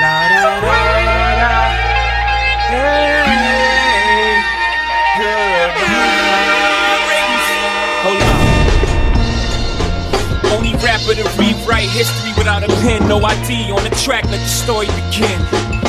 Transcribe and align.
La 0.00 0.28
da 0.28 0.60
da 0.60 0.76
da. 1.40 1.54
Hey, 2.70 3.20
Hold 8.02 8.22
on. 8.22 8.36
Only 10.56 10.72
rapper 10.76 11.14
to 11.14 11.24
rewrite 11.38 11.90
history 11.90 12.32
without 12.38 12.62
a 12.62 12.68
pen. 12.80 13.06
No 13.08 13.22
ID 13.22 13.70
on 13.72 13.82
the 13.84 13.90
track, 13.90 14.24
let 14.24 14.40
the 14.40 14.48
story 14.48 14.86
begin. 14.86 15.79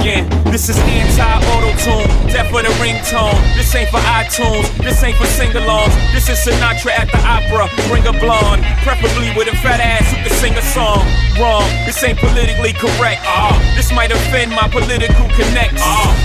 Begin. 0.00 0.24
This 0.48 0.72
is 0.72 0.80
anti-auto 0.80 1.76
tune, 1.76 2.08
death 2.32 2.48
for 2.48 2.64
the 2.64 2.72
ringtone. 2.80 3.36
This 3.52 3.68
ain't 3.76 3.92
for 3.92 4.00
iTunes, 4.00 4.64
this 4.80 4.96
ain't 5.04 5.12
for 5.20 5.28
sing-alongs. 5.36 5.92
This 6.16 6.24
is 6.32 6.40
Sinatra 6.40 6.96
at 6.96 7.12
the 7.12 7.20
opera. 7.20 7.68
Bring 7.84 8.08
a 8.08 8.12
blonde, 8.16 8.64
preferably 8.80 9.28
with 9.36 9.52
a 9.52 9.56
fat 9.60 9.76
ass 9.76 10.08
who 10.08 10.16
can 10.24 10.32
sing 10.40 10.56
a 10.56 10.64
song. 10.72 11.04
Wrong, 11.36 11.68
this 11.84 12.00
ain't 12.00 12.16
politically 12.16 12.72
correct. 12.72 13.20
Ah, 13.28 13.52
this 13.76 13.92
might 13.92 14.10
offend 14.10 14.56
my 14.56 14.72
political 14.72 15.28
connects. 15.36 15.84
Ah. 15.84 16.16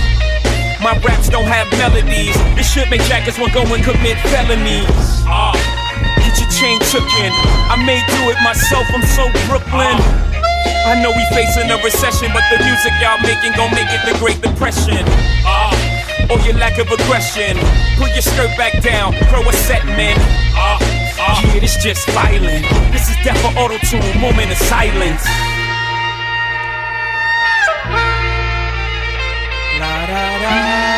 My 0.80 0.96
raps 1.04 1.28
don't 1.28 1.44
have 1.44 1.68
melodies. 1.76 2.32
This 2.56 2.72
should 2.72 2.88
make 2.88 3.04
jackets 3.04 3.38
want 3.38 3.52
go 3.52 3.60
and 3.60 3.84
commit 3.84 4.16
felonies. 4.32 4.88
Ah, 5.28 5.52
get 6.24 6.32
your 6.40 6.48
chain 6.48 6.80
took 6.88 7.04
in. 7.20 7.32
I 7.68 7.76
may 7.84 8.00
do 8.08 8.32
it 8.32 8.40
myself. 8.40 8.88
I'm 8.88 9.04
so 9.04 9.28
Brooklyn. 9.44 10.25
I 10.86 10.94
know 11.02 11.10
we 11.10 11.24
facing 11.34 11.68
a 11.68 11.76
recession, 11.82 12.30
but 12.32 12.46
the 12.46 12.62
music 12.62 12.92
y'all 13.02 13.18
making 13.18 13.58
gon' 13.58 13.74
make 13.74 13.90
it 13.90 14.06
the 14.06 14.16
Great 14.22 14.40
Depression. 14.40 15.02
Ah, 15.42 15.74
or 16.30 16.38
your 16.46 16.54
lack 16.54 16.78
of 16.78 16.86
aggression. 16.86 17.58
Put 17.98 18.14
your 18.14 18.22
skirt 18.22 18.56
back 18.56 18.80
down, 18.82 19.12
throw 19.26 19.42
a 19.42 19.52
set, 19.52 19.84
man. 19.84 20.14
Ah, 20.54 20.78
ah. 21.18 21.42
Yeah, 21.42 21.58
this 21.58 21.82
just 21.82 22.08
violent. 22.10 22.62
This 22.92 23.10
is 23.10 23.16
death 23.24 23.34
for 23.42 23.50
auto 23.58 23.78
tune, 23.82 24.20
moment 24.20 24.52
of 24.52 24.58
silence. 24.58 25.26
La 29.82 30.06
da 30.06 30.38
da 30.38 30.95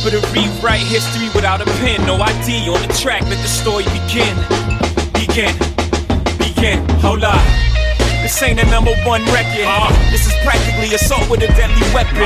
rapper 0.00 0.10
to 0.10 0.32
rewrite 0.32 0.80
history 0.80 1.28
without 1.34 1.60
a 1.60 1.64
pen. 1.80 2.04
No 2.06 2.16
ID 2.16 2.68
on 2.68 2.80
the 2.86 2.92
track, 2.94 3.22
let 3.22 3.38
the 3.42 3.48
story 3.48 3.84
begin. 3.84 4.34
Begin. 5.14 5.54
Begin. 6.38 6.88
Hold 7.00 7.24
on. 7.24 7.40
This 8.22 8.42
ain't 8.42 8.60
a 8.60 8.66
number 8.66 8.94
one 9.04 9.24
record. 9.32 9.66
This 10.10 10.26
is 10.26 10.34
practically 10.44 10.94
assault 10.94 11.28
with 11.30 11.42
a 11.42 11.48
deadly 11.48 11.82
weapon. 11.94 12.22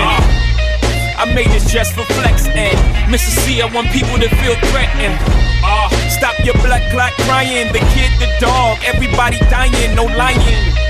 I 1.17 1.31
made 1.35 1.49
this 1.49 1.71
just 1.71 1.95
for 1.95 2.05
flex 2.15 2.47
and 2.49 2.77
Mr. 3.11 3.31
Cee, 3.43 3.63
I 3.63 3.73
want 3.73 3.89
people 3.91 4.19
to 4.19 4.29
feel 4.43 4.57
threatened. 4.71 5.19
Ah, 5.63 5.89
stop 6.11 6.35
your 6.45 6.55
blood 6.55 6.83
clot 6.91 7.13
crying. 7.25 7.73
The 7.73 7.81
kid, 7.95 8.11
the 8.19 8.29
dog, 8.41 8.79
everybody 8.85 9.39
dying, 9.51 9.95
no 9.95 10.05
lying. 10.05 10.84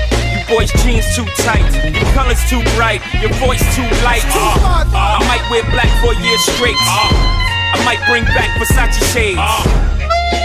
Boys' 0.47 0.69
jeans 0.85 1.05
too 1.15 1.25
tight, 1.41 1.65
your 1.89 2.05
colors 2.13 2.37
too 2.49 2.61
bright, 2.77 3.01
your 3.17 3.33
voice 3.41 3.65
too 3.73 3.87
light. 4.05 4.21
Ah, 4.29 5.17
I 5.17 5.25
might 5.25 5.41
wear 5.49 5.65
black 5.73 5.89
for 6.05 6.13
a 6.13 6.17
year 6.21 6.37
straight. 6.37 6.77
I 6.77 7.81
might 7.81 7.97
bring 8.05 8.23
back 8.37 8.53
Versace 8.61 9.01
shades. 9.09 9.41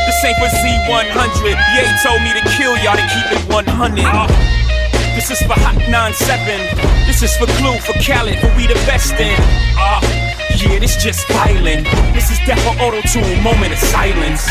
This 0.09 0.25
ain't 0.25 0.41
for 0.41 0.49
Z100. 0.49 1.53
Ye 1.77 1.85
told 2.01 2.23
me 2.25 2.33
to 2.33 2.43
kill 2.57 2.75
y'all 2.81 2.97
to 2.97 3.07
keep 3.13 3.29
it 3.29 3.45
100. 3.53 4.09
This 5.15 5.31
is 5.31 5.39
for 5.45 5.53
Hot 5.61 5.77
97. 5.77 7.05
This 7.05 7.23
is 7.23 7.37
for 7.37 7.45
Clue, 7.61 7.77
for 7.85 7.93
Khaled, 8.01 8.41
for 8.41 8.49
we 8.57 8.67
the 8.67 8.81
best 8.89 9.13
in. 9.21 9.37
Ah, 9.77 10.01
yeah, 10.57 10.79
this 10.81 10.97
just 10.97 11.29
violent. 11.29 11.85
This 12.17 12.31
is 12.33 12.39
death 12.49 12.63
for 12.65 12.73
auto 12.81 13.05
tune, 13.05 13.43
moment 13.45 13.73
of 13.77 13.79
silence. 13.79 14.49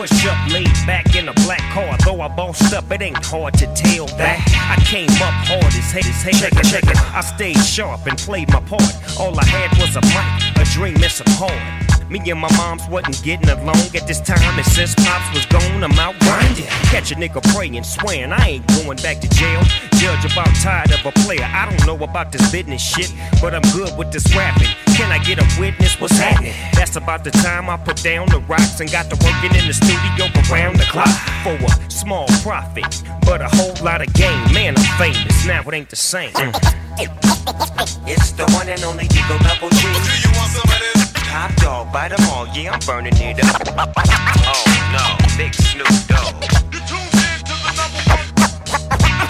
Push 0.00 0.26
up, 0.26 0.50
laid 0.50 0.72
back 0.86 1.14
in 1.14 1.28
a 1.28 1.32
black 1.44 1.60
car. 1.72 1.96
Though 2.04 2.20
I 2.20 2.28
bossed 2.28 2.72
up, 2.72 2.90
it 2.90 3.02
ain't 3.02 3.24
hard 3.24 3.54
to 3.54 3.66
tell 3.74 4.06
that. 4.16 4.38
I 4.70 4.82
came 4.84 5.10
up 5.22 5.34
hard 5.46 5.64
as 5.64 5.90
hate 5.92 6.06
as 6.06 6.22
hate. 6.22 6.42
I 7.14 7.20
stayed 7.20 7.62
sharp 7.62 8.06
and 8.06 8.16
played 8.16 8.48
my 8.48 8.60
part. 8.60 8.94
All 9.18 9.38
I 9.38 9.44
had 9.44 9.70
was 9.78 9.96
a 9.96 10.02
mic, 10.02 10.56
a 10.56 10.64
dream, 10.72 10.96
and 11.02 11.12
some 11.12 11.26
heart. 11.36 11.89
Me 12.10 12.18
and 12.28 12.40
my 12.40 12.50
moms 12.56 12.82
wasn't 12.88 13.22
getting 13.22 13.48
along 13.48 13.86
at 13.94 14.04
this 14.08 14.20
time, 14.20 14.58
and 14.58 14.66
since 14.66 14.96
pops 14.96 15.32
was 15.32 15.46
gone, 15.46 15.84
I'm 15.84 15.92
out 15.92 16.18
grinding. 16.18 16.66
Catch 16.90 17.12
a 17.12 17.14
nigga 17.14 17.40
praying, 17.54 17.84
swearing 17.84 18.32
I 18.32 18.58
ain't 18.58 18.66
going 18.66 18.98
back 18.98 19.20
to 19.20 19.28
jail. 19.28 19.62
Judge 19.94 20.24
about 20.32 20.52
tired 20.56 20.90
of 20.90 21.06
a 21.06 21.12
player. 21.22 21.44
I 21.44 21.70
don't 21.70 21.86
know 21.86 21.96
about 22.02 22.32
this 22.32 22.50
business 22.50 22.82
shit, 22.82 23.14
but 23.40 23.54
I'm 23.54 23.62
good 23.70 23.96
with 23.96 24.10
this 24.10 24.26
rapping. 24.34 24.66
Can 24.96 25.12
I 25.12 25.18
get 25.22 25.38
a 25.38 25.46
witness? 25.60 26.00
What's 26.00 26.18
happening? 26.18 26.52
That's 26.72 26.96
about 26.96 27.22
the 27.22 27.30
time 27.30 27.70
I 27.70 27.76
put 27.76 28.02
down 28.02 28.28
the 28.28 28.40
rocks 28.40 28.80
and 28.80 28.90
got 28.90 29.08
to 29.10 29.16
working 29.24 29.54
in 29.56 29.68
the 29.68 29.72
studio 29.72 30.26
around 30.50 30.80
the 30.80 30.86
clock 30.90 31.14
for 31.44 31.54
a 31.54 31.90
small 31.90 32.26
profit, 32.42 33.04
but 33.22 33.40
a 33.40 33.48
whole 33.54 33.76
lot 33.84 34.02
of 34.02 34.12
gain. 34.14 34.52
Man, 34.52 34.74
I'm 34.76 34.98
famous 34.98 35.46
now. 35.46 35.62
It 35.62 35.74
ain't 35.74 35.88
the 35.88 35.94
same. 35.94 36.32
It's 38.10 38.32
the 38.32 38.50
one 38.50 38.68
and 38.68 38.82
only 38.82 39.06
D-O-double-G. 39.06 41.09
Top 41.30 41.54
dog, 41.62 41.92
bite 41.92 42.10
'em 42.10 42.28
all. 42.30 42.46
Yeah, 42.48 42.72
I'm 42.72 42.80
burning 42.80 43.16
it 43.16 43.38
up. 43.44 43.62
Oh 44.50 44.64
no, 44.90 45.36
big 45.36 45.54
Snoop 45.54 45.86
Dogg. 46.08 46.34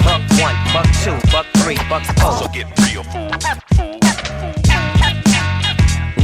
Buck 0.04 0.22
one, 0.40 0.56
buck 0.72 0.88
two, 1.04 1.18
buck 1.30 1.46
three, 1.58 1.76
buck 1.90 2.02
four. 2.18 2.32
So 2.38 2.48
get 2.48 2.66
real, 2.80 3.04
fool. 3.04 4.19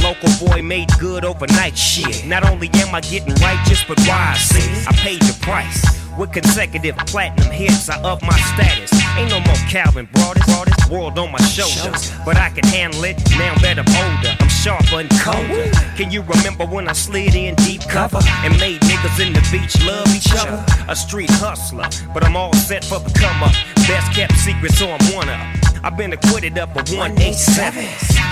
Local 0.07 0.47
boy 0.47 0.61
made 0.61 0.87
good 0.99 1.25
overnight 1.25 1.77
shit. 1.77 2.25
Not 2.25 2.49
only 2.49 2.69
am 2.75 2.95
I 2.95 3.01
getting 3.01 3.33
righteous, 3.43 3.83
but 3.83 3.99
wise. 4.07 4.39
See, 4.39 4.87
I 4.87 4.93
paid 4.93 5.21
the 5.21 5.37
price. 5.41 5.83
With 6.17 6.31
consecutive 6.31 6.95
platinum 6.99 7.51
hits, 7.51 7.89
I 7.89 7.99
up 8.03 8.21
my 8.21 8.37
status. 8.55 8.89
Ain't 9.17 9.31
no 9.31 9.41
more 9.41 9.59
Calvin 9.67 10.07
Broadus, 10.13 10.45
broadest 10.45 10.89
world 10.89 11.19
on 11.19 11.33
my 11.33 11.41
shoulders. 11.41 12.13
But 12.23 12.37
I 12.37 12.51
can 12.51 12.63
handle 12.67 13.03
it 13.03 13.17
now 13.31 13.53
that 13.55 13.79
I'm 13.79 13.89
older. 13.99 14.33
I'm 14.39 14.47
sharper 14.47 15.01
and 15.01 15.11
colder. 15.19 15.69
Can 15.97 16.09
you 16.09 16.21
remember 16.21 16.65
when 16.65 16.87
I 16.87 16.93
slid 16.93 17.35
in 17.35 17.55
deep 17.55 17.81
cover 17.81 18.21
and 18.47 18.57
made 18.61 18.79
niggas 18.83 19.19
in 19.19 19.33
the 19.33 19.45
beach 19.51 19.75
love 19.83 20.07
each 20.15 20.31
other? 20.31 20.63
A 20.87 20.95
street 20.95 21.31
hustler, 21.31 21.89
but 22.13 22.23
I'm 22.23 22.37
all 22.37 22.53
set 22.53 22.85
for 22.85 22.99
the 22.99 23.11
come 23.19 23.43
up. 23.43 23.51
Best 23.89 24.13
kept 24.13 24.37
secret, 24.37 24.71
so 24.71 24.87
I'm 24.87 25.13
one 25.13 25.27
up. 25.27 25.66
I've 25.83 25.97
been 25.97 26.13
acquitted 26.13 26.57
up 26.57 26.69
of 26.75 26.89
187. 26.89 27.83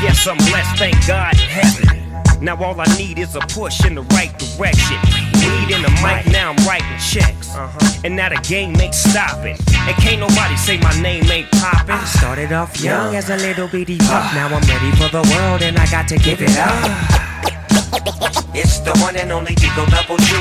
Yes, 0.02 0.28
I'm 0.28 0.38
blessed, 0.38 0.78
thank 0.78 1.08
God 1.08 1.34
in 1.34 1.50
heaven. 1.50 2.44
Now 2.44 2.62
all 2.62 2.80
I 2.80 2.86
need 2.98 3.18
is 3.18 3.36
a 3.36 3.40
push 3.40 3.86
in 3.86 3.96
the 3.96 4.02
right 4.14 4.32
direction. 4.38 4.98
Weed 5.40 5.74
in 5.76 5.82
the 5.82 5.90
mic, 6.04 6.28
now 6.32 6.52
I'm 6.52 6.68
writing 6.68 6.98
checks. 7.00 7.56
Uh-huh. 7.56 8.02
And 8.04 8.16
now 8.16 8.30
the 8.30 8.36
game 8.48 8.76
ain't 8.82 8.94
stopping. 8.94 9.58
And 9.88 9.96
can't 9.98 10.20
nobody 10.20 10.56
say 10.58 10.78
my 10.80 10.94
name 11.02 11.24
ain't 11.32 11.50
popping. 11.52 11.96
I 11.96 12.04
Started 12.06 12.52
off 12.52 12.80
young 12.82 13.16
as 13.16 13.30
a 13.30 13.38
little 13.38 13.68
bitty 13.68 13.98
pup. 14.00 14.34
Now 14.34 14.48
I'm 14.48 14.62
ready 14.68 14.92
for 14.98 15.10
the 15.10 15.24
world 15.36 15.62
and 15.62 15.78
I 15.78 15.86
got 15.90 16.08
to 16.10 16.18
give 16.18 16.42
it 16.42 16.58
up. 16.58 17.22
It's 18.58 18.80
the 18.80 18.92
one 19.02 19.18
and 19.18 19.34
only 19.34 19.54
D-O-double-G. 19.56 20.32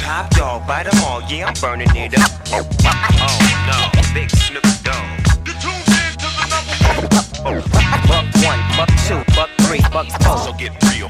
Top 0.00 0.30
dog, 0.30 0.66
bite 0.66 0.92
'em 0.92 1.04
all. 1.04 1.22
Yeah, 1.30 1.46
I'm 1.46 1.54
burning 1.60 1.94
it 1.94 2.18
up. 2.18 2.30
Oh 2.52 3.38
no, 3.68 4.12
big 4.12 4.28
Snoop 4.30 4.64
Dogg. 4.82 5.21
Buck 7.42 8.24
one, 8.44 8.60
buck 8.76 8.88
two, 9.08 9.20
buck 9.34 9.50
three, 9.62 9.80
buck 9.92 10.06
four. 10.22 10.38
So 10.38 10.52
get 10.52 10.70
real. 10.84 11.08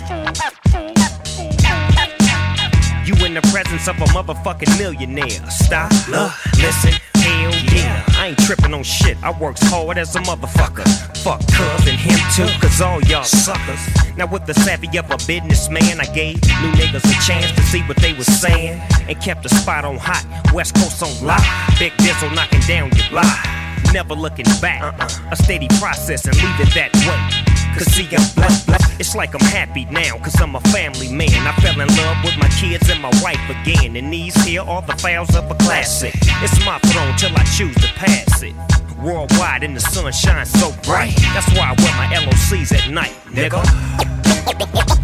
You 3.04 3.14
in 3.26 3.34
the 3.34 3.42
presence 3.52 3.86
of 3.86 3.96
a 3.96 4.06
motherfucking 4.06 4.78
millionaire. 4.78 5.28
Stop, 5.50 5.90
look, 6.08 6.32
listen, 6.56 6.92
hell 7.16 7.52
yeah. 7.74 8.02
I 8.16 8.28
ain't 8.28 8.38
tripping 8.38 8.72
on 8.72 8.82
shit. 8.82 9.22
I 9.22 9.30
works 9.38 9.60
hard 9.64 9.98
as 9.98 10.16
a 10.16 10.20
motherfucker. 10.20 10.88
Fuck 11.18 11.40
cuz 11.40 11.86
and 11.86 11.98
him 11.98 12.18
too, 12.34 12.48
cause 12.60 12.80
all 12.80 13.02
y'all 13.02 13.24
suckers. 13.24 14.16
Now 14.16 14.26
with 14.26 14.46
the 14.46 14.54
savvy 14.54 14.96
of 14.98 15.10
a 15.10 15.18
businessman, 15.26 16.00
I 16.00 16.06
gave 16.14 16.36
new 16.62 16.72
niggas 16.80 17.04
a 17.04 17.26
chance 17.26 17.52
to 17.52 17.62
see 17.64 17.82
what 17.82 17.98
they 17.98 18.14
was 18.14 18.26
saying. 18.26 18.80
And 19.06 19.20
kept 19.20 19.42
the 19.42 19.50
spot 19.50 19.84
on 19.84 19.98
hot, 19.98 20.24
West 20.54 20.76
Coast 20.76 21.02
on 21.02 21.26
lock. 21.26 21.44
Big 21.78 21.92
Dizzle 21.98 22.34
knocking 22.34 22.60
down 22.60 22.90
your 22.96 23.08
block. 23.10 23.61
Never 23.92 24.14
looking 24.14 24.46
back. 24.60 24.94
A 25.32 25.36
steady 25.36 25.68
process 25.80 26.26
and 26.26 26.36
leave 26.36 26.60
it 26.60 26.74
that 26.74 26.92
way. 27.04 27.52
Cause 27.76 27.86
see, 27.92 28.04
I'm 28.04 28.22
blessed, 28.34 28.66
blessed. 28.66 29.00
It's 29.00 29.14
like 29.14 29.34
I'm 29.34 29.40
happy 29.40 29.86
now, 29.86 30.18
cause 30.18 30.38
I'm 30.40 30.54
a 30.54 30.60
family 30.72 31.10
man. 31.10 31.46
I 31.46 31.52
fell 31.60 31.80
in 31.80 31.88
love 31.88 32.18
with 32.22 32.36
my 32.38 32.48
kids 32.60 32.88
and 32.90 33.00
my 33.00 33.10
wife 33.22 33.40
again. 33.48 33.96
And 33.96 34.12
these 34.12 34.34
here 34.44 34.62
are 34.62 34.82
the 34.82 34.92
files 34.98 35.34
of 35.34 35.50
a 35.50 35.54
classic. 35.54 36.14
It's 36.42 36.58
my 36.64 36.78
throne 36.90 37.16
till 37.16 37.34
I 37.34 37.44
choose 37.44 37.74
to 37.76 37.88
pass 37.94 38.42
it. 38.42 38.54
Worldwide 39.02 39.64
and 39.64 39.74
the 39.74 39.80
sun 39.80 40.12
shines 40.12 40.50
so 40.52 40.70
bright. 40.84 41.16
That's 41.34 41.48
why 41.56 41.72
I 41.72 41.82
wear 41.82 41.94
my 41.96 42.08
LOCs 42.14 42.72
at 42.72 42.90
night, 42.90 43.16
nigga. 43.26 43.62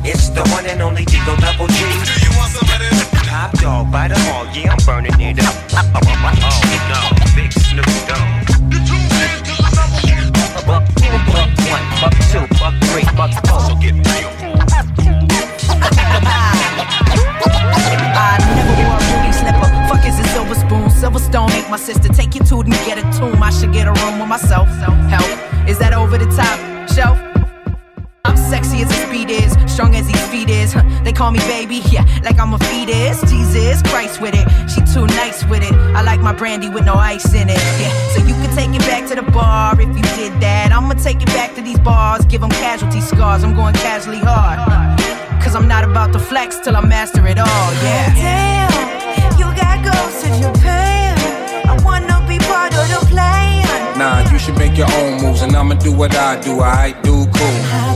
It's 0.05 0.29
the 0.29 0.47
one 0.55 0.67
and 0.67 0.81
only 0.83 1.05
D-O-Double 1.05 1.67
G. 1.67 1.75
Do 1.75 1.85
you 1.85 2.33
want 2.39 2.53
some? 2.53 2.69
Top 3.25 3.53
dog 3.59 3.93
by 3.93 4.09
the 4.09 4.19
mall, 4.31 4.47
yeah, 4.55 4.73
I'm 4.73 4.79
burning 4.87 5.21
it 5.21 5.39
up. 5.45 5.55
Oh, 5.95 6.01
no, 6.89 7.35
big 7.35 7.53
Snoop 7.53 7.85
Dogg. 8.07 8.38
Buck, 10.69 10.85
buck 10.85 11.49
one, 11.73 11.85
buck 11.99 12.13
two, 12.31 12.45
buck 12.61 12.75
three, 12.85 13.07
buck 13.17 13.33
four. 13.49 13.61
So 13.61 13.75
get 13.77 13.95
real. 13.95 14.29
I 18.13 18.37
never 18.55 18.75
wore 18.77 18.93
a 18.93 19.05
booty 19.09 19.33
slipper. 19.33 19.69
Fuck 19.89 20.05
is 20.07 20.19
a 20.21 20.25
silver 20.29 20.55
spoon? 20.55 20.91
Silver 20.91 21.21
stone 21.21 21.51
ain't 21.53 21.71
my 21.71 21.79
sister. 21.79 22.09
Take 22.11 22.35
your 22.35 22.45
tooth 22.45 22.67
and 22.67 22.75
get 22.85 22.99
a 22.99 23.19
tomb. 23.19 23.43
I 23.43 23.49
should 23.49 23.73
get 23.73 23.87
a 23.87 23.93
room 23.93 24.19
with 24.19 24.29
myself. 24.29 24.69
Help. 25.09 25.67
Is 25.67 25.79
that 25.79 25.95
over 25.95 26.19
the 26.19 26.27
top? 26.37 26.59
Shelf? 26.91 27.19
I'm 28.29 28.37
sexy 28.37 28.83
as 28.83 28.91
a 28.91 28.99
speed 29.07 29.31
is, 29.31 29.53
strong 29.73 29.95
as 29.97 30.07
these 30.07 30.27
feet 30.29 30.51
is. 30.51 30.75
Huh, 30.75 30.83
They 31.03 31.13
call 31.13 31.31
me 31.31 31.39
baby, 31.49 31.81
yeah, 31.91 32.05
like 32.23 32.39
I'm 32.39 32.53
a 32.53 32.59
fetus. 32.59 33.21
Jesus 33.31 33.81
Christ 33.83 34.21
with 34.21 34.35
it, 34.35 34.47
she 34.71 34.81
too 34.93 35.07
nice 35.17 35.45
with 35.47 35.63
it. 35.63 35.73
I 35.97 36.03
like 36.03 36.21
my 36.21 36.35
brandy 36.35 36.69
with 36.69 36.85
no 36.85 36.95
ice 36.95 37.33
in 37.33 37.49
it. 37.49 37.63
Yeah, 37.81 37.93
so 38.13 38.19
you 38.29 38.35
can 38.35 38.55
take 38.55 38.73
it 38.79 38.85
back 38.87 39.09
to 39.09 39.15
the 39.15 39.23
bar 39.33 39.81
if 39.81 39.89
you 39.89 40.03
did 40.21 40.33
that. 40.43 40.73
I'ma 40.73 40.95
take 40.95 41.23
it 41.23 41.29
back 41.29 41.55
to 41.55 41.63
these 41.63 41.79
bars, 41.79 42.25
give 42.27 42.43
them 42.43 42.51
casualty 42.51 43.01
scars. 43.01 43.43
I'm 43.45 43.55
going 43.55 43.75
casually 43.75 44.21
hard. 44.21 44.59
Cause 45.43 45.55
I'm 45.57 45.67
not 45.67 45.85
about 45.85 46.13
to 46.13 46.19
flex 46.19 46.59
till 46.61 46.77
I 46.77 46.83
master 46.83 47.27
it 47.27 47.39
all, 47.39 47.71
yeah. 47.83 48.13
Damn, 48.15 49.39
you 49.41 49.47
got 49.57 49.83
ghosts 49.83 50.25
in 50.25 50.35
Japan. 50.43 51.17
I 51.67 51.75
wanna 51.83 52.21
be 52.29 52.39
part 52.45 52.75
of 52.75 52.87
the 52.93 53.07
plan. 53.09 53.65
Nah, 53.99 54.31
you 54.31 54.39
should 54.39 54.59
make 54.59 54.77
your 54.77 54.91
own 55.01 55.23
moves, 55.23 55.41
and 55.43 55.57
I'ma 55.57 55.75
do 55.75 55.91
what 55.93 56.15
I 56.15 56.39
do. 56.41 56.61
I 56.61 56.93
do 57.03 57.27
cool. 57.35 57.88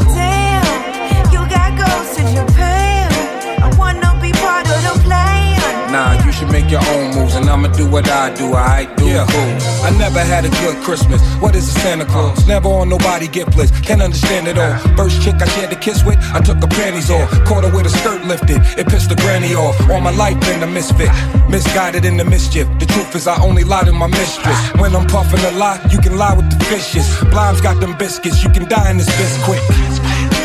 Nah, 5.92 6.24
you 6.24 6.32
should 6.32 6.50
make 6.50 6.70
your 6.70 6.80
own 6.88 7.14
moves, 7.14 7.34
and 7.34 7.50
I'ma 7.50 7.68
do 7.68 7.86
what 7.86 8.08
I 8.08 8.32
do. 8.32 8.54
I 8.54 8.86
do 8.96 9.12
cool. 9.28 9.52
I 9.84 9.90
never 9.98 10.20
had 10.20 10.46
a 10.46 10.48
good 10.64 10.82
Christmas. 10.82 11.20
What 11.36 11.54
is 11.54 11.68
a 11.68 11.80
Santa 11.80 12.06
Claus? 12.06 12.38
Uh-huh. 12.38 12.48
Never 12.48 12.68
on 12.70 12.88
nobody 12.88 13.28
gift 13.28 13.56
list. 13.58 13.74
Can't 13.84 14.00
understand 14.00 14.48
it 14.48 14.56
all. 14.56 14.72
Uh-huh. 14.72 14.96
First 14.96 15.20
chick 15.20 15.34
I 15.34 15.46
shared 15.48 15.70
a 15.70 15.76
kiss 15.76 16.02
with, 16.02 16.16
I 16.32 16.40
took 16.40 16.56
her 16.62 16.66
panties 16.66 17.10
off. 17.10 17.28
Caught 17.44 17.64
her 17.64 17.76
with 17.76 17.84
a 17.84 17.90
skirt 17.90 18.24
lifted. 18.24 18.62
It 18.78 18.88
pissed 18.88 19.10
the 19.10 19.16
granny 19.16 19.54
off. 19.54 19.76
All 19.90 20.00
my 20.00 20.12
life 20.12 20.40
been 20.40 20.62
a 20.62 20.66
misfit. 20.66 21.10
Uh-huh. 21.10 21.48
Misguided 21.50 22.06
in 22.06 22.16
the 22.16 22.24
mischief. 22.24 22.66
The 22.78 22.86
truth 22.86 23.14
is 23.14 23.26
I 23.26 23.36
only 23.42 23.64
lie 23.64 23.84
to 23.84 23.92
my 23.92 24.06
mistress. 24.06 24.58
When 24.80 24.96
I'm 24.96 25.06
puffing 25.06 25.44
a 25.44 25.52
lie, 25.58 25.78
you 25.90 25.98
can 25.98 26.16
lie 26.16 26.34
with 26.34 26.48
the 26.48 26.64
fishes. 26.64 27.04
Blimes 27.28 27.60
got 27.60 27.80
them 27.80 27.98
biscuits. 27.98 28.42
You 28.42 28.48
can 28.48 28.66
die 28.66 28.90
in 28.90 28.96
this 28.96 29.12
biscuit. 29.20 29.60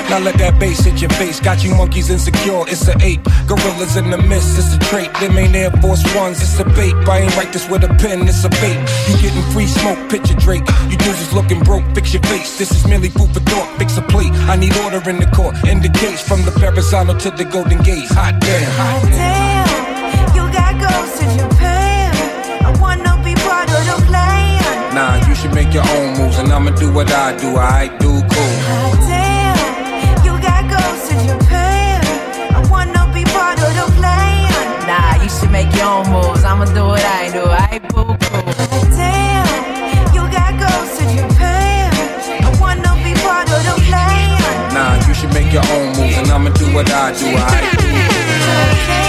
Now 0.09 0.19
let 0.19 0.38
that 0.38 0.57
bass 0.57 0.80
hit 0.80 1.01
your 1.01 1.09
face. 1.12 1.39
Got 1.42 1.63
you 1.63 1.75
monkeys 1.75 2.09
insecure, 2.09 2.63
it's 2.68 2.88
an 2.88 3.01
ape. 3.01 3.24
Gorillas 3.45 3.98
in 3.98 4.09
the 4.09 4.18
mist, 4.18 4.57
it's 4.57 4.74
a 4.74 4.80
trait. 4.80 5.13
Them 5.19 5.38
ain't 5.38 5.56
Air 5.56 5.71
Force 5.81 6.04
Ones, 6.15 6.42
it's 6.42 6.57
a 6.59 6.65
bait. 6.80 6.95
I 7.07 7.19
ain't 7.19 7.36
write 7.36 7.51
this 7.51 7.68
with 7.69 7.83
a 7.83 7.94
pen, 8.00 8.27
it's 8.27 8.44
a 8.45 8.50
bait. 8.63 8.80
You 9.07 9.19
getting 9.19 9.44
free 9.51 9.68
smoke, 9.68 10.00
picture 10.09 10.36
Drake. 10.36 10.63
You 10.89 10.98
dudes 10.98 11.19
is 11.19 11.33
looking 11.33 11.59
broke, 11.59 11.83
fix 11.94 12.13
your 12.13 12.24
face. 12.24 12.57
This 12.57 12.71
is 12.71 12.88
merely 12.88 13.09
food 13.09 13.33
for 13.33 13.42
thought, 13.42 13.68
fix 13.77 13.98
a 13.98 14.01
plate. 14.01 14.31
I 14.48 14.56
need 14.56 14.75
order 14.77 15.04
in 15.09 15.19
the 15.19 15.27
court. 15.27 15.56
In 15.68 15.81
the 15.81 15.89
case, 15.89 16.21
from 16.25 16.44
the 16.44 16.51
Verrazano 16.51 17.18
to 17.19 17.30
the 17.31 17.44
Golden 17.44 17.83
Gate. 17.83 18.07
Hot 18.15 18.39
damn. 18.39 18.71
hot 18.80 19.03
Damn, 19.12 20.36
you 20.36 20.44
got 20.56 20.74
ghosts 20.80 21.21
in 21.21 21.30
Japan. 21.38 22.15
I 22.63 22.71
wanna 22.80 23.19
be 23.27 23.36
part 23.44 23.68
of 23.69 23.83
the 23.92 24.06
plan. 24.07 24.95
Nah, 24.95 25.27
you 25.27 25.36
should 25.36 25.53
make 25.53 25.74
your 25.74 25.83
own 26.00 26.18
moves, 26.18 26.38
and 26.39 26.51
I'ma 26.51 26.71
do 26.71 26.92
what 26.94 27.12
I 27.12 27.36
do. 27.38 27.57
I 27.57 27.88
do 28.00 28.07
cool. 28.07 28.53
Oh, 28.71 28.95
damn, 29.03 29.26
make 35.57 35.74
your 35.75 35.89
own 35.98 36.06
moves. 36.13 36.44
I'ma 36.44 36.65
do 36.77 36.83
what 36.92 37.06
I 37.19 37.24
do. 37.36 37.44
I 37.65 37.80
boo 37.89 38.06
cool. 38.25 38.45
Damn, 39.00 39.48
you 40.15 40.24
got 40.38 40.51
ghosts 40.62 40.98
in 41.01 41.09
Japan. 41.18 41.89
I 42.48 42.50
wanna 42.62 42.94
be 43.06 43.13
part 43.25 43.50
of 43.56 43.62
the 43.69 43.75
plan. 43.88 44.38
Nah, 44.77 44.94
you 45.07 45.13
should 45.18 45.33
make 45.33 45.51
your 45.57 45.65
own 45.75 45.88
moves, 45.98 46.18
and 46.21 46.30
I'ma 46.36 46.50
do 46.62 46.68
what 46.75 46.88
I 46.92 47.07
do. 47.21 47.27
I 47.33 47.59
do 47.81 47.88
Damn, 47.88 49.06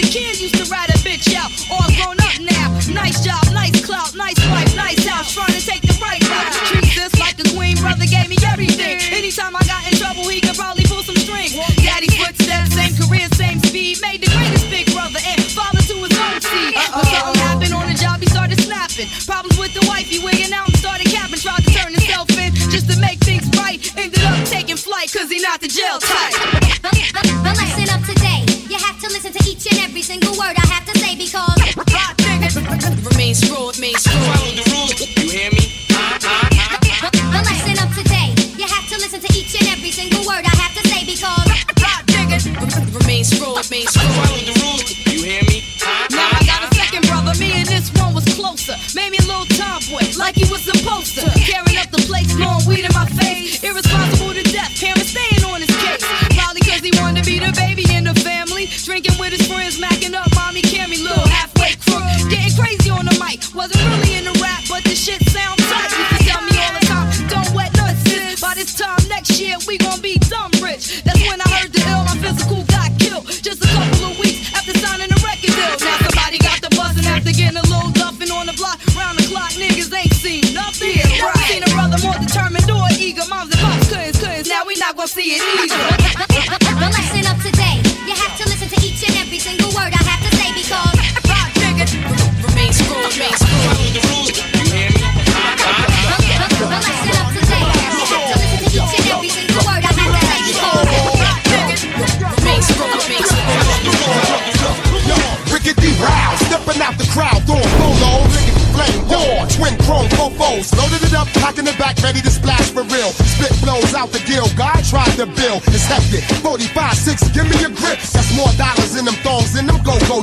since 0.00 0.14
he 0.14 0.20
was 0.20 0.40
a 0.40 0.40
kid, 0.40 0.40
used 0.40 0.56
to 0.56 0.64
ride 0.70 0.88
a 0.90 0.98
bitch 1.04 1.34
out. 1.34 1.50
All 1.70 1.88
grown 1.96 2.16
up 2.20 2.36
now. 2.40 2.68
Nice 2.92 3.20
job, 3.24 3.42
nice 3.52 3.84
clout, 3.84 4.14
nice 4.14 4.38
wife, 4.48 4.74
nice 4.76 5.04
house. 5.04 5.32
Trying 5.32 5.52
to 5.52 5.60
take 5.64 5.82
the 5.82 5.96
right 6.00 6.20
route. 6.28 6.52
Treat 6.66 6.88
this 6.94 7.12
like 7.18 7.38
a 7.38 7.46
queen, 7.54 7.76
brother 7.76 8.06
gave 8.06 8.28
me 8.28 8.36
everything. 8.46 8.98
Anytime 9.12 9.56
I 9.56 9.62
got 9.66 9.84
in 9.90 9.98
trouble, 9.98 10.28
he 10.28 10.40
could 10.40 10.56
probably 10.56 10.84
pull 10.84 11.02
some 11.02 11.16
strings. 11.16 11.54
Daddy's 11.82 12.14
footsteps, 12.16 12.74
same 12.74 12.94
career, 12.96 13.28
same 13.34 13.60
speed. 13.60 14.00
Made 14.00 14.20
the 14.22 14.30
greatest 14.32 14.70
big 14.70 14.86
brother 14.92 15.20
and 15.20 15.40
father 15.52 15.82
to 15.82 15.94
his 16.00 16.14
own 16.16 16.40
seed. 16.40 16.74
When 16.74 17.04
something 17.04 17.40
happened 17.40 17.74
on 17.74 17.86
the 17.88 17.96
job, 17.96 18.20
he 18.20 18.26
started 18.26 18.60
snapping. 18.60 19.08
Problems 19.26 19.58
with 19.58 19.74
the 19.74 19.84
wife, 19.86 20.08
he 20.08 20.18
wigging 20.24 20.52
out 20.52 20.68
and 20.68 20.76
started 20.78 21.09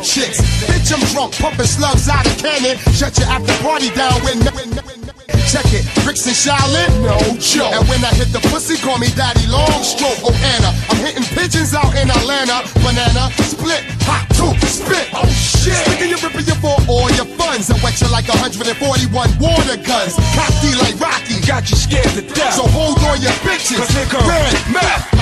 chicks. 0.07 0.39
Bitch, 0.63 0.95
I'm 0.95 1.03
drunk, 1.11 1.35
pumping 1.35 1.67
slugs 1.67 2.07
out 2.07 2.25
of 2.25 2.35
cannon. 2.39 2.79
Shut 2.95 3.19
your 3.19 3.27
after 3.27 3.51
party 3.59 3.91
down 3.91 4.15
when. 4.23 4.39
Check 5.47 5.71
it, 5.71 5.87
bricks 6.03 6.27
and 6.27 6.35
Shaolin, 6.35 6.91
no 7.07 7.15
joke. 7.39 7.71
And 7.71 7.87
when 7.87 8.03
I 8.03 8.11
hit 8.11 8.35
the 8.35 8.43
pussy, 8.51 8.75
call 8.75 8.99
me 8.99 9.07
Daddy 9.15 9.47
Long 9.47 9.79
Stroke. 9.79 10.19
Oh 10.27 10.35
Anna, 10.55 10.75
I'm 10.91 10.99
hitting 10.99 11.23
pigeons 11.35 11.71
out 11.71 11.95
in 11.95 12.11
Atlanta. 12.11 12.67
Banana, 12.83 13.31
split, 13.47 13.83
hot 14.03 14.27
two, 14.35 14.51
spit. 14.67 15.07
Oh 15.15 15.23
shit. 15.31 15.75
Sticking 15.87 16.11
your 16.11 16.19
ripping 16.19 16.47
you 16.51 16.57
for 16.59 16.75
all 16.91 17.07
your 17.15 17.27
funds. 17.39 17.71
I 17.71 17.79
wet 17.79 17.95
you 17.99 18.11
like 18.11 18.27
141 18.27 19.07
water 19.39 19.79
guns. 19.87 20.19
Cocky 20.35 20.75
like 20.83 20.99
Rocky. 20.99 21.39
Got 21.47 21.71
you 21.71 21.79
scared 21.79 22.11
to 22.19 22.23
death. 22.27 22.59
So 22.59 22.67
hold 22.67 22.99
on 23.07 23.19
your 23.23 23.35
bitches. 23.47 23.79
Cause 23.79 23.91
here 23.95 24.07
comes 24.11 24.27
Red 24.27 24.51
meth. 24.71 25.16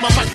Microphone 0.00 0.26
check, 0.26 0.27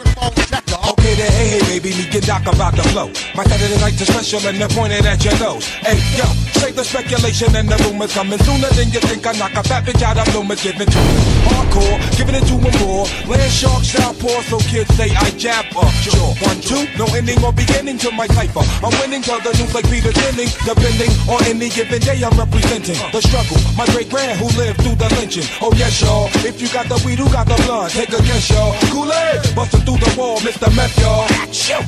about 2.47 2.75
the 2.75 2.83
flow. 2.91 3.07
My 3.35 3.43
Saturday 3.43 3.79
night 3.79 3.99
is 3.99 4.07
special 4.07 4.41
and 4.47 4.57
they're 4.57 4.69
pointed 4.69 5.05
at 5.05 5.23
your 5.23 5.37
nose. 5.39 5.65
Hey, 5.81 5.99
yo, 6.17 6.25
save 6.59 6.75
the 6.75 6.83
speculation 6.83 7.55
and 7.55 7.69
the 7.69 7.77
rumors 7.85 8.13
coming 8.13 8.39
sooner 8.39 8.69
than 8.75 8.91
you 8.91 8.99
think. 8.99 9.25
I 9.25 9.33
knock 9.33 9.53
a 9.55 9.63
fat 9.63 9.83
bitch 9.85 10.01
out 10.01 10.17
of 10.17 10.27
Loomis, 10.35 10.63
giving 10.63 10.87
to 10.87 10.99
me. 10.99 11.15
Hardcore, 11.49 11.97
giving 12.17 12.35
it 12.35 12.45
to 12.47 12.55
them 12.59 12.75
more. 12.83 13.05
Land 13.29 13.51
shark 13.51 13.83
pour, 14.19 14.41
so 14.43 14.59
kids 14.71 14.89
say 14.95 15.09
I 15.15 15.29
jab 15.37 15.65
up. 15.75 15.91
Sure, 16.03 16.33
one, 16.43 16.59
two, 16.61 16.87
no 16.97 17.05
ending 17.15 17.41
or 17.43 17.53
beginning 17.53 17.97
to 17.99 18.11
my 18.11 18.27
cipher. 18.27 18.63
I'm 18.83 18.93
winning 18.99 19.21
till 19.21 19.39
the 19.39 19.51
news 19.57 19.73
like 19.73 19.87
Peter 19.89 20.11
Denning. 20.11 20.49
Depending 20.65 21.11
on 21.27 21.43
any 21.45 21.69
given 21.69 22.01
day, 22.01 22.21
I'm 22.23 22.35
representing 22.37 22.97
the 23.11 23.21
struggle. 23.21 23.59
My 23.75 23.85
great 23.93 24.09
grand 24.09 24.39
who 24.39 24.47
lived 24.57 24.81
through 24.81 24.95
the 24.95 25.09
lynching. 25.19 25.47
Oh, 25.61 25.73
yes, 25.75 26.01
y'all. 26.01 26.29
If 26.45 26.61
you 26.61 26.69
got 26.69 26.87
the 26.87 27.01
weed, 27.05 27.19
who 27.19 27.27
got 27.31 27.47
the 27.47 27.55
blood? 27.65 27.91
Take 27.91 28.09
a 28.09 28.21
guess, 28.23 28.49
y'all. 28.49 28.73
Kool-Aid, 28.91 29.55
busting 29.55 29.81
through 29.81 29.97
the 29.97 30.11
wall, 30.17 30.37
Mr. 30.39 30.69
Meth, 30.75 30.97
y'all. 30.99 31.27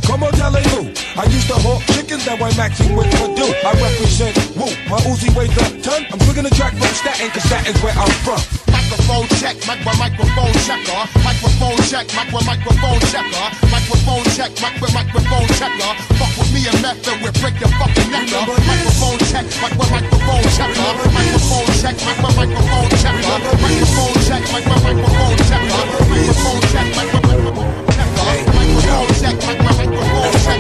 Come 0.04 0.24
on, 0.24 0.32
tell 0.46 0.56
it 0.62 0.66
who. 0.70 0.82
I 1.18 1.26
used 1.34 1.48
to 1.50 1.58
hawk 1.58 1.82
chickens, 1.90 2.26
now 2.26 2.38
I'm 2.38 2.54
maxing 2.54 2.94
with 2.94 3.10
Perdue. 3.18 3.54
I 3.66 3.72
represent 3.82 4.38
Woo. 4.54 4.70
My 4.86 5.02
Uzi 5.10 5.34
weighs 5.34 5.56
a 5.58 5.66
ton. 5.82 6.06
I'm 6.12 6.20
swinging 6.22 6.46
the 6.46 6.54
track 6.54 6.74
from 6.78 6.92
Staten, 6.94 7.30
cause 7.34 7.46
Staten's 7.50 7.82
where 7.82 7.96
I'm 7.98 8.14
from. 8.22 8.42
Microphone 8.70 9.26
check, 9.42 9.58
micro 9.66 9.94
microphone 9.98 10.54
checker. 10.70 11.02
Microphone 11.26 11.80
check, 11.90 12.06
micro 12.14 12.42
microphone 12.46 13.02
checker. 13.10 13.46
Microphone 13.74 14.26
check, 14.38 14.52
micro 14.62 14.88
microphone 14.94 15.50
checker. 15.58 15.92
Fuck 16.22 16.34
with 16.38 16.52
me 16.54 16.62
and 16.70 16.80
meth 16.86 17.08
and 17.10 17.18
we'll 17.26 17.34
break 17.42 17.58
your 17.58 17.72
fucking 17.82 18.10
neck. 18.14 18.30
uh. 18.30 18.46
Microphone 18.70 19.18
check, 19.26 19.46
micro 19.58 19.86
microphone 19.90 20.46
checker. 20.54 20.94
Microphone 21.10 21.70
check, 21.82 21.96
micro 22.06 22.30
microphone 22.38 22.90
checker. 23.02 23.34
Microphone 23.34 24.14
check, 24.22 24.46
micro 24.46 24.78
microphone 24.78 25.38
checker. 25.42 25.42
Microphone 25.42 25.42
check, 25.42 25.42
micro 25.42 25.42
microphone 25.42 25.42
checker. 25.50 25.82
Microphone 26.06 26.62
check, 26.70 26.88
micro 26.94 27.20
microphone 27.26 27.74
checker. 27.90 29.75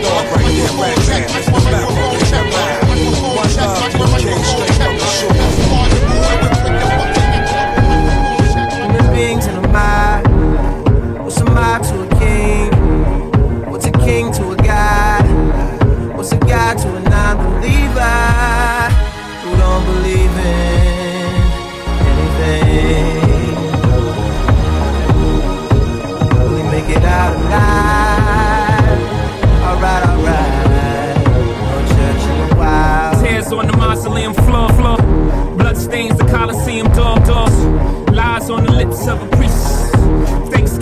Check, 0.05 1.29
micro 1.31 1.59
microphone 1.63 2.19
checker. 2.19 2.85
Microphone 2.85 3.49
check, 3.49 3.79
micro 3.81 4.05
microphone 4.05 4.43
checker. 4.43 4.64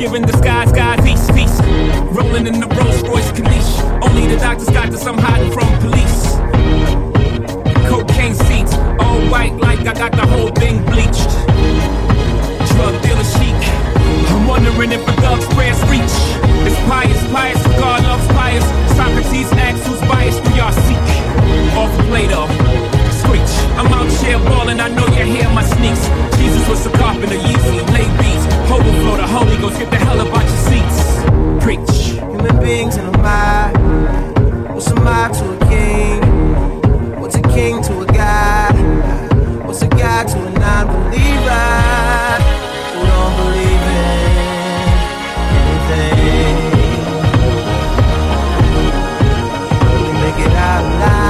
Thanksgiving 0.03 0.27
disguised 0.27 0.75
God, 0.75 1.01
peace, 1.01 1.31
peace. 1.31 1.61
Rolling 2.11 2.45
in 2.45 2.59
the 2.59 2.67
Rolls 2.67 3.01
Royce 3.03 3.31
Corniche. 3.31 4.03
Only 4.03 4.27
the 4.27 4.35
doctors 4.35 4.69
got 4.69 4.91
this, 4.91 5.05
I'm 5.07 5.17
hiding 5.17 5.49
from 5.53 5.63
police. 5.79 6.35
Cocaine 7.87 8.35
seats, 8.35 8.73
all 8.99 9.21
white 9.31 9.55
like 9.61 9.79
I 9.87 9.93
got 9.93 10.11
the 10.11 10.27
whole 10.27 10.51
thing 10.59 10.83
bleached. 10.91 11.31
Drug 12.75 12.99
dealer 13.01 13.23
chic. 13.23 13.55
I'm 14.27 14.45
wondering 14.45 14.91
if 14.91 15.07
a 15.07 15.13
thug's 15.23 15.47
prayers 15.55 15.79
reach. 15.87 16.15
It's 16.67 16.75
pious, 16.83 17.23
pious, 17.31 17.63
God 17.79 18.03
loves 18.03 18.27
pious. 18.35 18.65
Socrates 18.97 19.51
asks 19.53 19.87
who's 19.87 20.01
biased, 20.01 20.43
we 20.51 20.59
are 20.59 20.73
seek. 20.83 21.07
Off 21.79 21.95
Plato, 22.07 22.43
screech. 23.23 23.53
I'm 23.79 23.87
out 23.93 24.11
here 24.21 24.39
balling, 24.39 24.79
I 24.79 24.89
know 24.89 25.07
you 25.07 25.23
hear 25.23 25.49
my 25.49 25.63
sneaks. 25.63 26.03
Jesus 26.37 26.67
was 26.69 26.85
a 26.85 26.91
carpenter, 26.91 27.39
Yeezy, 27.47 27.79
lay 27.95 28.07
beats. 28.19 28.45
Overflow 28.71 29.17
the 29.17 29.27
Holy 29.27 29.57
Ghost, 29.57 29.79
get 29.79 29.89
the 29.89 29.97
hell 29.97 30.19
up 30.21 30.33
out 30.37 30.45
your 30.51 30.61
seats. 30.67 30.97
Preach. 31.63 31.93
Human 32.19 32.55
beings 32.63 32.97
in 32.97 33.05
a 33.05 33.17
mob. 33.17 33.71
What's 34.73 34.87
a 34.87 34.95
mob 34.95 35.31
to 35.37 35.45
a 35.55 35.57
king? 35.69 36.19
What's 37.21 37.35
a 37.35 37.41
king 37.55 37.81
to 37.83 38.01
a 38.01 38.05
god? 38.05 38.75
What's 39.65 39.81
a 39.81 39.87
god 39.87 40.27
to 40.27 40.37
a 40.37 40.49
non-believer 40.63 41.69
who 42.91 42.99
don't 43.09 43.33
believe 43.41 43.85
in 43.99 44.13
anything? 45.59 46.55
He 49.97 50.11
make 50.23 50.39
it 50.45 50.53
out 50.53 50.83
alive? 50.83 51.22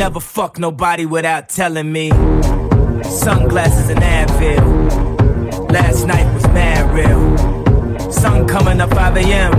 Never 0.00 0.18
fuck 0.18 0.58
nobody 0.58 1.04
without 1.04 1.50
telling 1.50 1.92
me. 1.92 2.08
Sunglasses 3.02 3.90
and 3.90 4.00
Advil. 4.00 5.70
Last 5.70 6.06
night 6.06 6.24
was 6.32 6.44
mad 6.44 6.84
real. 6.94 8.10
Sun 8.10 8.48
coming 8.48 8.80
up 8.80 8.88
5 8.94 9.16
a.m. 9.18 9.52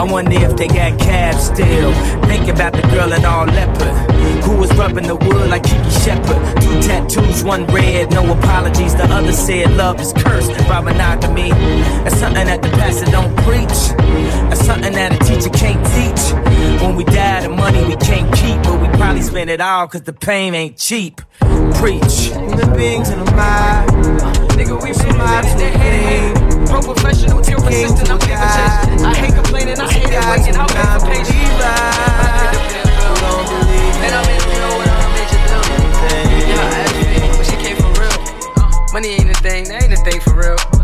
I 0.00 0.02
wonder 0.02 0.32
if 0.32 0.56
they 0.56 0.66
got 0.66 0.98
cabs 0.98 1.44
still. 1.44 1.92
Think 2.24 2.48
about 2.48 2.72
the 2.72 2.82
girl 2.90 3.12
in 3.12 3.24
all 3.24 3.46
leopard. 3.46 3.94
Who 4.42 4.56
was 4.56 4.74
rubbing 4.74 5.06
the 5.06 5.14
wood 5.14 5.48
like 5.48 5.62
Kiki 5.62 5.90
Shepard. 5.90 6.60
Two 6.60 6.82
tattoos, 6.82 7.44
one 7.44 7.64
red, 7.66 8.10
no 8.10 8.32
apologies. 8.36 8.96
The 8.96 9.04
other 9.04 9.32
said 9.32 9.70
love 9.76 10.00
is 10.00 10.12
cursed 10.12 10.58
by 10.66 10.80
monogamy. 10.80 11.50
That's 12.02 12.18
something 12.18 12.46
that 12.46 12.62
the 12.62 12.70
pastor 12.70 13.06
don't 13.12 13.32
preach. 13.46 13.78
That's 14.48 14.66
something 14.66 14.92
that 14.92 15.14
a 15.14 15.18
teacher 15.24 15.50
can't 15.50 15.86
teach. 15.94 16.51
When 16.82 16.96
we 16.96 17.04
die, 17.04 17.40
the 17.42 17.48
money 17.48 17.84
we 17.84 17.96
can't 17.96 18.32
keep, 18.34 18.62
but 18.62 18.80
we 18.80 18.88
probably 18.98 19.22
spend 19.22 19.50
it 19.50 19.60
all 19.60 19.86
cause 19.88 20.02
the 20.02 20.12
pain 20.12 20.54
ain't 20.54 20.76
cheap. 20.76 21.20
Preach. 21.74 22.30
Human 22.32 22.76
beings 22.76 23.10
in 23.10 23.18
the 23.24 23.30
mind. 23.32 23.90
Nigga, 24.52 24.82
we 24.82 24.92
survive 24.92 25.44
to 25.50 25.56
the 25.58 25.70
head. 25.70 26.68
Pro 26.68 26.80
professional, 26.82 27.38
ill 27.38 27.60
persistent, 27.60 28.10
I'm 28.10 28.18
paper 28.18 28.48
chasing. 28.54 29.04
I 29.04 29.14
hate 29.14 29.34
complaining, 29.34 29.78
I 29.78 29.90
hate 29.92 30.08
it 30.08 30.24
waiting, 30.30 30.56
I'll 30.56 30.68
pay 30.68 30.82
for 30.98 31.06
patience. 31.06 31.32
And 34.04 34.14
I'm 34.14 34.28
in 34.28 34.42
real 34.50 34.72
when 34.78 34.88
I'm 34.88 35.18
at 35.20 35.32
your 35.32 35.42
dumb. 35.50 35.66
Yeah, 36.48 36.58
I 36.58 36.80
asked 36.82 36.96
me, 36.96 37.02
but 37.36 37.46
she 37.46 37.56
came 37.56 37.76
for 37.76 37.92
real. 38.00 38.16
Uh, 38.56 38.92
Money 38.92 39.08
ain't 39.08 39.30
a 39.30 39.34
thing, 39.42 39.64
that 39.68 39.82
ain't 39.82 39.92
a 39.92 39.96
thing 39.96 40.20
for 40.20 40.34
real. 40.34 40.81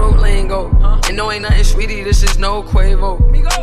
Broke 0.00 0.16
lingo. 0.22 0.70
And 1.06 1.14
no, 1.14 1.30
ain't 1.30 1.42
nothing 1.42 1.62
sweetie, 1.62 2.02
this 2.02 2.22
is 2.22 2.38
no 2.38 2.62
Quavo. 2.62 3.20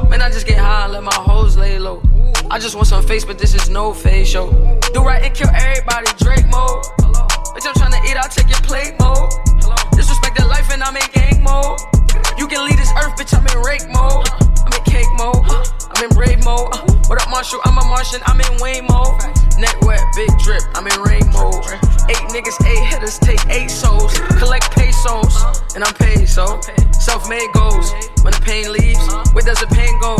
Man, 0.07 0.21
I 0.21 0.29
just 0.29 0.45
get 0.45 0.59
high 0.59 0.83
and 0.83 0.93
let 0.93 1.01
my 1.01 1.15
hoes 1.15 1.57
lay 1.57 1.79
low. 1.79 2.03
I 2.51 2.59
just 2.59 2.75
want 2.75 2.87
some 2.87 3.03
face, 3.03 3.25
but 3.25 3.39
this 3.39 3.55
is 3.55 3.71
no 3.71 3.91
face 3.91 4.27
show. 4.27 4.51
Do 4.93 5.01
right 5.01 5.23
and 5.23 5.33
kill 5.33 5.49
everybody, 5.49 6.05
Drake 6.19 6.45
mode. 6.45 6.83
Bitch, 7.55 7.65
I'm 7.65 7.73
tryna 7.73 8.05
eat, 8.07 8.17
I'll 8.17 8.29
take 8.29 8.49
your 8.49 8.61
plate 8.61 8.93
mode. 8.99 9.31
Disrespect 9.93 10.37
the 10.37 10.45
life 10.45 10.71
and 10.71 10.83
I'm 10.83 10.95
in 10.95 11.09
gang 11.11 11.41
mode. 11.41 11.79
You 12.37 12.47
can 12.47 12.63
leave 12.65 12.77
this 12.77 12.91
earth, 13.01 13.17
bitch, 13.17 13.33
I'm 13.33 13.45
in 13.47 13.63
rake 13.65 13.89
mode. 13.89 14.29
I'm 14.61 14.73
in 14.73 14.83
cake 14.85 15.09
mode. 15.17 15.43
I'm 15.89 16.03
in 16.03 16.09
brave 16.15 16.43
mode. 16.45 16.69
What 17.09 17.19
up, 17.21 17.29
Marshall? 17.31 17.59
I'm 17.65 17.77
a 17.77 17.85
Martian, 17.85 18.21
I'm 18.27 18.39
in 18.39 18.61
Wayne 18.61 18.85
mode. 18.85 19.17
Neck 19.57 19.81
wet, 19.81 19.99
big 20.15 20.29
drip, 20.43 20.61
I'm 20.75 20.85
in 20.85 21.01
rain 21.01 21.25
mode. 21.33 21.65
Eight 22.09 22.21
niggas, 22.29 22.61
eight 22.63 22.85
hitters, 22.85 23.17
take 23.17 23.43
eight 23.49 23.71
souls. 23.71 24.13
Collect 24.37 24.69
pesos, 24.71 25.33
and 25.73 25.83
I'm 25.83 25.93
paid, 25.95 26.29
so. 26.29 26.61
Self 26.91 27.27
made 27.27 27.49
goals. 27.53 27.91
When 28.21 28.33
the 28.33 28.41
pain 28.45 28.71
leaves, 28.71 29.01
where 29.33 29.43
does 29.43 29.59
the 29.59 29.67
pain 29.73 29.99
go? 29.99 30.17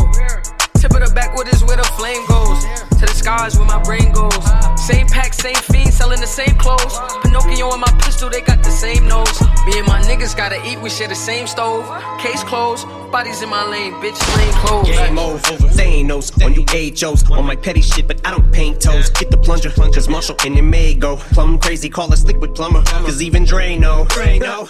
Tip 0.82 0.92
of 0.98 1.08
the 1.08 1.14
backwood 1.14 1.48
is 1.54 1.64
where 1.64 1.78
the 1.78 1.84
flame 1.84 2.26
goes. 2.28 2.87
To 2.98 3.06
the 3.06 3.14
skies 3.14 3.56
where 3.60 3.68
my 3.68 3.82
brain 3.84 4.12
goes. 4.12 4.34
Same 4.82 5.06
pack, 5.06 5.32
same 5.32 5.54
fiend, 5.70 5.94
selling 5.94 6.20
the 6.20 6.26
same 6.26 6.56
clothes. 6.58 6.98
Pinocchio 7.22 7.70
and 7.72 7.82
my 7.82 7.92
pistol, 8.02 8.28
they 8.28 8.42
got 8.42 8.64
the 8.64 8.72
same 8.72 9.08
nose. 9.08 9.40
Me 9.68 9.78
and 9.78 9.88
my 9.88 10.02
niggas 10.02 10.36
gotta 10.36 10.58
eat, 10.68 10.82
we 10.82 10.90
share 10.90 11.08
the 11.08 11.14
same 11.14 11.46
stove. 11.46 11.86
Case 12.20 12.44
closed, 12.44 12.88
bodies 13.12 13.44
in 13.44 13.50
my 13.50 13.64
lane, 13.70 13.94
bitch, 14.02 14.18
lane 14.36 14.54
closed. 14.66 14.90
Game 14.90 15.20
over. 15.20 15.68
No 16.08 16.22
on 16.42 16.54
you 16.54 16.64
HOs 16.72 17.30
on 17.30 17.46
my 17.46 17.56
petty 17.56 17.82
shit, 17.82 18.08
but 18.08 18.26
I 18.26 18.32
don't 18.32 18.50
paint 18.54 18.82
toes. 18.82 19.10
Get 19.10 19.30
the 19.30 19.36
plunger, 19.36 19.70
cause 19.70 20.08
Marshall 20.08 20.38
and 20.46 20.58
it 20.58 20.62
may 20.62 20.94
go. 20.94 21.18
Plum 21.18 21.60
crazy, 21.60 21.90
call 21.90 22.14
us 22.14 22.24
Liquid-Plumr. 22.24 22.86
Cause 22.86 23.22
even 23.22 23.44
Dre 23.44 23.76
know. 23.76 24.08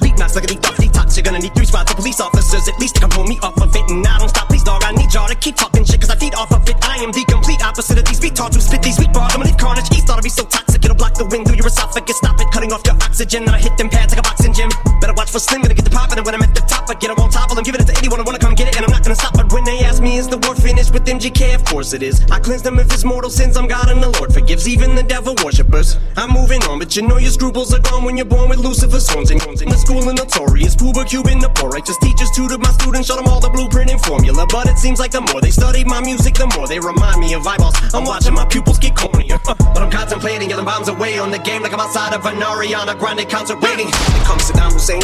Beat 0.02 0.18
knocks, 0.18 0.34
look 0.34 0.46
at 0.46 0.50
these 0.50 0.58
thoughts, 0.58 0.80
detox. 0.80 1.16
You're 1.16 1.24
gonna 1.24 1.38
need 1.38 1.54
three 1.54 1.68
spots 1.68 1.92
of 1.92 1.98
police 1.98 2.20
officers 2.20 2.68
at 2.68 2.80
least 2.80 2.96
to 2.96 3.02
come 3.02 3.12
pull 3.12 3.26
me 3.26 3.38
off 3.44 3.62
of 3.62 3.76
it. 3.76 3.90
And 3.92 4.06
I 4.08 4.18
don't 4.18 4.30
stop, 4.30 4.50
please, 4.50 4.64
dog. 4.64 4.84
I 4.84 4.94
need 4.94 5.14
y'all 5.14 5.28
to 5.28 5.36
keep 5.36 5.56
talking 5.56 5.86
shit, 5.86 6.02
cause 6.02 6.10
I 6.10 6.16
feed 6.16 6.34
off 6.34 6.52
of 6.52 6.68
it. 6.68 6.76
I 6.82 6.98
am 7.04 7.12
the 7.12 7.24
complete 7.26 7.64
opposite 7.64 8.00
of 8.00 8.06
these 8.06 8.17
retards 8.20 8.56
who 8.56 8.62
spit 8.62 8.82
these 8.82 9.00
weak 9.00 9.14
bars. 9.14 9.34
I'ma 9.34 9.46
leave 9.46 9.58
carnage. 9.58 9.90
East 9.92 10.10
ought 10.10 10.18
to 10.18 10.22
be 10.22 10.30
so 10.30 10.44
toxic, 10.46 10.84
it'll 10.84 10.96
block 10.96 11.14
the 11.16 11.26
wind 11.26 11.48
through 11.48 11.58
your 11.58 11.68
esophagus. 11.68 12.18
Stop 12.18 12.40
it, 12.42 12.48
cutting 12.52 12.72
off 12.72 12.82
your 12.86 12.96
oxygen. 12.96 13.48
I 13.50 13.60
hit 13.60 13.78
them 13.78 13.90
pads 13.90 14.14
like 14.14 14.20
a 14.20 14.28
boxing 14.28 14.54
gym. 14.54 14.70
Better 15.02 15.14
watch 15.14 15.32
for 15.32 15.40
Slim, 15.40 15.62
gonna 15.62 15.74
get 15.74 15.86
the 15.86 15.92
poppin'. 15.92 16.18
And 16.18 16.26
when 16.26 16.36
I'm 16.36 16.42
at 16.42 16.54
the 16.56 16.62
top, 16.62 16.90
I 16.90 16.96
get 16.96 17.10
them 17.10 17.20
on 17.20 17.30
top. 17.30 17.52
I'm 17.52 17.64
giving 17.64 17.82
it 17.82 17.88
to 17.88 17.98
anyone 17.98 18.20
who 18.20 18.26
wanna 18.26 18.40
come 18.40 18.56
get 18.56 18.68
it. 18.68 18.76
And 18.78 18.86
I'm 18.86 18.92
not 18.92 19.04
gonna 19.04 19.16
stop. 19.16 19.34
But 19.34 19.52
when 19.54 19.64
they 19.64 19.80
ask 19.86 20.02
me, 20.02 20.18
is 20.18 20.28
the 20.28 20.38
war 20.38 20.56
finished 20.56 20.94
with 20.94 21.06
MGK? 21.06 21.54
Of 21.56 21.66
course 21.66 21.94
it 21.94 22.04
is. 22.04 22.22
I 22.32 22.40
cleanse 22.40 22.62
them 22.62 22.80
if 22.80 22.92
it's 22.92 23.04
mortal 23.04 23.30
sins. 23.30 23.58
I'm 23.58 23.68
God 23.68 23.90
and 23.90 24.02
the 24.02 24.10
Lord 24.18 24.34
forgives 24.34 24.68
even 24.68 24.96
the 24.96 25.04
devil 25.04 25.36
worshippers. 25.44 25.98
I'm 26.16 26.32
moving 26.32 26.64
on, 26.64 26.80
but 26.80 26.96
you 26.96 27.02
know 27.04 27.18
your 27.18 27.32
scruples 27.32 27.74
are 27.74 27.80
gone 27.80 28.04
when 28.04 28.18
you're 28.18 28.26
born 28.26 28.50
with 28.50 28.60
Lucifer's 28.60 29.08
horns. 29.08 29.32
And 29.32 29.42
horns. 29.42 29.62
in 29.62 29.70
the 29.70 29.78
school 29.78 30.08
and 30.10 30.18
notorious, 30.18 30.76
Puba 30.76 31.08
Cuban, 31.08 31.40
the 31.40 31.50
poor 31.50 31.70
righteous 31.70 31.98
teachers 31.98 32.32
tutored 32.32 32.62
my 32.62 32.72
students, 32.72 33.08
showed 33.08 33.20
them 33.20 33.28
all 33.28 33.40
the 33.40 33.50
blueprint 33.50 33.92
and 33.92 34.02
formula. 34.02 34.46
But 34.50 34.68
it 34.68 34.78
seems 34.78 35.00
like 35.00 35.12
the 35.12 35.22
more 35.22 35.42
they 35.42 35.52
study 35.52 35.84
my 35.84 36.02
music, 36.02 36.36
the 36.36 36.48
more 36.58 36.68
they 36.68 36.80
remind 36.80 37.20
me 37.20 37.34
of 37.34 37.46
eyeballs. 37.46 37.76
I'm 37.94 38.07
watching 38.08 38.34
my 38.34 38.46
pupils 38.46 38.80
get 38.80 38.96
cornier. 38.96 39.40
Uh, 39.48 39.54
but 39.74 39.84
I'm 39.84 39.92
contemplating, 39.92 40.50
yelling 40.50 40.66
bombs 40.66 40.88
away 40.88 41.20
on 41.20 41.30
the 41.30 41.40
game 41.40 41.62
like 41.62 41.74
I'm 41.74 41.80
outside 41.80 42.14
of 42.14 42.26
an 42.26 42.38
Ariana 42.38 42.98
Grande 42.98 43.30
concert 43.30 43.60
waiting. 43.62 43.88
Here 43.88 44.24
comes 44.24 44.44
Saddam 44.44 44.74
Hussein. 44.74 45.04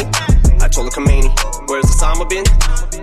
I 0.60 0.68
told 0.68 0.90
the 0.90 0.94
Khomeini, 0.96 1.30
where's 1.68 1.84
Osama 1.84 2.28
been? 2.28 2.44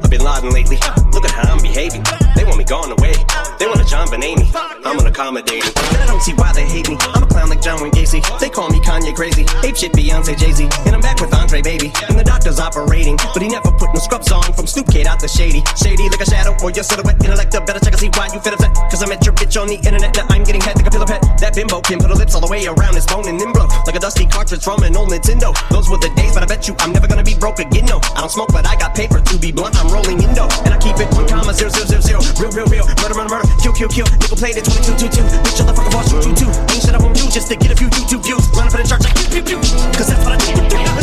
I've 0.04 0.10
been 0.10 0.22
Laden 0.22 0.50
lately. 0.50 0.78
Look 1.14 1.26
at 1.26 1.32
how 1.32 1.54
I'm 1.54 1.62
behaving. 1.62 2.04
They 2.42 2.48
want 2.50 2.58
me 2.58 2.66
gone 2.66 2.90
away. 2.90 3.14
They 3.62 3.70
want 3.70 3.78
a 3.78 3.86
JonBenét. 3.86 4.50
I'm 4.82 4.98
unaccommodating. 4.98 5.78
And 5.94 6.02
I 6.02 6.08
don't 6.10 6.26
see 6.26 6.34
why 6.34 6.52
they 6.58 6.66
hate 6.66 6.90
me. 6.90 6.98
I'm 7.14 7.22
a 7.22 7.28
clown 7.28 7.54
like 7.54 7.62
John 7.62 7.78
Wayne 7.84 7.94
Gacy. 7.94 8.18
They 8.40 8.50
call 8.50 8.74
me 8.74 8.80
Kanye 8.82 9.14
crazy. 9.14 9.46
Ape 9.62 9.78
shit 9.78 9.94
Beyonce 9.94 10.34
Jay 10.34 10.52
Z. 10.52 10.66
And 10.90 10.98
I'm 10.98 11.02
back 11.06 11.22
with 11.22 11.30
Andre 11.38 11.62
Baby. 11.62 11.94
And 12.10 12.18
the 12.18 12.24
doctor's 12.24 12.58
operating. 12.58 13.18
But 13.18 13.46
he 13.46 13.48
never 13.48 13.70
put 13.78 13.94
no 13.94 14.02
scrubs 14.02 14.32
on 14.32 14.42
from 14.58 14.66
Snoop 14.66 14.90
Kid 14.90 15.06
out 15.06 15.22
the 15.22 15.28
shady. 15.28 15.62
Shady 15.78 16.10
like 16.10 16.18
a 16.18 16.26
shadow 16.26 16.58
or 16.66 16.72
your 16.74 16.82
silhouette. 16.82 17.22
Intellect 17.22 17.54
better 17.54 17.78
check 17.78 17.94
and 17.94 18.02
see 18.02 18.10
why 18.18 18.26
you 18.34 18.42
fit 18.42 18.58
upset. 18.58 18.74
Cause 18.90 19.04
I 19.04 19.06
met 19.06 19.22
your 19.22 19.38
bitch 19.38 19.54
on 19.62 19.68
the 19.70 19.78
internet. 19.78 20.18
Now 20.18 20.26
I'm 20.34 20.44
getting 20.44 20.66
head 20.66 20.82
like 20.82 20.88
a 20.88 20.90
pillow 20.90 21.06
pet. 21.06 21.22
That 21.46 21.54
bimbo 21.54 21.82
can 21.86 22.02
put 22.02 22.10
her 22.10 22.18
lips 22.18 22.34
all 22.34 22.42
the 22.42 22.50
way 22.50 22.66
around 22.66 22.98
his 22.98 23.06
phone 23.06 23.30
and 23.30 23.38
then 23.38 23.54
blow. 23.54 23.70
Like 23.86 23.94
a 23.94 24.02
dusty 24.02 24.26
cartridge 24.26 24.66
from 24.66 24.82
an 24.82 24.98
old 24.98 25.14
Nintendo. 25.14 25.54
Those 25.70 25.94
were 25.94 26.02
the 26.02 26.10
days, 26.18 26.34
but 26.34 26.42
I 26.42 26.50
bet 26.50 26.66
you 26.66 26.74
I'm 26.82 26.90
never 26.90 27.06
gonna 27.06 27.22
be 27.22 27.38
broke 27.38 27.62
again. 27.62 27.86
No, 27.86 28.02
I 28.18 28.26
don't 28.26 28.34
smoke, 28.34 28.50
but 28.50 28.66
I 28.66 28.74
got 28.82 28.98
paper 28.98 29.22
to 29.22 29.36
be 29.38 29.54
blunt. 29.54 29.78
I'm 29.78 29.94
rolling 29.94 30.18
in 30.18 30.34
dough. 30.34 30.50
And 30.66 30.74
I 30.74 30.82
keep 30.82 30.98
it 30.98 31.06
one 31.14 31.30
comma 31.30 31.54
zero 31.54 31.70
zero 31.70 31.86
zero 31.86 32.02
zero. 32.02 32.31
Real, 32.40 32.52
real, 32.52 32.68
real. 32.68 32.86
Murder, 33.02 33.16
murder, 33.16 33.32
murder. 33.34 33.48
Kill, 33.62 33.74
kill, 33.74 33.90
kill. 33.90 34.08
Nickel 34.20 34.38
plated 34.38 34.64
22 34.66 34.96
2 34.96 35.10
2. 35.10 35.22
Bitch, 35.44 35.58
shut 35.58 35.68
the 35.68 35.74
fuck 35.74 35.88
up, 35.88 35.96
I'll 35.96 36.08
shoot 36.08 36.24
you 36.28 36.36
too. 36.36 36.52
Ain't 36.72 36.84
shit 36.84 36.96
I 36.96 37.00
won't 37.02 37.12
just 37.32 37.48
to 37.48 37.56
get 37.56 37.72
a 37.72 37.78
few 37.80 37.88
YouTube 37.96 38.28
views. 38.28 38.44
Run 38.52 38.68
for 38.68 38.76
the 38.76 38.84
church 38.84 39.08
like 39.08 39.16
pew, 39.16 39.40
pew, 39.40 39.56
pew. 39.56 39.60
Cause 39.96 40.12
that's 40.12 40.20
what 40.28 40.36
I 40.36 40.40
do. 40.44 40.52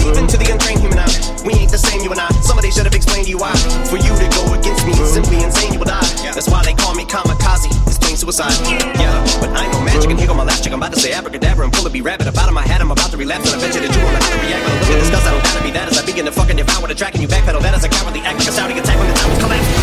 Even 0.05 0.29
to 0.29 0.37
the 0.37 0.45
untrained 0.53 0.85
human 0.85 1.01
eye. 1.01 1.09
We 1.41 1.57
ain't 1.57 1.73
the 1.73 1.81
same, 1.81 2.05
you 2.05 2.13
and 2.13 2.21
I. 2.21 2.29
Somebody 2.45 2.69
should 2.69 2.85
have 2.85 2.93
explained 2.93 3.25
to 3.25 3.33
you 3.33 3.41
why. 3.41 3.57
For 3.89 3.97
you 3.97 4.13
to 4.13 4.27
go 4.37 4.45
against 4.53 4.85
me 4.85 4.93
is 4.93 5.09
simply 5.09 5.41
insane, 5.41 5.73
you 5.73 5.81
will 5.81 5.89
die. 5.89 6.05
That's 6.37 6.53
why 6.53 6.61
they 6.69 6.77
call 6.77 6.93
me 6.93 7.09
kamikaze. 7.09 7.73
It's 7.89 7.97
plain 7.97 8.21
suicide. 8.21 8.53
Yeah, 9.01 9.17
but 9.41 9.49
I 9.57 9.65
know 9.73 9.81
magic 9.81 10.13
and 10.13 10.21
here 10.21 10.29
go 10.29 10.37
my 10.37 10.45
last 10.45 10.65
chick. 10.65 10.77
I'm 10.77 10.85
about 10.85 10.93
to 10.93 11.01
say 11.01 11.17
abracadabra 11.17 11.65
and 11.65 11.73
pull 11.73 11.89
a 11.89 11.91
be 11.91 12.05
rabbit. 12.05 12.29
Up 12.29 12.37
out 12.37 12.53
of 12.53 12.55
my 12.55 12.63
head, 12.63 12.85
I'm 12.85 12.93
about 12.93 13.09
to 13.11 13.17
relapse. 13.17 13.49
And 13.49 13.57
I 13.57 13.65
bet 13.65 13.73
you 13.73 13.81
that 13.81 13.89
you 13.89 14.01
won't 14.05 14.13
know 14.13 14.21
how 14.21 14.37
to 14.37 14.41
react. 14.45 14.63
But 14.69 14.73
look 14.85 14.93
at 14.93 15.01
this, 15.01 15.11
cause 15.11 15.25
I 15.25 15.33
don't 15.33 15.45
gotta 15.49 15.65
be 15.65 15.73
that 15.73 15.89
as 15.89 15.97
I 15.97 16.05
begin 16.05 16.29
to 16.29 16.33
fucking 16.33 16.57
devour 16.61 16.89
the 16.89 16.95
track 16.95 17.17
and 17.17 17.23
you 17.25 17.29
backpedal. 17.29 17.65
That 17.65 17.73
as 17.73 17.85
a 17.85 17.89
cowardly 17.89 18.21
act 18.21 18.37
like 18.37 18.49
a 18.49 18.53
Saudi 18.53 18.77
attack 18.77 19.01
when 19.01 19.09
the 19.09 19.17
time 19.17 19.31
was 19.33 19.41
collapsed. 19.41 19.78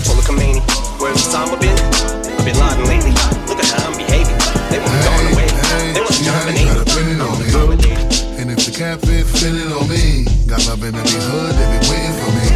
I 0.00 0.02
told 0.02 0.16
her 0.16 0.32
Khomeini, 0.32 0.64
where's 0.96 1.20
Osama 1.20 1.60
been? 1.60 1.76
I've 1.76 2.40
been 2.40 2.56
Laden 2.56 2.88
lately. 2.88 3.12
Look 3.44 3.60
at 3.60 3.68
how 3.68 3.84
I'm 3.84 3.92
behaving. 4.00 4.32
They 4.72 4.80
want 4.80 4.96
me 4.96 5.00
gone 5.04 5.28
away. 5.28 5.48
They 5.92 6.00
want 6.00 6.16
to 6.16 6.24
jump 6.24 6.48
in 6.48 8.40
And 8.40 8.48
if 8.48 8.64
the 8.64 8.72
cat 8.72 8.96
fit, 9.04 9.28
fit 9.28 9.60
it 9.60 9.68
on 9.68 9.84
me. 9.92 10.24
Got 10.48 10.64
love 10.64 10.80
in 10.88 10.96
the 10.96 11.04
hood, 11.04 11.52
they 11.52 11.68
be 11.68 11.78
waiting 11.92 12.16
for 12.16 12.32
me. 12.32 12.48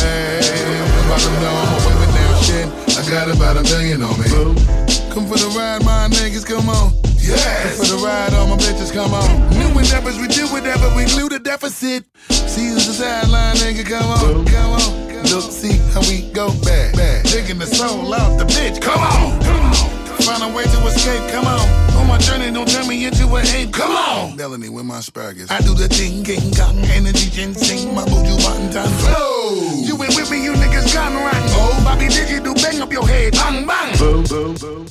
Hey, 0.00 0.80
I'm 0.80 1.04
about 1.04 1.20
to 1.20 1.30
know 1.44 1.52
I'm 1.60 1.76
waving 1.84 2.12
down 2.16 2.34
shit. 2.40 2.66
I 2.96 3.04
got 3.04 3.28
about 3.36 3.60
a 3.60 3.62
million 3.68 4.00
on 4.00 4.16
me. 4.16 4.32
Come 5.12 5.28
for 5.28 5.36
the 5.36 5.52
ride, 5.52 5.84
my 5.84 6.08
niggas, 6.08 6.48
come 6.48 6.72
on. 6.72 6.96
Yes. 7.20 7.76
Come 7.76 7.84
for 7.84 7.88
the 7.92 7.98
ride, 8.00 8.32
all 8.32 8.48
my 8.48 8.56
bitches, 8.56 8.96
come 8.96 9.12
on. 9.12 9.28
New 9.60 9.68
endeavors, 9.76 10.16
we 10.16 10.26
do 10.28 10.48
whatever, 10.48 10.88
we 10.96 11.04
glue 11.04 11.28
the 11.28 11.38
deficit. 11.38 12.08
See 12.32 12.72
who's 12.72 12.88
the 12.88 12.96
sideline, 12.96 13.56
nigga, 13.60 13.84
come 13.84 14.08
on, 14.08 14.46
come 14.48 14.72
on. 14.72 15.07
Look, 15.30 15.52
see 15.52 15.76
how 15.92 16.00
we 16.08 16.30
go 16.32 16.48
back, 16.64 16.96
back. 16.96 17.24
Taking 17.24 17.58
the 17.58 17.66
soul 17.66 18.14
out 18.14 18.38
the 18.38 18.44
bitch, 18.44 18.80
come 18.80 18.98
on, 18.98 19.38
come 19.42 19.60
on. 19.60 19.88
Find 20.24 20.42
a 20.42 20.48
way 20.56 20.64
to 20.64 20.78
escape, 20.88 21.30
come 21.30 21.46
on. 21.46 21.60
On 22.00 22.06
my 22.08 22.16
journey, 22.18 22.50
don't 22.50 22.66
turn 22.66 22.88
me 22.88 23.04
into 23.04 23.28
a 23.36 23.40
ape, 23.54 23.72
come 23.72 23.92
on. 23.92 24.36
Melanie 24.36 24.70
with 24.70 24.86
my 24.86 24.98
asparagus. 24.98 25.50
I 25.50 25.60
do 25.60 25.74
the 25.74 25.88
thing, 25.88 26.24
king 26.24 26.52
kong, 26.56 26.78
energy, 26.96 27.28
ginseng, 27.28 27.94
my 27.94 28.04
boo, 28.06 28.24
one 28.40 28.72
time. 28.72 28.88
Flow. 29.04 29.84
You 29.84 30.00
ain't 30.00 30.16
with 30.16 30.30
me, 30.30 30.42
you 30.42 30.52
niggas 30.52 30.94
gone 30.94 31.12
rotten. 31.12 31.44
Oh, 31.60 31.76
Bobby, 31.84 32.08
did 32.08 32.30
you 32.30 32.40
do 32.40 32.54
bang 32.54 32.80
up 32.80 32.90
your 32.90 33.06
head? 33.06 33.34
Bang, 33.34 33.66
bang. 33.66 33.98
Boom, 33.98 34.24
boom, 34.24 34.54
boom, 34.56 34.86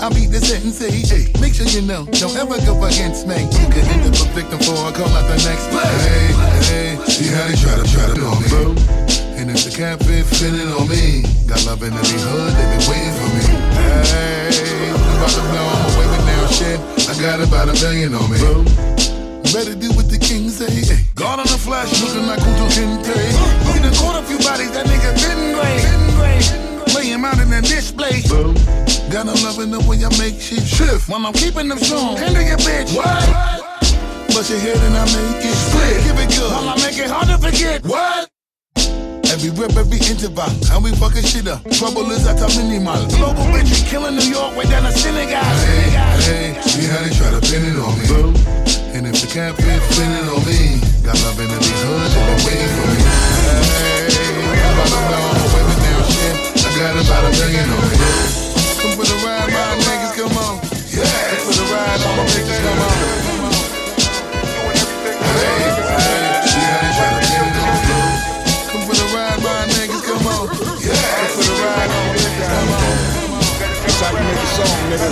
I 0.00 0.08
beat 0.14 0.30
the 0.30 0.40
sentence, 0.40 0.78
hey, 0.78 1.28
make 1.42 1.52
sure 1.52 1.66
you 1.66 1.82
know, 1.82 2.06
don't 2.22 2.36
ever 2.36 2.56
go 2.64 2.78
against 2.84 3.26
me. 3.26 3.42
You 3.58 3.66
could 3.68 3.84
end 3.90 4.06
up 4.06 4.14
a 4.16 4.26
victim 4.38 4.58
for 4.62 4.78
a 4.86 4.92
call 4.94 5.10
out 5.12 5.26
the 5.26 5.36
next 5.44 5.66
play. 5.68 5.82
Hey, 6.06 6.96
hey, 6.96 7.04
see 7.10 7.28
how 7.28 7.44
they 7.50 7.58
try 7.58 7.74
to 7.74 7.84
try 7.90 8.06
to 8.06 8.14
blow 8.14 8.38
me. 8.38 8.48
And 9.29 9.29
if 9.50 9.64
the 9.66 9.72
cat 9.74 9.98
fit, 10.02 10.26
fit 10.26 10.54
it 10.54 10.70
on 10.70 10.86
me. 10.86 11.22
Got 11.46 11.66
love 11.66 11.82
in 11.82 11.92
every 11.92 12.20
hood, 12.22 12.52
they 12.54 12.66
been 12.70 12.84
waiting 12.86 13.14
for 13.18 13.30
me. 13.34 13.44
Hey, 14.10 14.90
I'm 14.90 15.16
about 15.18 15.32
to 15.34 15.42
blow, 15.50 15.66
I'm 15.66 15.90
waving 15.98 16.24
down 16.26 16.46
shit. 16.54 16.78
I 17.10 17.14
got 17.18 17.38
about 17.42 17.68
a 17.68 17.74
million 17.82 18.14
on 18.14 18.26
me. 18.30 18.38
Better 19.50 19.74
do 19.74 19.90
what 19.98 20.06
the 20.06 20.18
king 20.18 20.48
say. 20.48 20.70
Hey, 20.70 21.02
God 21.14 21.40
on 21.40 21.46
the 21.46 21.58
flash, 21.58 21.90
looking 21.98 22.26
like 22.26 22.38
Kunta 22.38 22.70
Kinte. 22.70 23.16
We 23.66 23.82
done 23.82 23.94
caught 23.98 24.22
a 24.22 24.22
few 24.22 24.38
bodies, 24.38 24.70
that 24.72 24.86
nigga 24.86 25.10
been 25.18 25.58
great. 25.58 26.94
Lay 26.94 27.10
him 27.10 27.24
out 27.24 27.38
in 27.38 27.50
the 27.50 27.60
display. 27.62 28.22
Got 29.10 29.26
no 29.26 29.34
love 29.42 29.58
in 29.58 29.70
the 29.70 29.80
way 29.90 29.98
I 30.04 30.10
make 30.22 30.40
shit 30.40 30.62
shift. 30.62 31.08
While 31.08 31.26
I'm 31.26 31.32
keeping 31.32 31.66
them 31.66 31.78
strong. 31.78 32.16
Handle 32.16 32.42
your 32.42 32.58
bitch. 32.58 32.94
What? 32.94 33.26
Bust 34.30 34.50
your 34.50 34.60
head 34.60 34.78
and 34.78 34.94
I 34.94 35.04
make 35.10 35.42
it 35.42 35.54
split. 35.54 35.98
Give 36.06 36.18
it 36.22 36.30
good. 36.38 36.52
While 36.52 36.68
I 36.68 36.76
make 36.76 36.98
it 36.98 37.10
hard 37.10 37.26
to 37.26 37.38
forget. 37.38 37.82
What? 37.84 38.30
Every 39.40 39.56
rip 39.56 39.72
every 39.72 39.96
interval, 40.04 40.52
and 40.68 40.84
we 40.84 40.92
fucking 41.00 41.24
shit 41.24 41.48
up. 41.48 41.64
Trouble 41.72 42.04
is 42.12 42.28
at 42.28 42.44
a 42.44 42.48
minimal. 42.60 43.00
Global 43.08 43.48
bitch, 43.48 43.72
we 43.72 43.80
killing 43.88 44.12
New 44.12 44.28
York, 44.28 44.52
way 44.52 44.68
down 44.68 44.84
to 44.84 44.92
Senegal. 44.92 45.40
Hey, 45.40 45.96
hey, 46.28 46.60
see 46.60 46.84
how 46.84 47.00
they 47.00 47.08
try 47.08 47.32
to 47.32 47.40
pin 47.48 47.64
it 47.64 47.80
on 47.80 47.96
me. 47.96 48.36
And 48.92 49.08
if 49.08 49.16
the 49.16 49.24
can't 49.32 49.56
fit, 49.56 49.80
pin 49.96 50.12
it 50.12 50.28
on 50.28 50.44
me. 50.44 50.76
Got 51.00 51.16
love 51.24 51.40
in 51.40 51.48
these 51.56 51.72
hoods, 51.72 52.12
they 52.12 52.20
been 52.20 52.36
waiting 52.44 52.68
for 52.68 52.84
me. 52.84 53.00
Hey, 54.12 54.12
about 54.44 54.92
to 54.92 55.00
blow 55.08 55.24
all 55.24 55.48
women 55.56 55.88
down 55.88 56.04
shit. 56.04 56.36
I 56.60 56.68
got 56.76 57.00
about 57.00 57.24
a 57.24 57.32
million 57.40 57.64
on 57.64 57.80
me. 57.80 57.96
Come 57.96 58.92
for 58.92 59.08
the 59.08 59.16
ride, 59.24 59.48
my 59.48 59.72
niggas, 59.88 60.20
come 60.20 60.36
on. 60.36 60.60
Yeah, 60.92 61.08
come 61.08 61.48
for 61.48 61.56
the 61.56 61.64
ride, 61.72 61.96
all 62.04 62.12
my 62.12 62.28
bitches, 62.28 62.60
come 62.60 62.76
on. 62.76 62.92
Hey, 65.32 65.79
song, 74.66 74.90
nigga. 74.90 75.08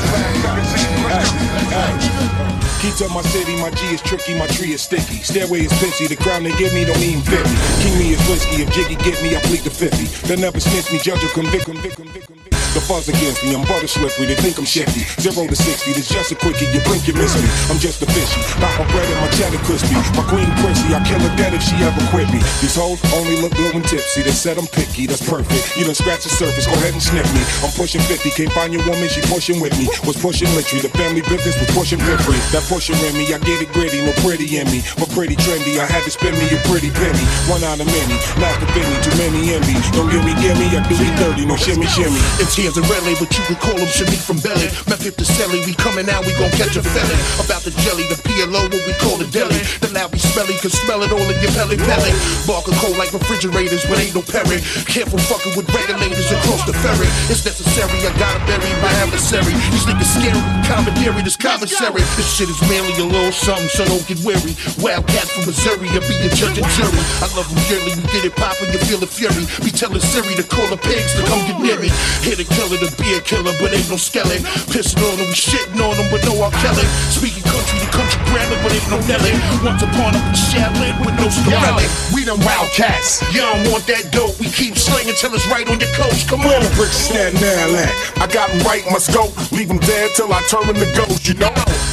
Keys 2.80 3.02
up 3.02 3.10
my 3.10 3.22
city, 3.22 3.56
my 3.60 3.70
G 3.70 3.86
is 3.86 4.02
tricky, 4.02 4.38
my 4.38 4.46
tree 4.46 4.72
is 4.72 4.82
sticky. 4.82 5.22
Stairway 5.22 5.60
is 5.60 5.72
pinchy, 5.72 6.08
the 6.08 6.16
crown 6.16 6.44
they 6.44 6.52
give 6.56 6.72
me 6.72 6.84
don't 6.84 6.98
even 7.02 7.22
fit 7.22 7.44
me. 7.44 7.56
King 7.82 7.98
me 7.98 8.12
is 8.12 8.20
whiskey, 8.28 8.62
if 8.62 8.70
Jiggy 8.72 8.96
get 8.96 9.20
me, 9.22 9.36
I 9.36 9.40
plead 9.40 9.60
the 9.60 9.70
50. 9.70 10.28
They 10.28 10.36
never 10.40 10.60
snitch 10.60 10.92
me, 10.92 10.98
judge 10.98 11.24
or 11.24 11.28
convict, 11.28 11.64
convict, 11.64 11.96
convict, 11.96 12.26
convict. 12.26 12.57
The 12.76 12.84
fuzz 12.84 13.08
against 13.08 13.40
me, 13.42 13.56
I'm 13.56 13.64
butter 13.64 13.88
slippery, 13.88 14.28
they 14.28 14.36
think 14.36 14.60
I'm 14.60 14.68
shifty. 14.68 15.08
Zero 15.16 15.48
to 15.48 15.56
60, 15.56 15.96
this 15.96 16.08
just 16.08 16.32
a 16.32 16.36
quickie, 16.36 16.68
you 16.68 16.84
blink, 16.84 17.08
you 17.08 17.16
miss 17.16 17.32
me. 17.32 17.48
I'm 17.72 17.80
just 17.80 18.04
a 18.04 18.06
fishy, 18.12 18.44
got 18.60 18.68
my 18.76 18.84
bread 18.92 19.08
and 19.08 19.20
my 19.24 19.30
cheddar 19.32 19.56
crispy. 19.64 19.96
My 20.12 20.24
queen 20.28 20.46
prissy, 20.60 20.92
I 20.92 21.00
kill 21.00 21.18
her 21.24 21.32
dead 21.40 21.56
if 21.56 21.64
she 21.64 21.80
ever 21.80 21.96
quit 22.12 22.28
me. 22.28 22.44
These 22.60 22.76
hoes 22.76 23.00
only 23.16 23.40
look 23.40 23.56
good 23.56 23.72
when 23.72 23.82
tipsy, 23.88 24.20
they 24.20 24.36
said 24.36 24.60
I'm 24.60 24.68
picky, 24.68 25.08
that's 25.08 25.24
perfect. 25.24 25.80
You 25.80 25.88
done 25.88 25.96
scratch 25.96 26.28
the 26.28 26.30
surface, 26.30 26.68
go 26.68 26.76
ahead 26.76 26.92
and 26.92 27.02
sniff 27.02 27.24
me. 27.32 27.40
I'm 27.64 27.72
pushing 27.72 28.04
50, 28.04 28.36
can't 28.36 28.52
find 28.52 28.70
your 28.76 28.84
woman, 28.84 29.08
she 29.08 29.24
pushing 29.32 29.64
with 29.64 29.72
me. 29.80 29.88
Was 30.04 30.20
pushing 30.20 30.52
literally, 30.52 30.84
the 30.84 30.92
family 30.92 31.24
business 31.24 31.56
was 31.56 31.72
pushing 31.72 31.98
50. 32.04 32.36
That 32.52 32.68
pushing 32.68 33.00
in 33.00 33.16
me, 33.16 33.32
I 33.32 33.40
get 33.40 33.64
it 33.64 33.72
gritty, 33.72 34.04
no 34.04 34.12
pretty 34.20 34.44
in 34.60 34.68
me. 34.68 34.84
But 35.00 35.08
pretty 35.16 35.40
trendy, 35.40 35.80
I 35.80 35.88
had 35.88 36.04
to 36.04 36.12
spend 36.12 36.36
me 36.36 36.44
a 36.52 36.60
pretty 36.68 36.92
penny. 36.92 37.24
One 37.48 37.64
out 37.64 37.80
of 37.80 37.88
many, 37.88 38.16
not 38.36 38.52
the 38.60 38.68
penny, 38.76 38.92
too 39.00 39.16
many 39.16 39.56
envy. 39.56 39.80
Don't 39.96 40.12
give 40.12 40.20
me, 40.20 40.36
give 40.36 40.60
me, 40.60 40.68
I 40.76 40.84
do 40.84 41.00
it 41.00 41.16
dirty, 41.16 41.48
no 41.48 41.56
shimmy, 41.56 41.88
shimmy. 41.88 42.20
It's 42.36 42.57
here's 42.58 42.76
a 42.76 42.82
relay, 42.90 43.14
but 43.22 43.30
you 43.30 43.42
can 43.46 43.54
call 43.62 43.78
him 43.78 43.86
Shameek 43.86 44.18
from 44.18 44.42
Belly. 44.42 44.66
Method 44.90 45.14
to 45.14 45.24
Selly, 45.24 45.62
we 45.62 45.72
coming 45.78 46.10
out, 46.10 46.26
we 46.26 46.34
gon' 46.34 46.50
catch 46.58 46.74
a 46.74 46.82
felon. 46.82 47.18
About 47.38 47.62
the 47.62 47.70
jelly, 47.86 48.02
the 48.10 48.18
PLO, 48.26 48.66
what 48.66 48.82
we 48.82 48.94
call 48.98 49.14
the 49.14 49.30
deli. 49.30 49.62
The 49.78 49.94
loud 49.94 50.10
be 50.10 50.18
smelly, 50.18 50.58
can 50.58 50.74
smell 50.74 51.06
it 51.06 51.14
all 51.14 51.22
in 51.22 51.38
your 51.38 51.54
belly 51.54 51.78
belly. 51.78 52.10
Barker 52.50 52.74
cold 52.82 52.98
like 52.98 53.14
refrigerators, 53.14 53.86
but 53.86 54.02
ain't 54.02 54.14
no 54.18 54.26
perry. 54.26 54.58
Careful 54.90 55.22
fucking 55.30 55.54
with 55.54 55.70
regulators 55.70 56.26
across 56.34 56.66
the 56.66 56.74
ferry. 56.82 57.06
It's 57.30 57.46
necessary, 57.46 57.94
I 58.02 58.10
gotta 58.18 58.42
bury 58.50 58.70
my 58.82 58.90
adversary. 59.06 59.54
These 59.70 59.86
niggas 59.86 60.10
scary, 60.18 60.42
commentary, 60.66 61.22
this 61.22 61.38
commissary. 61.38 62.02
This 62.18 62.26
shit 62.26 62.50
is 62.50 62.58
merely 62.66 62.90
a 62.98 63.06
little 63.06 63.30
something, 63.30 63.70
so 63.70 63.86
don't 63.86 64.02
get 64.10 64.18
weary. 64.26 64.58
Wildcat 64.82 65.30
from 65.30 65.46
Missouri, 65.46 65.86
I'll 65.94 66.02
be 66.02 66.16
a 66.26 66.30
judge 66.34 66.58
and 66.58 66.66
jury. 66.74 67.02
I 67.22 67.30
love 67.38 67.46
them 67.46 67.62
dearly, 67.70 67.94
you 67.94 68.02
get 68.10 68.26
it 68.26 68.34
poppin', 68.34 68.72
you 68.74 68.82
feel 68.82 68.98
the 68.98 69.06
fury. 69.06 69.46
Be 69.62 69.70
telling 69.70 70.02
Siri 70.02 70.34
to 70.34 70.42
call 70.42 70.66
the 70.66 70.80
pigs 70.80 71.14
to 71.14 71.22
come 71.30 71.44
get 71.46 71.60
near 71.62 71.78
me. 71.78 71.92
Here 72.26 72.34
to 72.34 72.47
kill 72.54 72.72
it, 72.72 72.80
to 72.84 72.90
be 73.02 73.14
a 73.14 73.20
killer, 73.20 73.52
but 73.60 73.72
ain't 73.72 73.88
no 73.90 73.96
skeleton. 73.96 74.44
Pissing 74.72 75.00
on 75.04 75.16
them, 75.18 75.28
we 75.28 75.34
shitting 75.36 75.80
on 75.80 75.94
them, 75.96 76.08
but 76.10 76.22
no 76.24 76.34
R. 76.42 76.50
Kelly. 76.62 76.86
Speaking 77.12 77.42
country 77.44 77.78
to 77.80 77.88
country 77.92 78.20
grammar, 78.30 78.58
but 78.62 78.72
ain't 78.72 78.88
no 78.90 78.98
Nelly. 79.08 79.32
Once 79.64 79.82
upon 79.82 80.14
a 80.14 80.20
Shaolin 80.36 80.94
with 81.04 81.16
no 81.20 81.28
Shkreli. 81.28 81.86
We 82.14 82.24
them 82.24 82.40
wildcats. 82.44 83.22
Y'all 83.34 83.56
want 83.70 83.86
that 83.86 84.10
dope, 84.12 84.38
we 84.40 84.46
keep 84.50 84.76
slinging 84.76 85.14
till 85.20 85.32
it's 85.34 85.46
right 85.48 85.68
on 85.68 85.78
your 85.80 85.92
coast. 85.94 86.28
Come 86.28 86.40
Where 86.44 86.56
on. 86.58 86.62
the 86.64 86.70
bricks 86.76 86.96
stand 87.08 87.34
now? 87.40 88.22
I 88.22 88.26
got 88.26 88.50
'em 88.50 88.60
right, 88.66 88.84
must 88.90 89.12
go. 89.12 89.32
Leave 89.52 89.70
'em 89.70 89.78
dead 89.78 90.10
till 90.16 90.32
I 90.32 90.40
turn 90.50 90.68
'em 90.68 90.74
to 90.76 90.88
ghost, 90.96 91.26
you 91.28 91.34
know? 91.34 91.52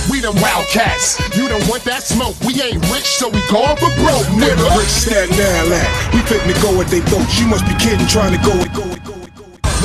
We 0.10 0.22
them 0.22 0.36
wildcats. 0.42 1.18
You 1.36 1.48
don't 1.48 1.66
want 1.68 1.84
that 1.86 2.04
smoke. 2.04 2.36
We 2.46 2.62
ain't 2.62 2.82
rich, 2.92 3.06
so 3.20 3.30
we 3.30 3.42
going 3.50 3.78
for 3.78 3.90
broke, 4.02 4.28
Where 4.38 4.56
the 4.56 4.64
nigga. 4.64 4.76
bricks 4.76 4.94
stand 5.06 5.32
now? 5.38 5.88
We 6.14 6.20
fitting 6.22 6.54
to 6.54 6.60
go 6.62 6.80
at 6.82 6.88
they 6.90 7.02
throat. 7.02 7.26
You 7.40 7.48
must 7.48 7.66
be 7.66 7.74
kidding, 7.76 8.08
trying 8.08 8.32
to 8.32 8.38
go 8.40 8.52
and 8.52 8.74
go. 8.74 9.05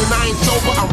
When 0.01 0.11
I 0.15 0.29
ain't 0.29 0.39
sober, 0.39 0.73
I'm 0.81 0.89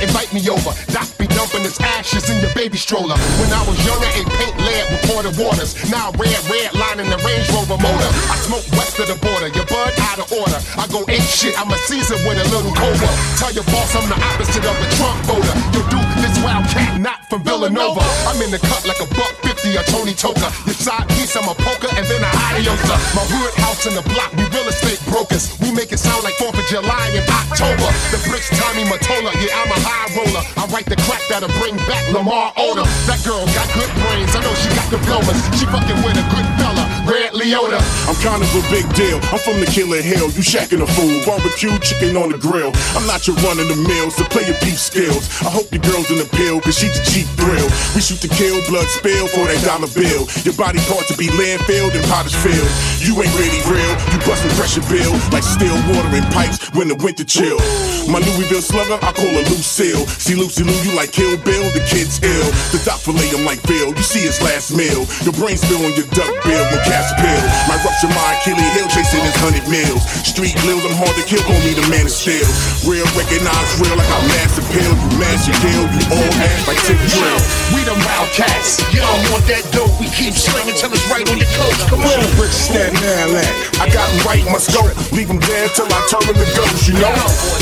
Invite 0.00 0.32
me 0.32 0.40
over. 0.48 0.72
Doc 0.94 1.08
be 1.18 1.26
dumping 1.28 1.62
his 1.66 1.78
ashes 1.80 2.30
in 2.30 2.40
your 2.40 2.52
baby 2.54 2.78
stroller. 2.78 3.16
When 3.40 3.50
I 3.52 3.62
was 3.66 3.76
younger, 3.84 4.08
ain't 4.16 4.30
paint 4.30 4.56
lead 4.62 4.84
with 4.88 5.02
ported 5.10 5.34
waters. 5.36 5.76
Now 5.90 6.12
red, 6.16 6.38
red 6.48 6.72
line 6.74 7.00
in 7.00 7.08
the 7.10 7.18
Range 7.20 7.46
Rover 7.52 7.76
motor. 7.76 8.10
I 8.32 8.36
smoke 8.40 8.64
west 8.78 8.98
of 8.98 9.08
the 9.08 9.18
border. 9.20 9.48
Your 9.52 9.66
bud 9.66 9.92
out 10.08 10.18
of 10.22 10.28
order. 10.32 10.58
I 10.78 10.86
go 10.88 11.04
ape 11.08 11.26
shit. 11.26 11.58
I'm 11.60 11.70
a 11.70 11.78
season 11.84 12.16
with 12.24 12.40
a 12.40 12.46
little 12.54 12.72
cobra. 12.72 13.10
Tell 13.36 13.52
your 13.52 13.66
boss 13.68 13.92
I'm 13.96 14.08
the 14.08 14.18
opposite 14.32 14.64
of 14.64 14.76
a 14.78 14.88
Trump 14.96 15.18
voter. 15.28 15.54
You 15.74 15.82
do 15.90 16.00
this 16.22 16.34
wildcat, 16.40 17.00
not 17.00 17.26
from 17.28 17.42
Villanova. 17.42 18.00
I'm 18.28 18.40
in 18.40 18.50
the 18.50 18.60
cut 18.62 18.86
like 18.86 19.00
a 19.02 19.08
buck 19.14 19.34
fifty, 19.42 19.76
a 19.76 19.82
Tony 19.90 20.14
Toka. 20.14 20.48
Your 20.66 20.78
side 20.78 21.08
piece, 21.14 21.34
I'm 21.36 21.48
a 21.48 21.54
poker, 21.54 21.90
and 21.92 22.04
then 22.06 22.22
a 22.22 22.30
adiosa. 22.48 22.96
My 23.14 23.24
hood 23.26 23.54
house 23.60 23.86
in 23.86 23.94
the 23.94 24.04
block, 24.12 24.32
we 24.38 24.44
real 24.54 24.68
estate 24.68 25.00
brokers. 25.10 25.52
We 25.60 25.72
make 25.72 25.92
it 25.92 25.98
sound 25.98 26.22
like 26.24 26.34
4th 26.38 26.58
of 26.58 26.66
July 26.66 27.06
in 27.14 27.24
October. 27.28 27.88
The 28.12 28.18
bricks, 28.28 28.50
Tommy 28.54 28.84
Mottola, 28.84 29.32
yeah, 29.42 29.58
I'm 29.60 29.70
a 29.70 29.78
high 29.82 30.08
roller. 30.14 30.42
I 30.56 30.64
write 30.70 30.86
the 30.86 30.96
crack 31.04 31.22
that'll 31.28 31.52
bring 31.58 31.76
back 31.90 32.02
Lamar 32.14 32.54
Odom. 32.54 32.86
That 33.10 33.20
girl 33.26 33.42
got 33.52 33.66
good 33.74 33.90
brains, 34.02 34.32
I 34.34 34.40
know 34.40 34.54
she 34.62 34.70
got 34.72 34.86
diplomas. 34.88 35.38
She 35.58 35.66
fucking 35.66 35.98
with 36.06 36.16
a 36.16 36.24
good 36.30 36.46
fella, 36.56 36.84
Ray 37.04 37.28
Liotta. 37.34 37.82
I'm 38.06 38.18
kind 38.22 38.42
of 38.42 38.50
a 38.54 38.62
big 38.70 38.86
deal. 38.94 39.18
I'm 39.34 39.42
from 39.42 39.58
the 39.58 39.68
killer 39.68 40.00
hill. 40.00 40.30
You 40.32 40.42
shacking 40.42 40.82
a 40.82 40.88
fool. 40.94 41.18
Barbecue 41.26 41.74
chicken 41.82 42.16
on 42.16 42.30
the 42.30 42.38
grill. 42.38 42.72
I'm 42.94 43.06
not 43.06 43.26
your 43.26 43.36
run 43.42 43.58
of 43.58 43.68
the 43.68 43.78
mill, 43.78 44.10
so 44.10 44.24
play 44.30 44.46
your 44.46 44.58
beef 44.62 44.78
skills. 44.78 45.26
I 45.42 45.50
hope 45.50 45.70
your 45.74 45.82
girl's 45.82 46.10
in 46.10 46.18
the 46.18 46.28
pill, 46.38 46.60
cause 46.60 46.78
she's 46.78 46.94
a 46.94 47.04
cheap 47.10 47.26
thrill. 47.34 47.68
We 47.94 48.00
shoot 48.00 48.22
to 48.22 48.30
kill, 48.30 48.62
blood 48.70 48.86
spill 48.88 49.26
for 49.28 49.44
that 49.50 49.60
dollar 49.66 49.90
bill. 49.90 50.30
Your 50.46 50.54
body 50.54 50.78
part 50.86 51.06
to 51.10 51.16
be 51.18 51.28
landfilled 51.34 51.94
and 51.94 52.04
potter's 52.06 52.36
filled. 52.36 52.70
You 53.02 53.18
ain't 53.18 53.34
really 53.34 53.62
real. 53.66 53.94
You 54.14 54.18
bustin' 54.22 54.52
pressure 54.54 54.84
bill 54.86 55.12
like 55.34 55.42
still 55.42 55.74
water 55.90 56.12
in 56.14 56.24
pipes 56.30 56.70
when 56.74 56.88
the 56.88 56.96
winter 57.02 57.24
chill. 57.24 57.58
My 58.06 58.18
Louisville 58.18 58.62
slugger, 58.62 58.98
I 59.00 59.10
call 59.12 59.32
her 59.32 59.46
Lucille. 59.72 60.04
See 60.20 60.36
Lucy 60.36 60.68
Liu, 60.68 60.76
you 60.84 60.92
like 60.92 61.16
Kill 61.16 61.32
Bill, 61.40 61.64
the 61.72 61.80
kid's 61.88 62.20
ill. 62.20 62.48
The 62.76 62.80
doc 62.84 63.00
fillet 63.00 63.32
him 63.32 63.48
like 63.48 63.56
Bill, 63.64 63.88
you 63.88 64.04
see 64.04 64.20
his 64.20 64.36
last 64.44 64.68
meal. 64.68 65.08
Your 65.24 65.32
brain 65.32 65.56
spill 65.56 65.80
on 65.80 65.96
your 65.96 66.04
duck 66.12 66.28
bill 66.44 66.64
when 66.68 66.80
cast 66.84 67.16
pill. 67.16 67.40
My 67.72 67.80
rupture 67.80 68.12
my 68.12 68.36
Achilles 68.36 68.68
heel 68.76 68.84
chasing 68.92 69.24
his 69.24 69.32
hundred 69.40 69.64
mils. 69.72 70.04
Street 70.28 70.52
grills, 70.60 70.84
I'm 70.84 70.92
hard 71.00 71.16
to 71.16 71.24
kill, 71.24 71.40
call 71.48 71.56
me 71.64 71.72
the 71.72 71.88
man 71.88 72.04
of 72.04 72.12
steel. 72.12 72.44
Real 72.84 73.08
recognize 73.16 73.68
real 73.80 73.96
like 73.96 74.12
I 74.12 74.20
massive 74.36 74.68
pill. 74.76 74.92
You 74.92 75.08
mash 75.16 75.48
your 75.48 75.56
kill, 75.64 75.84
you 75.88 76.20
all 76.20 76.32
ass 76.44 76.68
like 76.68 76.80
Tick 76.84 77.00
Drill. 77.08 77.40
We 77.72 77.80
them 77.88 77.96
wildcats. 78.04 78.76
Y'all 78.92 79.08
want 79.32 79.48
that 79.48 79.64
dope, 79.72 79.96
we 79.96 80.12
keep 80.12 80.36
slinging 80.36 80.76
till 80.76 80.92
it's 80.92 81.08
right 81.08 81.24
on 81.24 81.40
your 81.40 81.48
coast. 81.56 81.80
Come 81.88 82.04
on. 82.04 82.12
the 82.20 82.28
bricks 82.36 82.60
stand 82.68 82.92
now 83.00 83.40
at? 83.40 83.52
I 83.80 83.88
got 83.88 84.04
right, 84.28 84.44
must 84.52 84.68
go. 84.76 84.84
Leave 85.16 85.32
'em 85.32 85.40
dead 85.40 85.72
till 85.72 85.88
I 85.88 86.00
turn 86.12 86.28
'em 86.28 86.36
to 86.36 86.48
ghost, 86.60 86.92
you 86.92 87.00
know? 87.00 87.08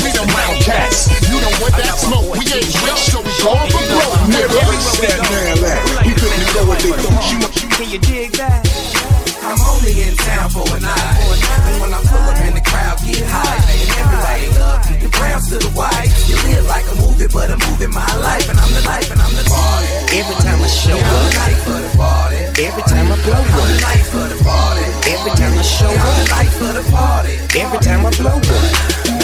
We 0.03 0.11
them 0.11 0.27
wildcats. 0.27 1.07
You 1.31 1.39
don't 1.39 1.55
want 1.63 1.71
that 1.79 2.00
smoke. 2.01 2.27
We 2.33 2.43
ain't 2.49 2.73
rich, 2.85 3.03
so 3.13 3.19
we 3.21 3.31
going 3.41 3.69
for 3.71 3.83
broke, 3.89 4.13
Where 4.29 4.47
the 4.47 4.57
nigga. 4.57 4.65
bricks 4.67 4.87
stand 4.97 5.21
now 5.29 5.69
at? 5.71 5.79
We 6.05 6.11
fitting 6.17 6.41
to 6.45 6.49
go 6.53 6.61
what 6.69 6.79
they 6.81 6.93
thought. 6.97 7.25
You 7.31 7.37
must 7.41 7.57
Can 7.77 7.87
you 7.93 7.99
dig 7.99 8.31
that? 8.41 8.61
I'm 9.41 9.59
only 9.67 9.93
in 10.05 10.13
town 10.15 10.49
for 10.49 10.63
a 10.63 10.79
night. 10.79 11.17
And 11.67 11.75
when 11.81 11.91
I 11.93 11.99
pull 12.07 12.23
up 12.23 12.37
in 12.45 12.53
the 12.55 12.63
crowd, 12.63 12.97
get 13.03 13.25
high. 13.25 13.57
And 13.73 13.89
everybody 13.99 14.47
love 14.57 14.79
me. 14.89 14.95
The 15.01 15.09
browns 15.17 15.49
to 15.49 15.57
the 15.59 15.71
white. 15.75 16.09
You 16.29 16.37
live 16.49 16.65
like 16.69 16.85
a 16.93 16.95
movie, 17.01 17.27
but 17.27 17.49
I'm 17.51 17.59
moving 17.69 17.91
my 17.91 18.07
life. 18.21 18.47
And 18.49 18.57
I'm 18.59 18.71
the 18.73 18.83
life, 18.85 19.09
and 19.11 19.19
I'm 19.21 19.33
the 19.33 19.45
party. 19.49 19.87
Every 20.17 20.37
time 20.45 20.59
I 20.61 20.69
show 20.69 20.95
up. 20.95 21.03
I'm 21.03 21.09
the 21.09 21.25
up, 21.25 21.41
life 21.41 21.61
for 21.65 21.79
the 21.81 21.91
party. 21.97 22.39
every 22.63 22.83
time 22.85 23.07
I 23.11 23.15
blow 23.25 23.41
I'm 23.41 23.49
the 23.49 23.75
up, 23.75 23.81
life 23.89 24.07
for 24.13 24.25
the 24.29 24.37
party. 24.45 24.85
every 25.09 25.33
time 25.35 25.53
I 25.57 25.63
show 25.65 25.89
up. 25.89 25.99
I'm 25.99 26.15
the 26.15 26.23
up, 26.23 26.35
life 26.37 26.53
for 26.61 26.71
the 26.77 26.83
party. 26.93 27.33
every 27.59 27.79
time 27.81 28.01
I 28.05 28.11
blow 28.15 28.37
up. 28.37 29.20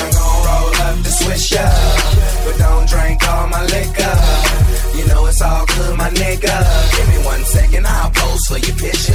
The 1.27 1.33
swisher, 1.33 2.45
but 2.45 2.57
don't 2.57 2.87
drink 2.87 3.27
all 3.27 3.47
my 3.47 3.61
liquor. 3.63 4.15
You 4.97 5.05
know 5.07 5.25
it's 5.25 5.41
all 5.41 5.65
good, 5.65 5.97
my 5.97 6.09
nigga. 6.11 6.55
Give 6.95 7.09
me 7.09 7.25
one 7.25 7.43
second, 7.43 7.85
I'll 7.85 8.11
pose 8.11 8.45
for 8.47 8.57
your 8.57 8.75
picture. 8.77 9.13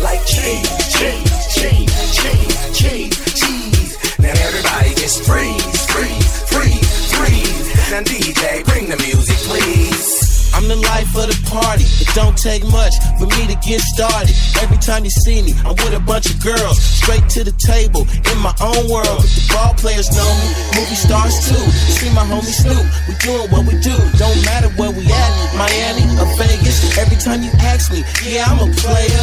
Like 0.00 0.24
cheese, 0.24 0.70
cheese, 0.94 1.54
cheese, 1.54 1.90
cheese, 2.14 2.78
cheese, 2.78 3.34
cheese. 3.34 4.18
Now 4.20 4.30
everybody 4.30 4.94
just 4.94 5.24
freeze, 5.24 5.86
freeze, 5.86 6.42
freeze, 6.46 7.12
freeze. 7.12 7.90
Now 7.90 8.02
DJ, 8.02 8.64
bring 8.64 8.88
the 8.88 8.96
music, 8.96 9.36
please. 9.38 10.27
I'm 10.58 10.66
the 10.66 10.74
life 10.90 11.14
of 11.14 11.30
the 11.30 11.38
party. 11.46 11.86
It 12.02 12.10
don't 12.18 12.34
take 12.34 12.66
much 12.66 12.98
for 13.14 13.30
me 13.30 13.46
to 13.46 13.54
get 13.62 13.78
started. 13.78 14.34
Every 14.58 14.74
time 14.82 15.06
you 15.06 15.14
see 15.14 15.38
me, 15.38 15.54
I'm 15.62 15.78
with 15.78 15.94
a 15.94 16.02
bunch 16.02 16.26
of 16.34 16.42
girls. 16.42 16.82
Straight 16.82 17.22
to 17.38 17.46
the 17.46 17.54
table, 17.54 18.02
in 18.02 18.38
my 18.42 18.50
own 18.58 18.90
world. 18.90 19.22
The 19.22 19.54
ball 19.54 19.78
players 19.78 20.10
know 20.10 20.26
me, 20.42 20.50
movie 20.74 20.98
stars 20.98 21.46
too. 21.46 21.62
You 21.62 21.94
see 21.94 22.10
my 22.10 22.26
homie 22.26 22.50
Snoop, 22.50 22.82
we 23.06 23.14
doing 23.22 23.46
what 23.54 23.70
we 23.70 23.78
do. 23.86 23.94
Don't 24.18 24.34
matter 24.42 24.66
where 24.74 24.90
we 24.90 25.06
at, 25.06 25.30
Miami 25.54 26.10
or 26.18 26.26
Vegas. 26.34 26.82
Every 26.98 27.22
time 27.22 27.46
you 27.46 27.54
ask 27.62 27.94
me, 27.94 28.02
yeah, 28.26 28.50
I'm 28.50 28.58
a 28.58 28.66
player. 28.82 29.22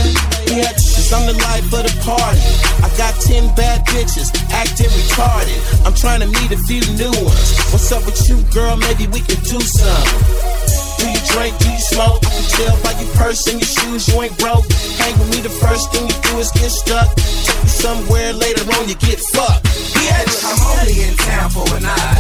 Yeah, 0.56 0.72
cause 0.72 1.12
I'm 1.12 1.28
the 1.28 1.36
life 1.36 1.68
of 1.68 1.84
the 1.84 1.92
party. 2.00 2.40
I 2.80 2.88
got 2.96 3.12
10 3.20 3.52
bad 3.60 3.84
bitches, 3.92 4.32
acting 4.56 4.88
retarded. 4.88 5.60
I'm 5.84 6.00
trying 6.00 6.24
to 6.24 6.32
meet 6.32 6.56
a 6.56 6.60
few 6.64 6.80
new 6.96 7.12
ones. 7.28 7.60
What's 7.76 7.92
up 7.92 8.08
with 8.08 8.24
you, 8.24 8.40
girl? 8.56 8.80
Maybe 8.80 9.12
we 9.12 9.20
can 9.20 9.44
do 9.44 9.60
some. 9.60 10.85
Do 11.00 11.06
you 11.10 11.22
drink? 11.32 11.58
Do 11.60 11.70
you 11.72 11.80
smoke? 11.80 12.20
I 12.26 12.30
can 12.30 12.46
tell 12.56 12.76
by 12.84 12.92
your 13.00 13.12
purse 13.16 13.48
and 13.48 13.60
your 13.60 13.68
shoes 13.70 14.08
you 14.10 14.22
ain't 14.22 14.38
broke. 14.38 14.66
Hang 15.02 15.14
with 15.20 15.30
me, 15.32 15.40
the 15.42 15.50
first 15.54 15.92
thing 15.92 16.08
you 16.08 16.18
do 16.32 16.40
is 16.40 16.52
get 16.52 16.70
stuck. 16.72 17.10
Take 17.16 17.64
you 17.64 17.70
somewhere 17.70 18.34
later 18.34 18.64
on, 18.78 18.88
you 18.90 18.96
get 18.96 19.20
fucked. 19.20 19.66
Bitch. 19.96 20.36
I'm 20.46 20.60
only 20.78 20.96
in 21.08 21.16
town 21.18 21.50
for 21.50 21.66
a 21.76 21.80
night. 21.80 22.18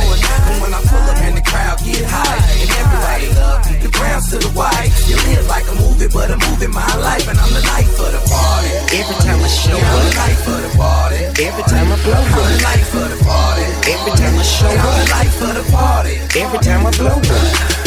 And 0.49 0.61
when 0.61 0.73
I 0.73 0.81
pull 0.89 1.01
up 1.05 1.17
and 1.21 1.38
the 1.38 1.43
crowd 1.45 1.77
get 1.85 2.03
high, 2.05 2.38
and 2.61 2.69
everybody 2.69 3.27
love 3.39 3.61
me, 3.69 3.77
the 3.81 3.89
browns 3.93 4.29
to 4.31 4.38
the 4.39 4.49
white. 4.57 4.89
You 5.07 5.15
live 5.29 5.45
like 5.47 5.65
a 5.69 5.75
movie, 5.77 6.07
but 6.11 6.31
I'm 6.31 6.39
moving 6.49 6.71
my 6.73 6.88
life, 7.01 7.27
and 7.27 7.38
I'm 7.38 7.51
the 7.53 7.63
life 7.65 7.89
of 7.99 8.11
the 8.13 8.21
party. 8.29 8.69
Every 8.95 9.17
time 9.25 9.39
I 9.41 9.47
show 9.49 9.77
Yeah, 9.77 9.85
I'm 9.85 10.01
the 10.01 10.09
up, 10.09 10.21
life 10.25 10.47
of 10.47 10.59
the 10.65 10.71
party. 10.77 11.19
every 11.45 11.63
time 11.69 11.88
I 11.91 11.97
blow 12.03 12.13
up, 12.13 12.25
I'm 12.25 12.33
the 12.33 12.55
up, 12.57 12.67
life 12.69 12.93
of 12.95 13.07
the 13.13 13.19
party. 13.25 13.65
every 13.91 14.13
time 14.17 14.35
I 14.38 14.43
show 14.45 14.69
up, 14.69 14.79
I'm 14.81 14.93
the 14.95 15.03
up, 15.05 15.15
life 15.17 15.38
of 15.41 15.51
the 15.57 15.65
party. 15.71 16.13
every 16.39 16.59
time 16.59 16.81
I 16.85 16.91
blow 16.97 17.17
up. 17.17 17.85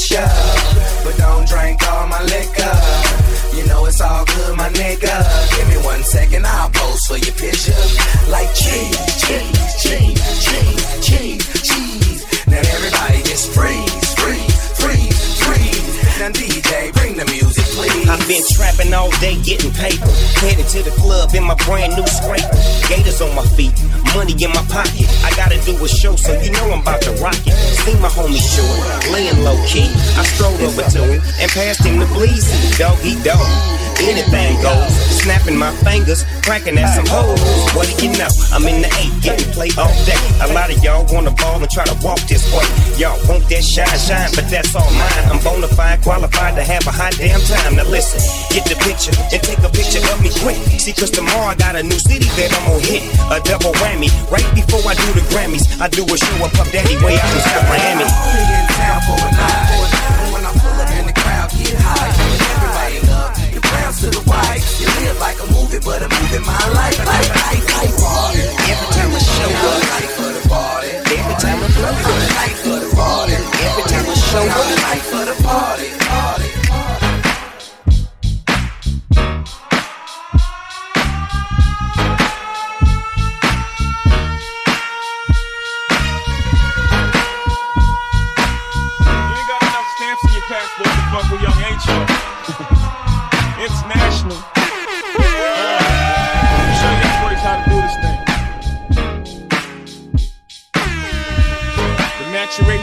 Up, 0.00 1.04
but 1.04 1.14
don't 1.18 1.46
drink 1.46 1.78
all 1.92 2.08
my 2.08 2.22
liquor. 2.22 2.74
You 3.54 3.66
know 3.66 3.84
it's 3.84 4.00
all 4.00 4.24
good, 4.24 4.56
my 4.56 4.70
nigga. 4.70 5.12
Give 5.54 5.68
me 5.68 5.76
one 5.84 6.02
second, 6.02 6.46
I'll 6.46 6.70
pose 6.70 7.04
for 7.04 7.18
your 7.18 7.34
picture. 7.34 7.76
Like 8.28 8.48
cheese, 8.54 8.96
cheese, 9.20 9.60
cheese, 9.76 10.18
cheese, 10.42 11.04
cheese, 11.04 11.62
cheese. 11.62 12.46
Now 12.48 12.58
everybody 12.58 13.22
just 13.22 13.52
freeze, 13.52 14.14
freeze, 14.14 14.56
freeze, 14.80 15.44
freeze. 15.44 16.18
Now 16.18 16.30
DJ, 16.30 16.99
I've 18.10 18.26
been 18.26 18.42
trapping 18.42 18.92
all 18.92 19.10
day 19.22 19.38
getting 19.46 19.70
paper. 19.70 20.10
Headed 20.42 20.66
to 20.74 20.82
the 20.82 20.90
club 20.98 21.30
in 21.34 21.44
my 21.46 21.54
brand 21.62 21.94
new 21.94 22.02
scraper. 22.10 22.58
Gators 22.90 23.22
on 23.22 23.30
my 23.38 23.46
feet, 23.54 23.70
money 24.18 24.34
in 24.34 24.50
my 24.50 24.66
pocket. 24.66 25.06
I 25.22 25.30
gotta 25.38 25.62
do 25.62 25.78
a 25.78 25.86
show, 25.86 26.16
so 26.18 26.34
you 26.42 26.50
know 26.50 26.74
I'm 26.74 26.82
about 26.82 27.00
to 27.06 27.14
rock 27.22 27.38
it. 27.46 27.54
See 27.86 27.94
my 28.02 28.10
homie 28.10 28.42
short, 28.42 28.82
laying 29.14 29.38
low 29.46 29.54
key. 29.62 29.86
I 30.18 30.26
strolled 30.34 30.58
over 30.58 30.82
to 30.82 31.00
him 31.06 31.22
and 31.38 31.50
passed 31.54 31.86
him 31.86 32.02
the 32.02 32.06
bleezy. 32.10 32.50
Doggy 32.74 33.14
dog, 33.22 33.46
anything 34.02 34.58
goes. 34.58 34.90
Snapping 35.22 35.54
my 35.56 35.70
fingers, 35.86 36.24
cracking 36.42 36.78
at 36.78 36.90
some 36.90 37.06
hoes. 37.06 37.38
What 37.78 37.86
do 37.86 37.94
you 38.02 38.10
know? 38.18 38.26
I'm 38.50 38.66
in 38.66 38.82
the 38.82 38.90
eight, 38.98 39.14
getting 39.22 39.46
played 39.54 39.78
all 39.78 39.94
day. 40.02 40.18
A 40.42 40.50
lot 40.50 40.74
of 40.74 40.82
y'all 40.82 41.06
wanna 41.14 41.30
ball 41.30 41.62
and 41.62 41.70
try 41.70 41.84
to 41.84 41.94
walk 42.02 42.18
this 42.26 42.42
way. 42.50 42.66
Y'all 42.98 43.14
want 43.30 43.46
that 43.54 43.62
shine, 43.62 43.86
shine, 44.02 44.34
but 44.34 44.50
that's 44.50 44.74
all 44.74 44.90
mine. 44.98 45.30
I'm 45.30 45.38
bona 45.44 45.68
fide, 45.68 46.02
qualified 46.02 46.56
to 46.56 46.64
have 46.64 46.82
a 46.88 46.90
hot 46.90 47.14
damn 47.14 47.38
time. 47.46 47.76
Now 47.76 47.84
listen, 47.84 47.99
get 48.48 48.64
the 48.64 48.76
picture 48.80 49.12
and 49.28 49.40
take 49.44 49.60
a 49.60 49.68
picture 49.68 50.00
of 50.08 50.18
me 50.24 50.32
quick. 50.40 50.56
See, 50.80 50.92
cause 50.92 51.10
tomorrow 51.10 51.52
I 51.52 51.54
got 51.54 51.76
a 51.76 51.82
new 51.82 52.00
city 52.00 52.28
that 52.40 52.48
I'm 52.56 52.64
gonna 52.72 52.80
hit. 52.80 53.04
A 53.28 53.38
double 53.44 53.76
whammy. 53.80 54.08
Right 54.32 54.46
before 54.56 54.80
I 54.88 54.96
do 54.96 55.08
the 55.12 55.24
Grammys, 55.28 55.68
I 55.80 55.88
do 55.88 56.04
a 56.08 56.16
show 56.16 56.44
up 56.44 56.52
Puff 56.56 56.72
Daddy 56.72 56.96
way 57.04 57.20
out 57.20 57.28
in 57.28 57.40
South 57.44 57.66
Miami. 57.68 58.08
In 58.08 58.64
town 58.72 59.00
for 59.04 59.20
a 59.20 59.30
night. 59.36 60.32
When 60.32 60.42
I 60.48 60.52
pull 60.56 60.76
up 60.80 60.88
and 60.96 61.06
the 61.12 61.16
crowd 61.20 61.48
get 61.52 61.76
high, 61.76 62.08
everybody 62.08 63.04
me, 63.04 63.60
the 63.60 63.62
browns 63.68 64.00
to 64.00 64.08
the 64.08 64.22
white. 64.24 64.64
You 64.80 64.88
live 65.04 65.20
like 65.20 65.36
a 65.44 65.48
movie, 65.52 65.80
but 65.84 66.00
I'm 66.00 66.08
moving 66.08 66.44
my 66.48 66.56
life, 66.72 66.96
life, 67.04 67.28
life, 67.36 67.68
life. 67.68 68.00
Every 68.64 68.88
time 68.96 69.12
I 69.12 69.20
show 69.20 69.50
up, 69.52 69.80
life 69.92 70.16
of 70.24 70.32
the 70.40 70.42
party. 70.48 70.88
every 71.04 71.36
time 71.36 71.58
I 71.60 71.68
blow 71.76 71.92
up, 71.92 73.28
every 73.28 73.84
time 73.92 74.06
I 74.08 74.14
show 74.16 74.44
up. 74.48 75.89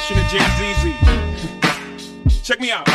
Maturation 0.10 0.20
of 0.20 0.56
Jay 0.58 0.74
Z. 0.82 2.41
Check 2.43 2.60
me 2.60 2.72
out. 2.72 2.86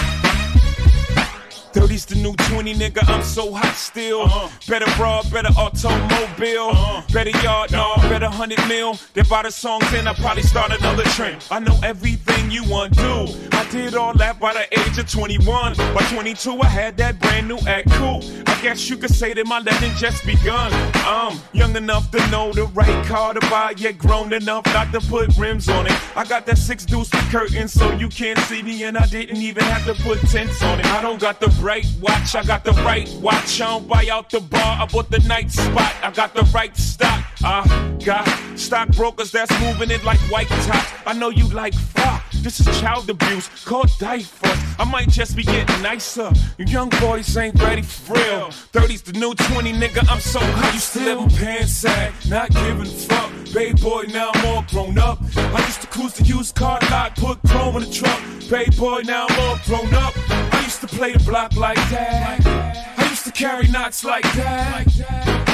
30's 1.73 2.05
the 2.07 2.17
new 2.17 2.35
20, 2.35 2.75
nigga. 2.75 3.09
I'm 3.09 3.23
so 3.23 3.53
hot 3.53 3.75
still. 3.75 4.23
Uh-huh. 4.23 4.49
Better 4.69 4.87
broad, 4.97 5.31
better 5.31 5.49
automobile. 5.57 6.69
Uh-huh. 6.71 7.03
Better 7.13 7.31
yard, 7.43 7.73
no, 7.73 7.95
better 8.09 8.27
100 8.27 8.69
mil. 8.69 8.99
They 9.15 9.23
buy 9.23 9.43
the 9.43 9.51
songs 9.51 9.85
and 9.95 10.09
I 10.09 10.15
probably 10.15 10.43
start 10.43 10.73
another 10.73 11.05
trend. 11.05 11.45
I 11.51 11.61
know 11.61 11.79
everything 11.83 12.32
you 12.53 12.63
to. 12.65 13.49
I 13.53 13.67
did 13.71 13.95
all 13.95 14.13
that 14.15 14.39
by 14.39 14.53
the 14.53 14.81
age 14.81 14.99
of 14.99 15.11
21. 15.11 15.75
By 15.77 16.03
22, 16.11 16.61
I 16.61 16.67
had 16.67 16.97
that 16.99 17.19
brand 17.21 17.49
new 17.49 17.59
act 17.67 17.91
cool. 17.93 18.23
I 18.47 18.61
guess 18.61 18.91
you 18.91 18.97
could 18.97 19.15
say 19.15 19.33
that 19.33 19.47
my 19.47 19.61
legend 19.61 19.97
just 19.97 20.25
begun. 20.27 20.71
I'm 20.95 21.39
young 21.53 21.75
enough 21.77 22.11
to 22.11 22.31
know 22.31 22.53
the 22.53 22.67
right 22.67 23.07
car 23.07 23.33
to 23.35 23.41
buy, 23.49 23.75
yet 23.77 23.99
grown 23.99 24.33
enough 24.33 24.67
not 24.67 24.93
to 24.93 25.01
put 25.01 25.37
rims 25.39 25.69
on 25.69 25.87
it. 25.87 26.17
I 26.17 26.25
got 26.25 26.45
that 26.47 26.59
six 26.59 26.85
deuce 26.85 27.11
with 27.13 27.31
curtains 27.31 27.73
so 27.73 27.91
you 27.93 28.09
can't 28.09 28.39
see 28.41 28.63
me, 28.63 28.85
and 28.85 28.99
I 28.99 29.07
didn't 29.07 29.39
even 29.39 29.65
have 29.65 29.85
to 29.87 30.03
put 30.03 30.21
tents 30.21 30.63
on 30.63 30.81
it. 30.81 30.87
I 30.87 31.01
don't 31.01 31.21
got 31.21 31.41
the 31.41 31.49
right 31.63 31.87
watch, 32.01 32.35
I 32.35 32.45
got 32.45 32.65
the 32.65 32.73
right 32.85 33.09
watch. 33.21 33.61
I 33.61 33.67
don't 33.67 33.89
buy 33.89 34.07
out 34.11 34.31
the 34.31 34.41
bar, 34.41 34.83
I 34.83 34.87
bought 34.87 35.11
the 35.11 35.21
night 35.21 35.51
spot. 35.51 35.95
I 36.03 36.11
got 36.11 36.35
the 36.35 36.43
right 36.55 36.77
stock. 36.77 37.25
I 37.45 37.97
got 38.05 38.27
stockbrokers 38.57 39.33
that's 39.33 39.51
moving 39.61 39.91
it 39.91 40.05
like 40.05 40.21
white 40.31 40.49
tops. 40.49 40.93
I 41.07 41.13
know 41.13 41.31
you 41.31 41.47
like 41.49 41.75
fuck. 41.75 42.23
This 42.43 42.59
is 42.59 42.81
child 42.81 43.09
abuse, 43.09 43.49
called 43.65 43.89
diapers. 44.01 44.59
I 44.77 44.85
might 44.91 45.09
just 45.09 45.37
be 45.37 45.45
getting 45.45 45.81
nicer. 45.81 46.29
You 46.59 46.65
young 46.65 46.89
boys 47.01 47.37
ain't 47.37 47.55
ready 47.63 47.83
for 47.83 48.15
real. 48.15 48.49
30's 48.73 49.03
the 49.03 49.13
new 49.13 49.33
20, 49.33 49.73
nigga. 49.75 50.05
I'm 50.11 50.19
so 50.19 50.41
hot. 50.41 50.75
Used 50.75 50.93
to 50.95 51.05
live 51.05 51.19
in 51.21 51.31
pants 51.31 51.71
sag, 51.71 52.13
not 52.29 52.51
giving 52.51 52.81
a 52.81 52.85
fuck. 52.85 53.31
Bay 53.55 53.73
boy, 53.75 54.07
now 54.09 54.33
I'm 54.35 54.47
all 54.47 54.63
grown 54.63 54.99
up. 54.99 55.21
I 55.37 55.65
used 55.67 55.83
to 55.83 55.87
cruise 55.87 56.15
the 56.15 56.25
used 56.25 56.57
car 56.57 56.81
lot, 56.91 57.15
put 57.15 57.39
chrome 57.47 57.77
in 57.77 57.85
the 57.85 57.91
trunk. 57.93 58.51
Bay 58.51 58.67
boy, 58.77 59.03
now 59.05 59.27
I'm 59.29 59.41
all 59.41 59.59
grown 59.65 59.95
up. 59.95 60.13
I 60.29 60.63
used 60.65 60.81
to 60.81 60.89
play 60.89 61.13
the 61.13 61.21
block 61.21 61.55
like 61.55 61.77
that. 61.77 62.95
I 62.99 63.09
used 63.09 63.25
to 63.25 63.31
carry 63.31 63.69
knots 63.69 64.03
like 64.03 64.25
that. 64.35 64.85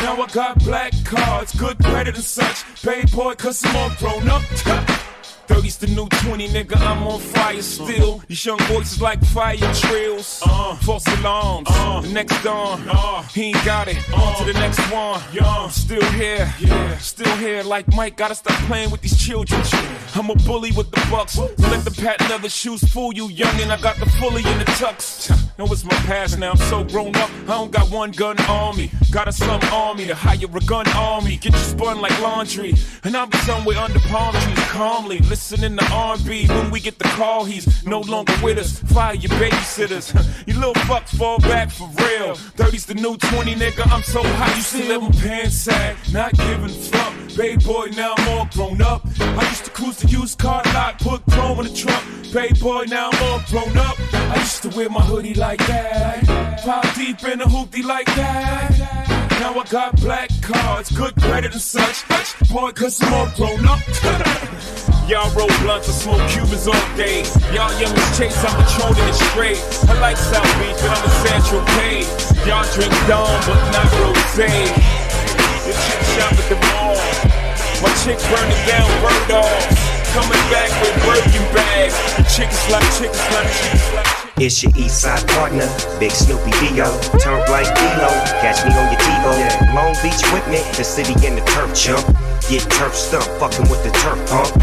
Now 0.03 0.23
I 0.23 0.27
got 0.33 0.65
black 0.65 0.95
cards, 1.05 1.55
good 1.55 1.79
credit 1.85 2.15
and 2.15 2.25
such. 2.25 2.83
Bay 2.83 3.05
boy, 3.13 3.35
cause 3.35 3.63
I'm 3.67 3.77
all 3.77 3.91
grown 3.99 4.27
up. 4.31 4.43
30's 5.49 5.79
the 5.79 5.87
new 5.89 6.07
20, 6.07 6.49
nigga. 6.49 6.77
I'm 6.77 7.07
on 7.07 7.19
fire 7.19 7.63
still. 7.63 8.23
These 8.29 8.45
young 8.45 8.59
boys 8.69 8.93
is 8.93 9.01
like 9.01 9.25
fire 9.25 9.57
trails. 9.75 10.43
Uh, 10.45 10.77
false 10.77 11.07
alarms. 11.19 11.69
Uh. 11.71 12.03
the 12.03 12.09
next 12.09 12.43
dawn. 12.45 12.85
Uh. 12.89 13.23
he 13.35 13.45
ain't 13.45 13.65
got 13.65 13.89
it. 13.89 13.97
On 14.13 14.37
to 14.37 14.45
the 14.45 14.53
next 14.53 14.79
one. 14.93 15.21
I'm 15.41 15.71
still 15.71 16.05
here. 16.13 16.53
yeah. 16.61 16.99
Still 16.99 17.35
here. 17.37 17.63
Like 17.63 17.89
Mike, 17.95 18.17
gotta 18.17 18.35
stop 18.35 18.57
playing 18.67 18.91
with 18.91 19.01
these 19.01 19.19
children. 19.19 19.61
I'm 20.15 20.29
a 20.31 20.35
bully 20.35 20.73
with 20.73 20.91
the 20.91 21.07
bucks. 21.11 21.39
Let 21.39 21.85
the 21.85 21.91
patent 21.91 22.29
leather 22.29 22.51
shoes 22.51 22.83
fool 22.85 23.13
you, 23.15 23.29
youngin'. 23.29 23.71
I 23.71 23.81
got 23.81 23.97
the 23.97 24.07
fully 24.21 24.43
in 24.43 24.59
the 24.59 24.67
tux. 24.77 25.31
Know 25.59 25.67
it's 25.67 25.85
my 25.85 25.95
past 26.07 26.39
now. 26.39 26.53
I'm 26.53 26.57
so 26.57 26.85
grown 26.85 27.17
up. 27.17 27.31
I 27.45 27.59
don't 27.59 27.73
got 27.73 27.91
one 27.91 28.11
gun 28.13 28.39
on 28.43 28.77
me. 28.77 28.91
Got 29.11 29.29
a 29.29 29.33
slum 29.33 29.61
army 29.73 30.07
to 30.07 30.15
hire 30.15 30.39
a 30.45 30.61
gun 30.61 30.87
army. 30.91 31.37
Get 31.37 31.53
you 31.53 31.59
spun 31.59 32.01
like 32.01 32.19
laundry. 32.21 32.75
And 33.05 33.17
I'll 33.17 33.27
be 33.27 33.39
somewhere 33.39 33.79
under 33.79 33.99
palm 34.01 34.35
trees 34.35 34.65
calmly. 34.71 35.21
Listening 35.39 35.79
to 35.79 35.85
R&B. 35.93 36.49
When 36.49 36.71
we 36.73 36.81
get 36.81 36.99
the 36.99 37.05
call, 37.05 37.45
he's 37.45 37.87
no 37.87 38.01
longer 38.01 38.35
with 38.43 38.59
us. 38.59 38.81
Fire 38.81 39.15
your 39.15 39.31
babysitters. 39.39 40.13
you 40.49 40.55
little 40.55 40.75
fucks 40.75 41.17
fall 41.17 41.39
back 41.39 41.71
for 41.71 41.87
real. 41.87 42.35
30's 42.59 42.87
the 42.87 42.95
new 42.95 43.17
20, 43.17 43.55
nigga. 43.55 43.91
I'm 43.91 44.03
so. 44.03 44.21
Used 44.57 44.73
to 44.73 44.85
live 44.89 45.03
in 45.05 45.13
pants 45.13 45.55
sag. 45.55 45.97
Not 46.13 46.33
giving 46.33 46.69
fuck. 46.69 47.15
Bay 47.37 47.57
boy, 47.57 47.87
now 47.97 48.15
I'm 48.19 48.29
all 48.31 48.49
grown 48.53 48.83
up. 48.83 49.07
I 49.21 49.49
used 49.49 49.65
to 49.67 49.71
cruise 49.71 49.99
the 49.99 50.09
used 50.09 50.41
car 50.41 50.61
lot, 50.75 50.99
put 50.99 51.25
chrome 51.31 51.61
in 51.61 51.67
the 51.67 51.73
trunk. 51.73 52.05
Bay 52.33 52.51
boy, 52.61 52.85
now 52.89 53.09
I'm 53.13 53.23
all 53.23 53.41
grown 53.49 53.79
up. 53.79 53.97
I 54.13 54.41
used 54.41 54.63
to 54.65 54.69
wear 54.71 54.91
my 54.91 55.03
hoodie 55.03 55.35
like 55.35 55.65
that. 55.69 56.61
Five 56.65 56.95
deep 56.97 57.23
in 57.23 57.41
a 57.41 57.47
hoopty 57.47 57.85
like 57.85 58.07
that. 58.17 59.29
Now 59.41 59.59
I 59.59 59.65
got 59.71 59.97
black 60.01 60.31
cards, 60.43 60.91
good 60.91 61.15
credit 61.15 61.53
and 61.53 61.63
such. 61.63 62.07
Boy, 62.51 62.73
cause 62.73 63.01
I'm 63.01 63.15
all 63.15 63.31
grown 63.37 63.65
up. 63.67 63.79
Y'all 65.09 65.33
roll 65.33 65.49
blunts 65.65 65.89
or 65.89 65.97
smoke 65.97 66.21
Cubans 66.29 66.69
all 66.69 66.77
day. 66.93 67.25
Y'all 67.57 67.73
youngins 67.81 68.13
chase, 68.13 68.37
I'm 68.45 68.53
patrolling 68.61 69.09
the 69.09 69.17
straight. 69.33 69.57
I 69.89 69.97
like 70.05 70.19
South 70.21 70.45
Beach, 70.61 70.77
but 70.85 70.93
I'm 70.93 71.01
a 71.01 71.13
Central 71.25 71.65
Pay. 71.81 72.05
Y'all 72.45 72.61
drink 72.77 72.93
Dawn, 73.09 73.33
but 73.49 73.57
not 73.73 73.89
Rosé. 74.05 74.53
The 75.65 75.73
chick 75.73 76.03
shop 76.13 76.37
at 76.37 76.47
the 76.53 76.61
mall. 76.61 77.01
My 77.81 77.89
chick 78.05 78.21
burning 78.29 78.61
down 78.69 78.85
bird 79.01 79.41
off. 79.41 79.65
Coming 80.13 80.45
back 80.53 80.69
with 80.85 80.93
Birkin 81.01 81.47
bags. 81.57 81.97
Chicken 82.29 82.53
slap, 82.69 82.85
chicken 83.01 83.17
slap, 83.17 83.49
chicken 83.49 83.81
slap. 83.89 84.29
It's 84.37 84.63
your 84.63 84.73
east 84.77 85.01
side 85.01 85.27
partner, 85.29 85.73
Big 85.99 86.13
Snoopy 86.13 86.53
Dio. 86.61 86.85
Turn 87.17 87.41
like 87.49 87.65
D-Lo, 87.81 88.13
catch 88.45 88.61
me 88.61 88.77
on 88.77 88.93
your 88.93 89.01
TiVo. 89.01 89.73
Long 89.73 89.97
Beach 90.05 90.21
with 90.37 90.45
me, 90.53 90.61
the 90.77 90.85
city 90.85 91.17
in 91.27 91.35
the 91.35 91.45
turf 91.57 91.75
chump. 91.75 92.05
Get 92.47 92.63
turf 92.71 92.95
stumped, 92.95 93.29
fucking 93.41 93.69
with 93.69 93.83
the 93.83 93.91
turf 93.99 94.19
pump. 94.31 94.55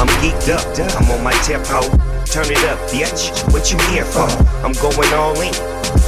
I'm 0.00 0.08
geeked 0.22 0.48
up, 0.48 0.64
I'm 0.96 1.10
on 1.12 1.22
my 1.22 1.32
tempo. 1.44 1.82
Turn 2.24 2.46
it 2.50 2.62
up, 2.64 2.78
bitch. 2.90 3.30
What 3.52 3.70
you 3.72 3.78
here 3.92 4.04
for? 4.04 4.28
I'm 4.64 4.72
going 4.80 5.12
all 5.14 5.38
in. 5.40 5.52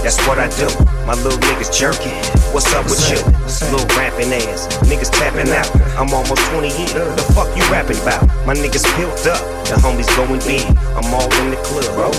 That's 0.02 0.18
what 0.26 0.38
I 0.38 0.48
do. 0.56 0.68
My 1.06 1.14
little 1.14 1.38
niggas 1.38 1.72
jerking. 1.72 2.12
What's 2.52 2.72
up 2.74 2.85
with 2.85 3.00
you? 3.09 3.16
Little 3.72 3.87
rapping 3.96 4.33
ass. 4.33 4.66
Niggas 4.85 5.11
tapping 5.11 5.50
out. 5.52 5.70
I'm 5.98 6.12
almost 6.12 6.44
20 6.50 6.68
in. 6.68 6.92
The 7.16 7.24
fuck 7.35 7.48
you 7.56 7.62
rapping 7.70 7.98
about? 8.02 8.26
My 8.46 8.54
niggas 8.54 8.85
built 8.96 9.26
up. 9.26 9.40
The 9.66 9.76
homies 9.76 10.11
going 10.16 10.40
big. 10.40 10.66
I'm 10.96 11.12
all 11.14 11.33
in 11.40 11.50
the 11.50 11.56
club. 11.64 12.14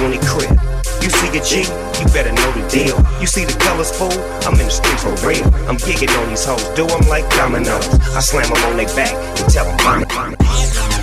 20 0.00 0.18
crib. 0.26 0.73
You 1.04 1.10
see 1.10 1.36
a 1.36 1.44
G, 1.44 1.58
you 2.00 2.06
better 2.14 2.32
know 2.32 2.50
the 2.52 2.66
deal. 2.66 2.96
You 3.20 3.26
see 3.26 3.44
the 3.44 3.52
colors, 3.60 3.90
fool? 3.90 4.08
I'm 4.48 4.58
in 4.58 4.64
the 4.64 4.70
streets 4.70 5.02
for 5.02 5.12
real. 5.28 5.44
I'm 5.68 5.76
gigging 5.76 6.08
on 6.18 6.30
these 6.30 6.46
hoes, 6.46 6.64
do 6.70 6.86
them 6.86 7.06
like 7.10 7.28
dominoes. 7.28 7.86
I 8.16 8.20
slam 8.20 8.48
them 8.48 8.64
on 8.64 8.78
their 8.78 8.86
back 8.96 9.12
and 9.12 9.52
tell 9.52 9.66
them 9.66 9.76
vomit. 9.80 10.10
vomit. 10.10 10.93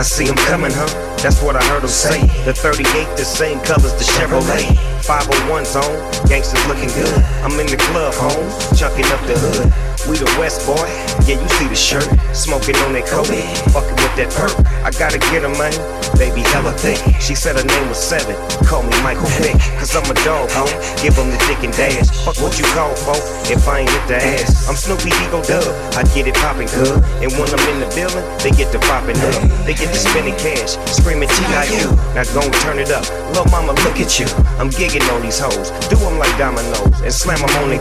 I 0.00 0.02
see 0.02 0.24
them 0.24 0.36
coming, 0.48 0.72
huh? 0.72 0.88
That's 1.20 1.42
what 1.42 1.56
I 1.56 1.64
heard 1.64 1.82
them 1.82 1.90
say. 1.90 2.22
The 2.46 2.54
38, 2.54 2.88
the 3.18 3.22
same 3.22 3.60
colors, 3.60 3.92
the 4.00 4.04
Chevrolet. 4.16 4.72
501 5.04 5.66
zone, 5.66 6.26
gangsters 6.26 6.66
looking 6.68 6.88
good. 6.96 7.12
I'm 7.44 7.52
in 7.60 7.66
the 7.66 7.76
club, 7.76 8.14
home, 8.14 8.48
chucking 8.74 9.04
up 9.04 9.20
the 9.28 9.36
hood. 9.36 9.89
We 10.10 10.18
the 10.18 10.26
West 10.42 10.66
boy, 10.66 10.90
yeah, 11.22 11.38
you 11.38 11.48
see 11.54 11.70
the 11.70 11.78
shirt. 11.78 12.02
Smoking 12.34 12.74
on 12.82 12.98
that 12.98 13.06
coke, 13.06 13.30
fucking 13.70 13.94
with 13.94 14.14
that 14.18 14.26
perk. 14.34 14.50
I 14.82 14.90
gotta 14.90 15.22
get 15.30 15.46
her, 15.46 15.54
man. 15.54 15.70
Baby, 16.18 16.42
hella 16.50 16.74
thick. 16.74 16.98
She 17.22 17.38
said 17.38 17.54
her 17.54 17.62
name 17.62 17.86
was 17.86 18.02
Seven. 18.02 18.34
Call 18.66 18.82
me 18.82 18.90
Michael 19.06 19.30
Vick, 19.38 19.54
cause 19.78 19.94
I'm 19.94 20.02
a 20.10 20.18
dog, 20.26 20.50
home. 20.50 20.74
Give 20.98 21.14
them 21.14 21.30
the 21.30 21.38
dick 21.46 21.62
and 21.62 21.70
dash. 21.70 22.10
Fuck 22.26 22.42
what 22.42 22.58
you 22.58 22.66
call 22.74 22.90
for 22.98 23.14
if 23.54 23.62
I 23.70 23.86
ain't 23.86 23.90
hit 23.94 24.02
the 24.10 24.18
ass. 24.18 24.66
I'm 24.66 24.74
Snoopy 24.74 25.14
Eagle 25.14 25.46
Dub, 25.46 25.70
I 25.94 26.02
get 26.10 26.26
it 26.26 26.34
poppin' 26.42 26.66
good. 26.74 26.98
And 27.22 27.30
when 27.38 27.46
I'm 27.46 27.62
in 27.70 27.78
the 27.78 27.90
building, 27.94 28.26
they 28.42 28.50
get 28.50 28.74
to 28.74 28.82
poppin' 28.90 29.14
up. 29.14 29.38
They 29.62 29.78
get 29.78 29.94
to 29.94 30.00
spending 30.10 30.34
cash, 30.42 30.74
screaming 30.90 31.30
T.I.U. 31.30 31.86
Now 32.18 32.26
go 32.34 32.42
and 32.42 32.58
turn 32.66 32.82
it 32.82 32.90
up. 32.90 33.06
Lil' 33.30 33.46
mama, 33.54 33.78
look 33.86 34.02
at 34.02 34.18
you. 34.18 34.26
I'm 34.58 34.74
gigging 34.74 35.06
on 35.14 35.22
these 35.22 35.38
hoes. 35.38 35.70
Do 35.86 35.94
them 36.02 36.18
like 36.18 36.34
dominoes 36.34 36.98
and 36.98 37.14
slam 37.14 37.38
them 37.38 37.54
on 37.62 37.70
they. 37.70 37.78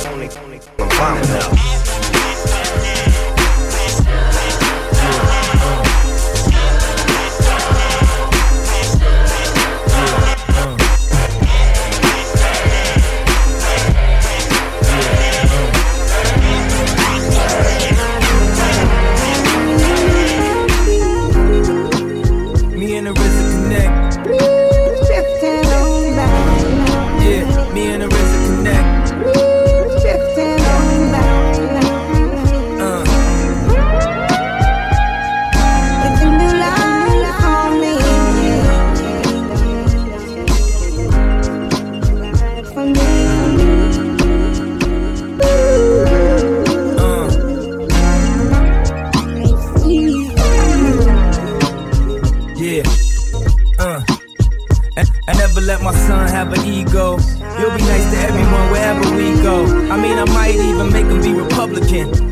I'm 0.78 0.90
bombing 0.94 1.26
up. 1.42 1.99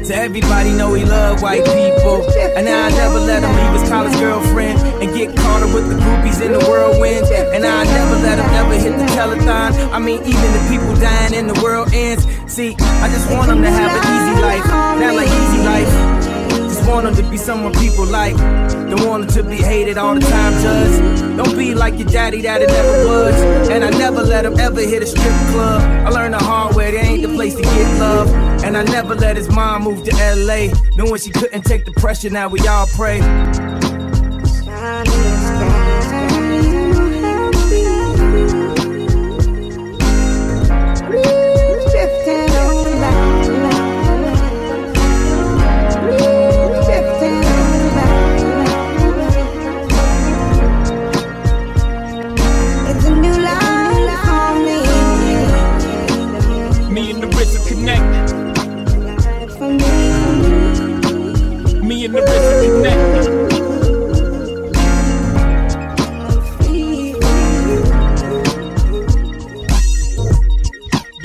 To 0.08 0.16
everybody 0.16 0.72
know 0.72 0.94
he 0.94 1.04
love 1.04 1.42
white 1.42 1.66
people. 1.66 2.24
And 2.56 2.66
now 2.66 2.86
I 2.86 2.90
never 2.92 3.20
let 3.20 3.44
him 3.44 3.52
leave 3.52 3.82
his 3.82 3.90
college 3.90 4.18
girlfriend 4.18 4.80
and 5.04 5.14
get 5.14 5.36
caught 5.36 5.64
up 5.64 5.74
with 5.76 5.90
the 5.90 5.96
groupies 5.96 6.40
in 6.40 6.54
the 6.54 6.60
whirlwind. 6.60 7.28
And 7.28 7.66
I 7.66 7.84
never 7.84 8.16
let 8.24 8.40
him 8.40 8.48
never 8.54 8.76
hit 8.76 8.98
the 8.98 9.06
telethon. 9.12 9.92
I 9.92 10.00
mean, 10.00 10.22
even 10.22 10.50
the 10.56 10.66
people 10.72 10.96
dying 10.96 11.34
in 11.34 11.48
the 11.48 11.60
world 11.62 11.90
ends. 11.92 12.26
See, 12.48 12.78
I 12.80 13.10
just 13.10 13.30
want 13.30 13.52
him 13.52 13.62
to 13.62 13.70
have 13.70 13.92
an 13.92 14.04
easy 14.16 14.42
life, 14.42 14.66
not 14.96 15.14
like 15.14 15.28
easy 15.28 15.62
life. 15.68 16.48
Just 16.72 16.88
want 16.88 17.06
him 17.06 17.16
to 17.16 17.30
be 17.30 17.36
someone 17.36 17.74
people 17.74 18.06
like. 18.06 18.38
Don't 18.88 19.06
want 19.06 19.26
him 19.26 19.44
to 19.44 19.44
be 19.44 19.58
hated 19.58 19.98
all 19.98 20.16
the 20.16 20.22
time, 20.22 20.54
just 20.64 21.36
don't 21.36 21.58
be 21.58 21.76
like 21.76 22.00
your 22.00 22.08
daddy 22.08 22.40
that 22.44 22.62
it 22.62 22.70
never 22.70 23.08
was. 23.10 23.36
And 23.70 23.84
I 23.84 23.90
never 23.90 24.24
let 24.24 24.46
him 24.46 24.58
ever 24.58 24.80
hit 24.80 25.04
a 25.04 25.06
strip 25.06 25.36
club. 25.52 25.82
I 26.08 26.10
learned 26.12 26.34
the 26.34 26.40
hard 26.40 26.78
way, 26.78 26.92
there 26.92 27.04
ain't 27.04 27.24
the 27.24 27.36
place 27.36 27.56
to 27.56 27.62
get 27.62 28.00
love. 28.00 28.47
And 28.68 28.76
I 28.76 28.84
never 28.84 29.16
let 29.16 29.38
his 29.38 29.48
mom 29.50 29.84
move 29.84 30.04
to 30.04 30.12
LA, 30.36 30.68
knowing 30.98 31.22
she 31.22 31.32
couldn't 31.32 31.62
take 31.62 31.86
the 31.86 31.94
pressure. 31.94 32.30
Now 32.30 32.50
we 32.50 32.60
all 32.68 32.86
pray. 32.88 33.22
Me 56.92 57.12
and 57.12 57.24
the 57.24 58.57
connect. 59.58 59.88
Me 61.84 62.06
and 62.06 62.14
the 62.14 62.22
RZA 62.22 62.68
connect. 62.76 63.58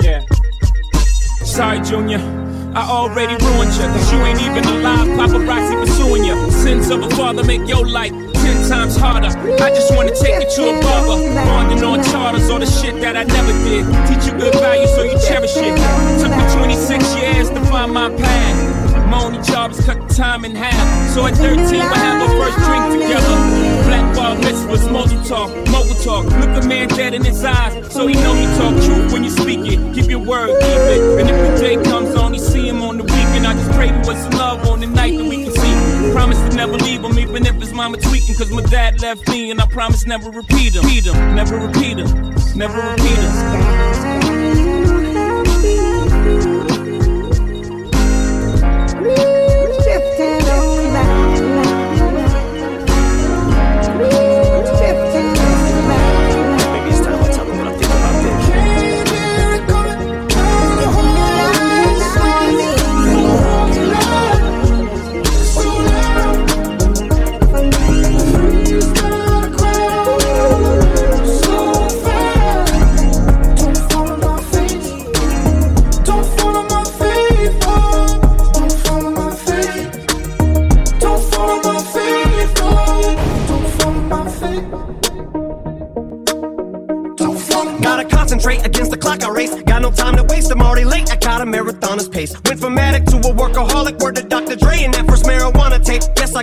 Yeah. 0.01 0.21
Sorry, 1.43 1.79
Junior. 1.81 2.19
I 2.75 2.81
already 2.89 3.35
ruined 3.45 3.73
you, 3.73 3.81
cause 3.81 4.11
you 4.11 4.19
ain't 4.23 4.41
even 4.41 4.65
alive. 4.65 5.07
Paparazzi 5.09 5.79
pursuing 5.85 6.23
you. 6.23 6.49
Sins 6.51 6.89
of 6.89 7.03
a 7.03 7.09
father 7.11 7.43
make 7.43 7.67
your 7.67 7.87
life 7.87 8.22
ten 8.43 8.59
times 8.69 8.95
harder. 8.97 9.31
I 9.63 9.69
just 9.71 9.95
wanna 9.95 10.13
take 10.13 10.43
you 10.43 10.49
to 10.55 10.61
a 10.71 10.81
barber. 10.83 11.17
Bonding 11.47 11.83
on 11.83 12.03
charters, 12.03 12.49
all 12.49 12.59
the 12.59 12.65
shit 12.65 12.99
that 13.01 13.15
I 13.15 13.23
never 13.23 13.53
did. 13.63 13.87
Teach 14.07 14.27
you 14.27 14.37
good 14.37 14.53
values 14.59 14.93
so 14.95 15.03
you 15.03 15.17
cherish 15.27 15.55
it. 15.55 15.73
Took 16.19 16.31
me 16.35 16.43
26 16.59 17.15
years 17.15 17.49
to 17.49 17.61
find 17.71 17.93
my 17.93 18.09
path. 18.09 18.83
My 19.09 19.21
only 19.23 19.41
job 19.43 19.71
is 19.71 19.79
cut 19.85 20.07
the 20.07 20.13
time 20.13 20.43
in 20.43 20.55
half. 20.55 20.83
So 21.13 21.25
at 21.25 21.35
13, 21.35 21.55
we 21.55 21.77
have 21.79 22.21
our 22.21 22.33
first 22.39 22.57
drink 22.65 22.83
together. 23.01 23.35
Black 23.87 24.15
bar 24.15 24.35
mitzvahs, 24.37 24.91
mogul 24.91 25.23
talk, 25.23 25.49
mogul 25.69 25.95
talk. 26.03 26.25
Look 26.41 26.63
a 26.63 26.67
man 26.67 26.87
dead 26.89 27.13
in 27.13 27.23
his 27.23 27.43
eyes, 27.43 27.93
so 27.93 28.07
he 28.07 28.15
know 28.15 28.33
you 28.33 28.49
talk 28.57 28.73
truth 28.83 29.13
when 29.13 29.23
you 29.23 29.29
speak 29.29 29.61
it. 29.71 29.79
Keep 29.93 30.09
your 30.09 30.19
word, 30.19 30.49
keep 30.61 30.83
it. 30.95 31.01
And 31.19 31.29
if 31.29 31.37
the 31.45 31.51
day 31.61 31.75
comes 31.83 32.15
on, 32.15 32.33
you 32.33 32.39
see 32.39 32.67
him 32.67 32.81
on 32.81 32.97
the 32.97 33.03
weekend. 33.03 33.45
I 33.45 33.53
just 33.53 33.71
pray 33.71 33.89
to 33.89 34.11
us 34.11 34.33
love 34.33 34.67
on 34.67 34.79
the 34.79 34.87
night 34.87 35.15
that 35.17 35.25
we 35.29 35.43
can. 35.43 35.52
Promise 36.11 36.49
to 36.49 36.55
never 36.55 36.73
leave 36.73 37.03
him, 37.03 37.17
even 37.17 37.45
if 37.45 37.55
his 37.55 37.73
mama 37.73 37.97
tweaking. 37.97 38.35
Cause 38.35 38.51
my 38.51 38.61
dad 38.63 39.01
left 39.01 39.27
me, 39.29 39.51
and 39.51 39.61
I 39.61 39.65
promise 39.67 40.05
never 40.05 40.29
repeat 40.29 40.75
him. 40.75 40.83
Repeat 40.83 41.05
him, 41.05 41.35
never 41.35 41.57
repeat 41.57 41.97
him, 41.97 42.33
never 42.55 42.79
repeat 42.91 43.17
him. 43.17 44.42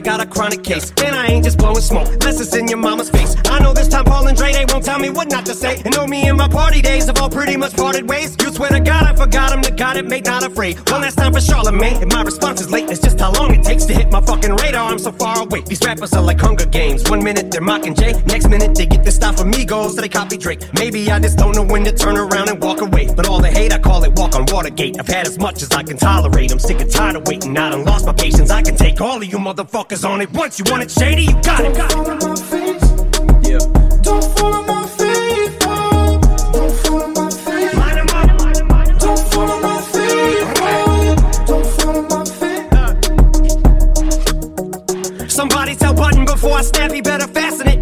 I 0.01 0.03
got 0.03 0.19
a 0.19 0.25
chronic 0.25 0.65
case. 0.65 0.95
And 1.05 1.15
I 1.15 1.27
ain't 1.27 1.45
just 1.45 1.59
blowing 1.59 1.83
smoke, 1.83 2.09
unless 2.09 2.41
in 2.55 2.69
your 2.69 2.79
mama's 2.79 3.11
face. 3.11 3.37
I 3.45 3.59
know 3.59 3.75
this 3.75 3.87
time 3.87 4.07
Paul 4.07 4.29
and 4.29 4.37
Dre, 4.37 4.51
they 4.51 4.65
won't 4.65 4.83
tell 4.83 4.99
me 4.99 5.11
what 5.11 5.29
not 5.29 5.45
party 6.51 6.83
days 6.83 7.07
have 7.07 7.19
all 7.21 7.31
pretty 7.31 7.57
much 7.57 7.75
parted 7.77 8.09
ways. 8.09 8.37
You 8.41 8.53
swear 8.53 8.71
to 8.71 8.81
God, 8.81 9.05
I 9.05 9.15
forgot 9.15 9.53
him, 9.53 9.63
the 9.63 9.71
God 9.71 9.97
it 9.97 10.07
made 10.07 10.27
not 10.27 10.43
afraid. 10.45 10.79
One 10.91 11.03
last 11.03 11.17
time 11.17 11.33
for 11.33 11.41
Charlemagne, 11.41 12.03
and 12.03 12.13
my 12.13 12.23
response 12.23 12.61
is 12.61 12.71
late. 12.71 12.91
It's 12.91 13.01
just 13.01 13.19
how 13.19 13.33
long 13.33 13.55
it 13.55 13.63
takes 13.63 13.85
to 13.87 13.95
hit 13.95 14.11
my 14.11 14.21
fucking 14.21 14.55
radar. 14.57 14.91
I'm 14.91 14.99
so 14.99 15.13
far 15.13 15.43
away. 15.43 15.61
These 15.63 15.81
rappers 15.85 16.13
are 16.13 16.23
like 16.23 16.41
Hunger 16.41 16.67
Games. 16.67 17.09
One 17.09 17.23
minute 17.23 17.51
they're 17.51 17.61
mocking 17.61 17.95
Jay, 17.95 18.13
next 18.27 18.49
minute 18.49 18.75
they 18.75 18.87
get 18.87 19.05
this 19.05 19.17
stuff 19.17 19.39
from 19.39 19.53
Migos, 19.53 19.91
so 19.91 20.01
they 20.01 20.09
copy 20.09 20.37
Drake. 20.37 20.61
Maybe 20.75 21.11
I 21.11 21.19
just 21.21 21.39
don't 21.39 21.55
know 21.55 21.65
when 21.65 21.85
to 21.85 21.93
turn 21.93 22.17
around 22.17 22.49
and 22.49 22.63
walk 22.63 22.81
away. 22.81 23.09
But 23.15 23.29
all 23.29 23.41
the 23.41 23.51
hate, 23.51 23.73
I 23.73 23.79
call 23.79 24.03
it 24.05 24.13
walk 24.19 24.35
on 24.35 24.47
Watergate. 24.47 24.99
I've 24.99 25.07
had 25.07 25.27
as 25.27 25.39
much 25.39 25.63
as 25.63 25.71
I 25.71 25.83
can 25.83 25.97
tolerate. 25.97 26.53
I'm 26.53 26.59
sick 26.59 26.81
and 26.81 26.91
tired 26.91 27.17
of 27.17 27.27
waiting. 27.27 27.57
I 27.57 27.71
done 27.71 27.85
lost 27.85 28.07
my 28.07 28.13
patience. 28.13 28.51
I 28.51 28.63
can 28.63 28.77
take 28.77 29.01
all 29.01 29.17
of 29.17 29.25
you 29.25 29.39
motherfuckers 29.39 30.09
on 30.09 30.21
it. 30.21 30.33
Once 30.33 30.59
you 30.59 30.65
want 30.71 30.83
it 30.83 30.91
shady, 30.91 31.25
you 31.25 31.33
got 31.43 31.61
it. 31.61 31.77
Got 31.77 31.93
it. 31.93 33.49
Yeah. 33.49 33.59
Don't 34.03 34.25
follow 34.37 34.63
my 34.67 34.80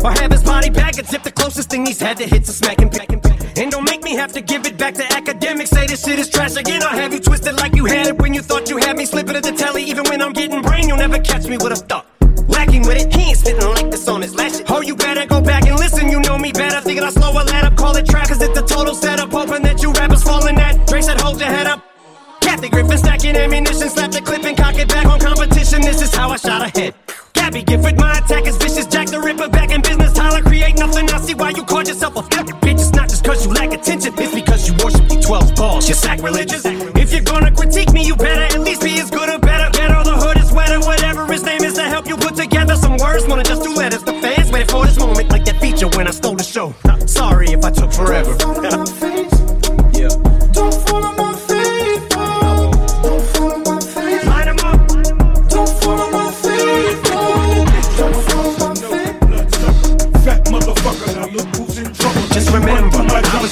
Or 0.09 0.13
have 0.13 0.33
his 0.33 0.43
body 0.43 0.71
back 0.71 0.97
and 0.97 1.07
tip 1.07 1.23
the 1.23 1.31
closest 1.31 1.69
thing 1.69 1.85
he's 1.85 2.01
had 2.01 2.17
to 2.17 2.27
hits 2.27 2.49
a 2.49 2.53
smack 2.55 2.81
and 2.81 2.91
pick. 2.91 3.13
And 3.13 3.23
pack. 3.23 3.59
And 3.59 3.71
don't 3.71 3.85
make 3.85 4.03
me 4.03 4.15
have 4.17 4.33
to 4.33 4.41
give 4.41 4.65
it 4.65 4.79
back 4.79 4.95
to 4.95 5.05
academics. 5.13 5.69
Say 5.69 5.87
this 5.87 6.03
shit 6.03 6.19
is 6.19 6.31
trash 6.31 6.57
again. 6.57 6.83
I'll 6.83 6.97
have 6.97 7.13
you 7.13 7.21
twisted 7.21 7.57
like 7.57 7.77
you 7.77 7.85
had 7.85 8.07
it 8.07 8.17
when 8.17 8.33
you 8.33 8.41
thought 8.41 8.71
you 8.71 8.79
had 8.79 8.97
me. 8.97 9.05
Slipping 9.05 9.37
at 9.37 9.43
the 9.43 9.53
telly, 9.53 9.83
even 9.83 10.05
when 10.05 10.23
I'm 10.23 10.33
getting 10.33 10.63
brain, 10.63 10.89
you'll 10.89 10.97
never 10.97 11.19
catch 11.19 11.47
me 11.47 11.59
with 11.59 11.73
a 11.73 11.77
thought. 11.77 12.07
Lacking 12.49 12.87
with 12.87 12.97
it, 12.97 13.15
he 13.15 13.29
ain't 13.29 13.37
spitting 13.37 13.69
like 13.69 13.91
this 13.91 14.09
on 14.09 14.23
his 14.23 14.35
last 14.35 14.57
shit. 14.57 14.71
Oh, 14.71 14.81
you 14.81 14.97
better 14.97 15.27
go 15.27 15.43
back 15.43 15.67
and 15.67 15.79
listen, 15.79 16.09
you 16.09 16.21
know 16.21 16.39
me 16.39 16.53
better. 16.53 16.81
Thinking 16.81 17.05
I 17.05 17.11
slow 17.11 17.33
a 17.33 17.45
lad 17.45 17.67
up, 17.67 17.77
call 17.77 17.95
it 17.95 18.07
trap, 18.07 18.29
cause 18.29 18.41
it's 18.41 18.59
a 18.59 18.63
total 18.63 18.95
setup. 18.95 19.31
Hoping 19.31 19.63
that 19.65 19.83
you 19.83 19.93
rappers 19.93 20.23
falling 20.23 20.55
that. 20.55 20.87
Dre 20.87 21.03
said, 21.03 21.21
hold 21.21 21.39
your 21.39 21.51
head 21.51 21.67
up. 21.67 21.85
Kathy 22.41 22.71
Griffin 22.71 22.97
stacking 22.97 23.37
ammunition, 23.37 23.91
slap 23.91 24.11
the 24.11 24.23
clip 24.23 24.43
and 24.43 24.57
cock 24.57 24.77
it 24.77 24.89
back 24.89 25.05
on 25.05 25.21
competition. 25.21 25.83
This 25.83 26.01
is 26.01 26.15
how 26.15 26.31
I 26.31 26.39
shot 26.39 26.63
ahead. 26.63 26.95
Gabby 27.49 27.65
Giffords, 27.65 27.97
my 27.97 28.13
attack 28.19 28.47
is 28.47 28.59
vicious. 28.59 28.85
Jack 28.85 29.09
the 29.09 29.19
Ripper 29.19 29.49
back 29.49 29.71
in 29.71 29.81
business. 29.81 30.13
Tyler, 30.13 30.43
create 30.43 30.77
nothing. 30.77 31.09
I 31.09 31.19
see 31.19 31.33
why 31.33 31.49
you 31.49 31.65
called 31.65 31.89
yourself 31.89 32.15
a 32.17 32.23
fucking 32.23 32.61
bitch. 32.61 32.75
It's 32.75 32.93
not 32.93 33.09
just 33.09 33.25
cause 33.25 33.47
you 33.47 33.51
lack 33.55 33.73
attention, 33.73 34.13
it's 34.19 34.35
because 34.35 34.69
you 34.69 34.75
worship 34.85 35.09
the 35.09 35.19
12 35.19 35.57
balls. 35.57 35.89
You're 35.89 35.97
sacrilegious. 35.97 36.67
If 36.67 37.11
you're 37.11 37.23
gonna 37.23 37.51
critique 37.51 37.91
me, 37.95 38.05
you 38.05 38.17
better 38.17 38.43
at 38.55 38.61
least 38.61 38.83
be 38.83 39.01
as 39.01 39.11
good 39.11 39.31
or 39.31 39.39
better. 39.39 39.71
Get 39.73 39.91
all 39.91 40.05
the 40.05 40.13
hood 40.13 40.37
is 40.37 40.53
wetter, 40.53 40.79
whatever 40.81 41.25
his 41.25 41.43
name 41.43 41.65
is 41.65 41.73
to 41.81 41.85
help 41.85 42.07
you 42.07 42.19
put 42.19 42.37
together 42.37 42.77
some 42.77 42.99
words. 42.99 43.27
Wanna 43.27 43.45
just 43.45 43.63
do 43.63 43.73
letters. 43.75 44.03
The 44.03 44.13
fans 44.21 44.53
waited 44.53 44.71
for 44.71 44.85
this 44.85 44.99
moment, 44.99 45.31
like 45.31 45.47
that 45.47 45.59
feature 45.59 45.89
when 45.97 46.07
I 46.07 46.11
stole 46.11 46.37
the 46.37 46.45
show. 46.45 46.75
Sorry 47.07 47.49
if 47.49 47.65
I 47.65 47.71
took 47.71 47.95
forever. 47.95 48.37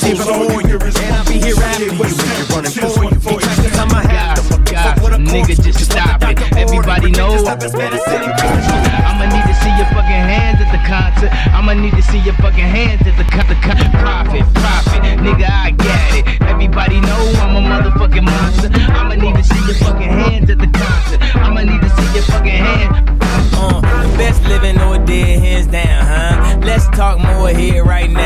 I 0.06 0.14
was 0.14 0.22
here 0.22 0.70
you, 0.70 0.78
and 0.78 0.96
I'll 1.18 1.26
be 1.26 1.40
here 1.42 1.58
after 1.58 1.82
you. 1.82 1.90
If 1.90 2.14
you're 2.38 2.46
running 2.54 2.70
for 2.70 3.04
you, 3.04 3.10
be 3.10 3.42
tracked 3.42 3.62
the 3.66 3.70
time 3.74 3.90
I 3.90 4.06
have 4.06 4.38
them. 4.48 4.62
God, 4.62 5.18
nigga, 5.18 5.58
just 5.58 5.90
stop 5.90 6.22
it. 6.22 6.38
Everybody 6.56 7.10
know. 7.10 7.34
I'ma 7.42 9.26
need 9.26 9.46
to 9.50 9.54
see 9.58 9.74
your 9.74 9.86
fucking 9.90 10.22
hands 10.30 10.60
at 10.62 10.70
the 10.70 10.78
concert. 10.86 11.30
I'ma 11.50 11.72
need 11.74 11.90
to 11.94 12.02
see 12.02 12.20
your 12.20 12.34
fucking 12.34 12.70
hands 12.70 13.02
at 13.02 13.18
the 13.18 13.24
con- 13.24 13.48
the 13.48 13.58
con- 13.58 13.90
profit, 13.98 14.46
profit. 14.54 15.02
Nigga, 15.18 15.50
I 15.50 15.70
get 15.72 16.14
it. 16.22 16.42
Everybody 16.42 17.00
know 17.00 17.22
I'm 17.42 17.56
a 17.56 17.62
motherfucking 17.66 18.22
monster. 18.22 18.70
I'ma 18.94 19.14
need 19.16 19.34
to 19.34 19.42
see 19.42 19.58
your 19.66 19.74
fucking 19.74 20.08
hands 20.08 20.50
at 20.50 20.58
the 20.58 20.68
concert. 20.68 21.18
I'ma 21.34 21.62
need 21.62 21.80
to 21.82 21.90
see 21.90 22.14
your 22.14 22.22
fucking 22.30 22.62
hand. 22.62 23.10
Uh, 23.58 23.80
the 23.80 24.16
best 24.18 24.42
living 24.44 24.78
or 24.80 24.98
dead, 25.04 25.40
hands 25.40 25.66
down, 25.66 26.04
huh? 26.06 26.58
Let's 26.62 26.86
talk 26.96 27.18
more 27.18 27.48
here 27.48 27.84
right 27.84 28.10
now, 28.10 28.25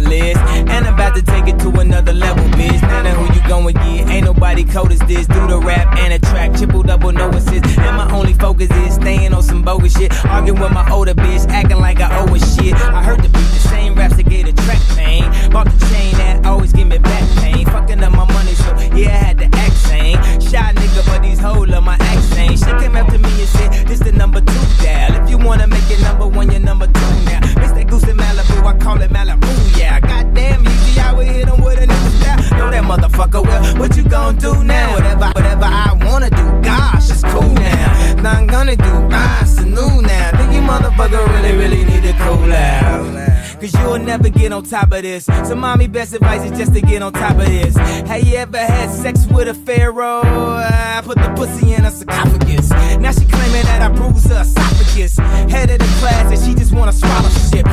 devil 0.00 0.12
is. 0.12 0.36
And 0.36 0.86
I'm 0.86 0.94
about 0.94 1.14
to 1.16 1.22
take 1.22 1.46
it 1.48 1.58
to 1.60 1.70
another 1.80 2.12
level, 2.12 2.44
bitch. 2.50 2.80
Now 2.82 3.02
that 3.02 3.16
who 3.16 3.24
you 3.34 3.48
going 3.48 3.74
get? 3.74 4.08
Ain't 4.08 4.24
nobody 4.24 4.64
cold 4.64 4.92
as 4.92 5.00
this. 5.00 5.26
Do 5.26 5.46
the 5.46 5.58
rap 5.58 5.96
and 5.98 6.12
a 6.12 6.18
track, 6.18 6.54
triple 6.56 6.82
double, 6.82 7.12
no 7.12 7.28
assist. 7.30 7.64
And 7.78 7.96
my 7.96 8.10
only 8.12 8.34
focus 8.34 8.70
is 8.70 8.94
staying 8.94 9.32
on 9.34 9.42
some 9.42 9.62
bogus 9.62 9.96
shit. 9.96 10.12
Arguing 10.26 10.60
with 10.60 10.72
my 10.72 10.88
older 10.90 11.14
bitch, 11.14 11.48
acting 11.48 11.78
like 11.78 12.00
I 12.00 12.18
owe 12.20 12.34
a 12.34 12.38
shit. 12.38 12.74
I 12.74 13.02
heard 13.02 13.22
the 13.22 13.28
beat, 13.28 13.50
the 13.56 13.68
same 13.68 13.94
raps 13.94 14.16
that 14.16 14.28
gave 14.28 14.46
the 14.46 14.62
track 14.62 14.80
pain. 14.96 15.24
Bought 15.50 15.66
the 15.66 15.86
chain 15.86 16.12
that 16.14 16.46
always 16.46 16.72
give 16.72 16.88
me 16.88 16.98
back 16.98 17.28
pain. 17.38 17.64
Fucking 17.66 18.02
up 18.02 18.12
my 18.12 18.30
money, 18.32 18.54
so 18.54 18.70
yeah, 18.94 19.10
I 19.10 19.24
had 19.26 19.38
to 19.38 19.46
act 19.58 19.76
sane. 19.76 20.35
Shy 20.56 20.72
nigga, 20.72 21.04
but 21.04 21.22
these 21.22 21.38
hoes 21.38 21.68
love 21.68 21.84
my 21.84 21.96
accent. 22.00 22.58
She 22.58 22.64
came 22.80 22.94
to 22.94 23.18
me 23.18 23.32
and 23.44 23.48
said, 23.56 23.86
This 23.86 23.98
the 24.00 24.10
number 24.10 24.40
two 24.40 24.64
dial. 24.82 25.22
If 25.22 25.28
you 25.28 25.36
wanna 25.36 25.66
make 25.66 25.90
it 25.90 26.00
number 26.00 26.26
one, 26.26 26.50
you're 26.50 26.60
number 26.60 26.86
two 26.86 27.12
now. 27.28 27.40
Mix 27.60 27.72
that 27.72 27.86
goose 27.90 28.08
in 28.08 28.16
Malibu, 28.16 28.64
I 28.64 28.74
call 28.78 28.98
it 29.02 29.10
Malibu, 29.10 29.78
yeah. 29.78 30.00
Goddamn, 30.00 30.66
easy, 30.66 30.98
I 30.98 31.12
would 31.12 31.26
hit 31.26 31.46
him 31.46 31.62
with 31.62 31.78
a 31.78 31.86
nigga 31.86 32.10
style. 32.20 32.58
Know 32.58 32.70
that 32.70 32.84
motherfucker 32.84 33.42
well. 33.44 33.76
What 33.78 33.98
you 33.98 34.04
gon' 34.04 34.36
do 34.36 34.64
now? 34.64 34.94
Whatever, 34.94 35.26
whatever 35.26 35.64
I 35.64 35.92
wanna 36.06 36.30
do, 36.30 36.46
gosh, 36.62 37.10
it's 37.10 37.22
cool 37.22 37.52
now. 37.52 38.14
Now 38.22 38.38
I'm 38.38 38.46
gonna 38.46 38.76
do, 38.76 38.94
ah, 39.12 39.42
it's 39.42 39.60
new 39.60 40.00
now. 40.00 40.30
Think 40.38 40.54
you 40.54 40.62
motherfucker 40.62 41.20
really, 41.34 41.54
really 41.58 41.84
need 41.84 42.02
to 42.04 42.14
cool 42.24 42.50
out. 42.50 43.45
Cause 43.60 43.72
you'll 43.74 43.98
never 43.98 44.28
get 44.28 44.52
on 44.52 44.64
top 44.64 44.92
of 44.92 45.02
this. 45.02 45.24
So, 45.24 45.54
mommy, 45.54 45.86
best 45.88 46.12
advice 46.12 46.44
is 46.50 46.58
just 46.58 46.74
to 46.74 46.80
get 46.80 47.02
on 47.02 47.12
top 47.12 47.32
of 47.32 47.46
this. 47.46 47.76
Have 47.76 48.22
you 48.22 48.36
ever 48.36 48.58
had 48.58 48.90
sex 48.90 49.26
with 49.26 49.48
a 49.48 49.54
pharaoh? 49.54 50.22
I 50.22 51.00
put 51.02 51.16
the 51.16 51.32
pussy 51.36 51.72
in 51.72 51.84
a 51.84 51.90
sarcophagus. 51.90 52.70
Now 52.70 53.12
she 53.12 53.24
claiming 53.24 53.64
that 53.64 53.82
I 53.82 53.88
bruised 53.88 54.28
her 54.28 54.42
esophagus. 54.42 55.16
Head 55.16 55.70
of 55.70 55.78
the 55.78 55.96
class, 56.00 56.30
and 56.30 56.46
she 56.46 56.54
just 56.58 56.74
want 56.74 56.90
a 56.90 56.92
scholarship. 56.92 57.66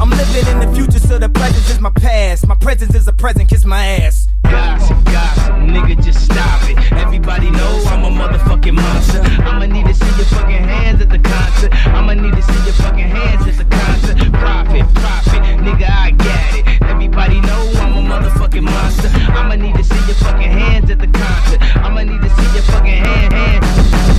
I'm 0.00 0.10
living 0.10 0.46
in 0.52 0.60
the 0.60 0.74
future, 0.74 0.98
so 0.98 1.18
the 1.18 1.28
present 1.28 1.68
is 1.70 1.80
my 1.80 1.90
past. 1.90 2.46
My 2.46 2.56
presence 2.56 2.94
is 2.94 3.08
a 3.08 3.12
present, 3.12 3.48
kiss 3.48 3.64
my 3.64 3.84
ass. 3.84 4.29
Gossip, 4.44 5.04
gossip, 5.04 5.54
nigga, 5.56 6.02
just 6.02 6.24
stop 6.24 6.62
it. 6.70 6.76
Everybody 6.92 7.50
know 7.50 7.82
I'm 7.86 8.04
a 8.04 8.10
motherfucking 8.10 8.74
monster. 8.74 9.20
I'ma 9.44 9.66
need 9.66 9.86
to 9.86 9.94
see 9.94 10.06
your 10.16 10.26
fucking 10.26 10.64
hands 10.64 11.00
at 11.00 11.10
the 11.10 11.18
concert. 11.18 11.72
I'ma 11.88 12.14
need 12.14 12.34
to 12.34 12.42
see 12.42 12.64
your 12.64 12.74
fucking 12.74 13.08
hands 13.08 13.46
at 13.46 13.56
the 13.58 13.64
concert. 13.76 14.32
Profit, 14.32 14.94
profit, 14.94 15.42
nigga, 15.60 15.88
I 15.88 16.10
get 16.12 16.54
it. 16.58 16.82
Everybody 16.82 17.40
know 17.40 17.72
I'm 17.76 17.92
a 17.96 18.08
motherfucking 18.08 18.62
monster. 18.62 19.08
I'ma 19.32 19.54
need 19.56 19.74
to 19.76 19.84
see 19.84 20.06
your 20.06 20.16
fucking 20.16 20.50
hands 20.50 20.90
at 20.90 20.98
the 20.98 21.08
concert. 21.08 21.60
I'ma 21.76 22.02
need 22.02 22.20
to 22.20 22.30
see 22.30 22.54
your 22.54 22.62
fucking 22.62 23.04
hand, 23.04 23.32
hand. 23.32 23.64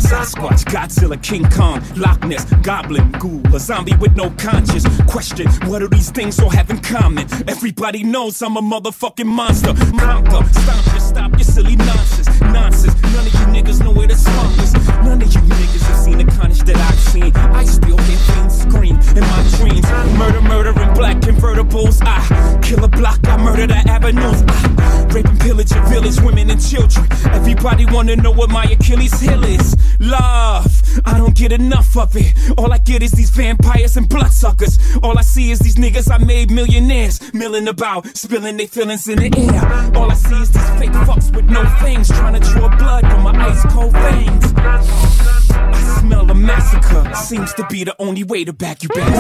Sasquatch, 0.01 0.65
Godzilla, 0.65 1.22
King 1.24 1.49
Kong, 1.49 1.82
Loch 1.95 2.22
Ness, 2.26 2.43
Goblin, 2.63 3.11
Ghoul, 3.13 3.41
a 3.55 3.59
zombie 3.59 3.95
with 3.95 4.15
no 4.17 4.30
conscience. 4.32 4.86
Question, 5.07 5.47
what 5.69 5.80
do 5.80 5.88
these 5.88 6.11
things 6.11 6.39
all 6.39 6.49
have 6.49 6.69
in 6.69 6.80
common? 6.80 7.26
Everybody 7.47 8.03
knows 8.03 8.41
I'm 8.41 8.57
a 8.57 8.61
motherfucking 8.61 9.26
monster 9.26 9.74
conquer. 10.12 10.53
Stop 10.53 10.86
your, 10.86 10.99
stop 10.99 11.32
your 11.32 11.43
silly 11.43 11.76
nonsense. 11.76 12.41
Nonsense. 12.41 13.01
None 13.01 13.28
of 13.28 13.34
you 13.34 13.45
niggas 13.55 13.84
know 13.84 13.91
where 13.91 14.07
the 14.07 14.16
swamp 14.16 14.57
is. 14.59 14.74
None 15.05 15.22
of 15.22 15.34
you 15.34 15.41
niggas 15.41 15.84
have 15.88 15.97
seen 15.97 16.18
the 16.18 16.26
carnage 16.26 16.64
that 16.64 16.78
I've 16.78 16.99
seen. 16.99 17.32
I 17.36 17.64
still 17.66 17.97
hear 17.97 18.18
things 18.18 18.62
scream 18.62 18.95
in 19.16 19.22
my 19.22 19.41
dreams. 19.57 19.86
Murder, 20.18 20.41
murdering 20.41 20.93
black 20.93 21.18
convertibles. 21.18 22.01
I 22.05 22.59
kill 22.62 22.84
a 22.84 22.88
block, 22.88 23.20
I 23.28 23.38
murder 23.38 23.68
the 23.68 23.78
avenues. 23.89 24.43
I 24.47 25.07
rape 25.14 25.26
and 25.26 25.39
pillage 25.39 25.72
and 25.72 25.88
village 25.88 26.20
women 26.22 26.49
and 26.49 26.62
children. 26.62 27.07
Everybody 27.34 27.86
wanna 27.86 28.16
know 28.16 28.32
what 28.32 28.49
my 28.49 28.64
Achilles 28.66 29.20
heel 29.20 29.43
is. 29.43 29.76
Love. 29.99 30.82
I 31.05 31.18
don't 31.18 31.36
get 31.36 31.51
enough 31.51 31.95
of 31.97 32.16
it. 32.16 32.34
All 32.57 32.72
I 32.72 32.78
get 32.78 33.01
is 33.01 33.12
these 33.12 33.30
vampires 33.30 33.95
and 33.97 34.07
bloodsuckers. 34.09 34.78
All 35.03 35.18
I 35.18 35.22
see 35.22 35.51
is 35.51 35.59
these 35.59 35.76
niggas 35.76 36.12
I 36.12 36.18
made 36.18 36.51
millionaires, 36.51 37.34
milling 37.34 37.68
about, 37.68 38.05
spilling 38.18 38.57
their 38.57 38.68
feelings 38.68 39.07
in 39.07 39.20
the 39.20 39.32
air. 39.38 39.91
All 40.02 40.10
I 40.10 40.16
see 40.16 40.41
is 40.41 40.49
these 40.49 40.70
fake 40.80 40.97
fucks 41.06 41.30
with 41.36 41.45
no 41.45 41.64
fangs, 41.78 42.08
trying 42.08 42.34
to 42.34 42.39
draw 42.39 42.76
blood 42.76 43.06
from 43.06 43.22
my 43.22 43.34
ice 43.38 43.62
cold 43.72 43.93
veins. 43.93 44.52
I 44.58 45.99
smell 45.99 46.28
a 46.32 46.34
massacre. 46.34 47.14
Seems 47.14 47.54
to 47.54 47.68
be 47.70 47.84
the 47.84 47.95
only 47.99 48.24
way 48.24 48.43
to 48.43 48.52
back 48.52 48.82
you 48.82 48.89
back. 48.89 49.14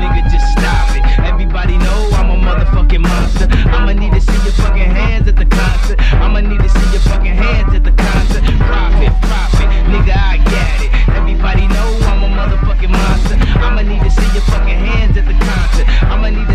Nigga, 0.00 0.22
just 0.32 0.50
stop 0.56 0.96
it. 0.96 1.04
Everybody 1.28 1.76
know 1.76 2.08
I'm 2.14 2.30
a 2.30 2.36
motherfucking 2.36 3.02
monster. 3.02 3.46
I'ma 3.68 3.92
need 3.92 4.12
to 4.14 4.22
see 4.22 4.40
your 4.42 4.56
fucking 4.56 4.90
hands 4.90 5.28
at 5.28 5.36
the 5.36 5.44
concert. 5.44 6.00
I'ma 6.14 6.40
need 6.40 6.60
to 6.60 6.68
see 6.70 6.90
your 6.90 7.00
fucking 7.00 7.34
hands 7.34 7.74
at 7.74 7.84
the 7.84 7.92
concert. 7.92 8.42
Profit, 8.56 9.12
profit, 9.20 9.68
nigga, 9.92 10.16
I 10.16 10.38
get 10.48 10.80
it. 10.80 10.90
Everybody 11.10 11.68
know 11.68 11.88
I'm 12.08 12.24
a 12.24 12.28
motherfucking 12.40 12.88
monster. 12.88 13.36
I'ma 13.60 13.82
need 13.82 14.00
to 14.00 14.10
see 14.10 14.32
your 14.32 14.46
fucking 14.48 14.80
hands 14.80 15.18
at 15.18 15.26
the 15.26 15.36
concert. 15.44 15.86
I'ma 16.08 16.30
need 16.30 16.48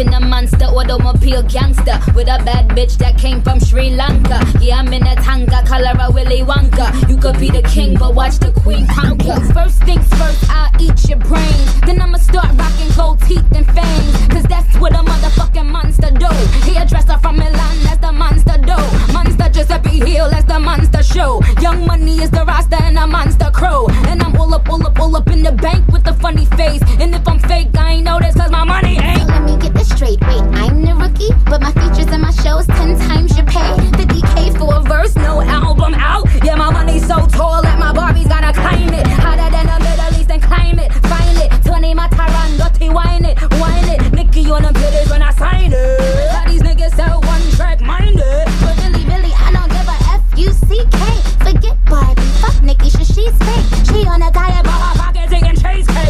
Up 0.00 0.06
a 0.06 0.20
monster 0.24 0.64
automobile 0.64 1.42
gangster 1.42 2.00
with 2.14 2.26
a 2.26 2.42
bad 2.42 2.68
bitch 2.70 2.96
that 2.96 3.18
came 3.18 3.42
from 3.42 3.60
Sri 3.60 3.90
Lanka. 3.90 4.40
Yeah, 4.58 4.76
I'm 4.76 4.90
in 4.94 5.06
a 5.06 5.14
tanga, 5.16 5.62
color 5.66 5.92
of 6.00 6.14
Willy 6.14 6.40
Wonka. 6.40 7.06
You 7.06 7.18
could 7.18 7.38
be 7.38 7.50
the 7.50 7.60
king, 7.62 7.98
but 7.98 8.14
watch 8.14 8.38
the 8.38 8.50
queen 8.50 8.86
conquer. 8.86 9.38
First 9.52 9.82
things 9.82 10.08
first, 10.14 10.48
I'll 10.48 10.72
eat 10.80 11.06
your 11.06 11.18
brains. 11.18 11.80
Then 11.82 12.00
I'ma 12.00 12.16
start 12.16 12.48
rocking 12.56 12.88
gold 12.96 13.20
teeth 13.28 13.44
and 13.54 13.66
fangs. 13.66 14.26
Cause 14.28 14.44
that's 14.44 14.74
what 14.78 14.94
a 14.94 15.02
motherfucking 15.04 15.68
monster 15.68 16.10
do. 16.12 16.32
Hairdresser 16.72 17.18
from 17.18 17.36
Milan, 17.36 17.76
that's 17.82 17.98
the 17.98 18.10
monster 18.10 18.56
do. 18.56 19.12
Monster 19.12 19.50
Giuseppe 19.50 19.98
Hill, 19.98 20.30
that's 20.30 20.46
the 20.46 20.58
monster 20.58 21.02
show. 21.02 21.42
Young 21.60 21.86
money 21.86 22.22
is 22.22 22.30
the 22.30 22.46
roster 22.46 22.82
and 22.82 22.98
a 22.98 23.06
monster 23.06 23.50
crow. 23.52 23.86
And 24.08 24.22
I'm 24.22 24.34
all 24.36 24.54
up, 24.54 24.66
all 24.70 24.84
up, 24.86 24.98
all 24.98 25.14
up 25.14 25.28
in 25.28 25.42
the 25.42 25.52
bank 25.52 25.86
with 25.88 26.06
a 26.06 26.14
funny 26.14 26.46
face. 26.46 26.80
And 26.98 27.14
if 27.14 27.28
I'm 27.28 27.38
fake, 27.40 27.76
I 27.76 27.92
ain't 27.92 28.04
know 28.04 28.18
this 28.18 28.34
cause 28.34 28.50
my 28.50 28.64
money 28.64 28.98
ain't. 28.98 29.28
Let 29.28 29.42
me 29.44 29.56
get 29.58 29.74
this 29.74 29.89
straight. 29.96 30.20
Wait, 30.22 30.42
I'm 30.62 30.82
the 30.82 30.94
rookie, 30.94 31.32
but 31.46 31.60
my 31.60 31.72
features 31.72 32.10
and 32.12 32.22
my 32.22 32.30
shows 32.30 32.66
ten 32.66 32.98
times 32.98 33.36
your 33.36 33.46
pay. 33.46 33.74
50k 33.98 34.58
for 34.58 34.76
a 34.76 34.80
verse, 34.80 35.14
no 35.16 35.42
album 35.42 35.94
out. 35.94 36.26
Yeah, 36.44 36.56
my 36.56 36.70
money's 36.70 37.06
so 37.06 37.26
tall 37.26 37.62
that 37.62 37.78
my 37.78 37.92
Barbie's 37.92 38.28
gotta 38.28 38.52
climb 38.52 38.92
it. 38.92 39.06
Hotter 39.06 39.50
than 39.50 39.66
the 39.66 39.78
Middle 39.84 40.20
East 40.20 40.30
and 40.30 40.42
climb 40.42 40.78
it. 40.78 40.92
Find 41.10 41.36
it. 41.38 41.50
Tony 41.64 41.94
Matterhorn, 41.94 42.56
dirty 42.56 42.88
wine 42.90 43.24
it, 43.24 43.36
wine 43.60 43.88
it. 43.88 44.12
Nicki 44.12 44.50
on 44.50 44.62
them 44.62 44.74
hitters 44.74 45.10
when 45.10 45.22
I 45.22 45.32
sign 45.32 45.72
it. 45.72 46.30
How 46.30 46.44
these 46.48 46.62
niggas 46.62 46.94
so 46.96 47.18
one 47.26 47.42
track 47.56 47.80
minded. 47.80 48.46
But 48.62 48.76
really, 48.82 49.04
really, 49.04 49.32
I 49.34 49.52
don't 49.52 49.70
give 49.70 49.88
a 49.88 49.98
F 50.16 50.22
U 50.38 50.48
C 50.52 50.84
K. 50.90 51.00
Forget 51.44 51.76
Barbie, 51.86 52.22
fuck 52.40 52.62
Nicki, 52.62 52.90
sure 52.90 53.04
she's 53.04 53.36
fake. 53.46 53.66
She 53.88 54.06
on 54.06 54.22
a 54.22 54.30
diet, 54.30 54.64
but 54.64 54.78
her 54.84 54.94
pockets 54.98 55.32
eating 55.32 55.56
cheesecake. 55.56 56.09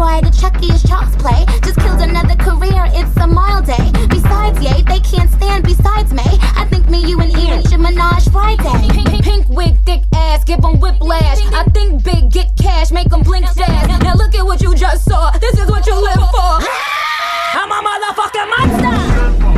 And 0.00 0.08
I'll 0.08 0.22
say, 0.22 0.22
boy, 0.22 0.28
the 0.28 0.36
Chucky 0.36 0.66
is 0.72 0.82
child's 0.82 1.16
play. 1.16 1.44
Just 1.62 1.78
killed 1.78 2.00
another 2.00 2.36
career, 2.36 2.84
it's 2.92 3.16
a 3.16 3.26
mild 3.26 3.66
day. 3.66 3.90
Besides, 4.08 4.62
yay, 4.62 4.82
they 4.82 5.00
can't 5.00 5.30
stand 5.30 5.64
besides 5.64 6.12
me. 6.12 6.24
I 6.56 6.66
think 6.70 6.88
me, 6.88 7.04
you, 7.06 7.20
and 7.20 7.30
Ian 7.36 7.62
should 7.64 7.80
menage 7.80 8.28
Friday. 8.30 8.88
Pink, 8.88 9.08
pink, 9.08 9.24
pink 9.24 9.48
wig, 9.48 9.76
thick 9.84 10.02
ass, 10.14 10.44
give 10.44 10.64
'em 10.64 10.80
whiplash. 10.80 11.40
I 11.52 11.64
think 11.74 12.02
big, 12.04 12.30
get 12.30 12.56
cash, 12.56 12.90
make 12.90 13.12
'em 13.12 13.22
blink 13.22 13.46
fast. 13.46 14.02
Now 14.02 14.14
look 14.14 14.34
at 14.34 14.44
what 14.44 14.60
you 14.62 14.74
just 14.74 15.04
saw. 15.04 15.30
This 15.38 15.58
is 15.58 15.70
what 15.70 15.86
you 15.86 15.94
live 15.94 16.24
for. 16.30 16.52
I'm 17.54 17.70
a 17.70 17.80
motherfucking 17.82 18.48
monster. 18.56 19.49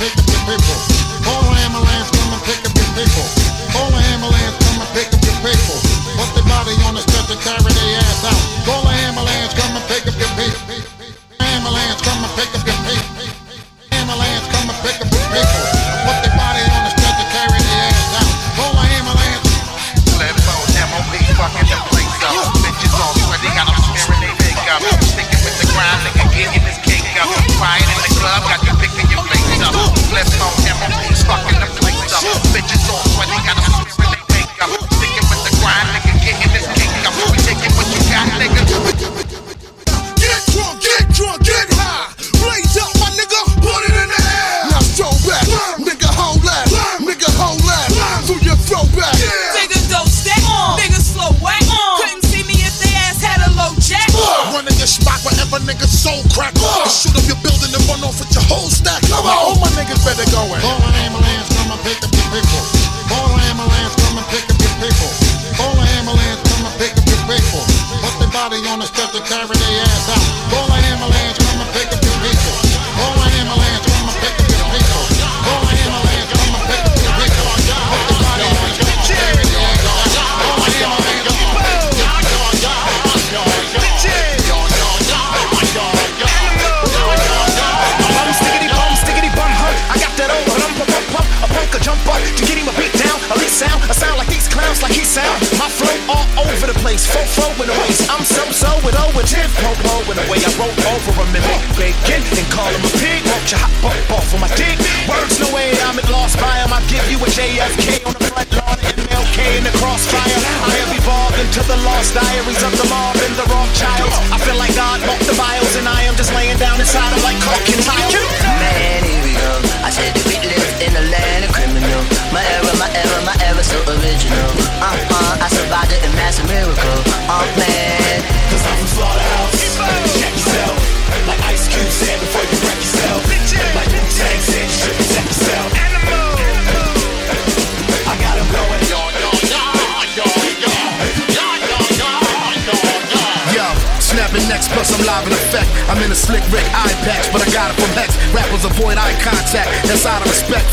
pick 0.00 0.16
up 0.16 0.24
your 0.32 0.42
paper. 0.48 0.76
Call 1.20 1.44
an 1.52 1.60
ambulance, 1.60 2.08
come 2.08 2.32
and 2.32 2.42
pick 2.48 2.64
up 2.64 2.72
your 2.72 2.88
paper. 2.96 3.26
Call 3.76 3.88
the 3.92 4.00
ambulance, 4.16 4.56
come 4.64 4.80
and 4.80 4.90
pick 4.96 5.12
up 5.12 5.20
your 5.20 5.36
paper. 5.44 5.76
Put 6.16 6.30
the 6.32 6.42
body 6.48 6.72
on 6.88 6.96
the 6.96 7.04
stretcher, 7.04 7.36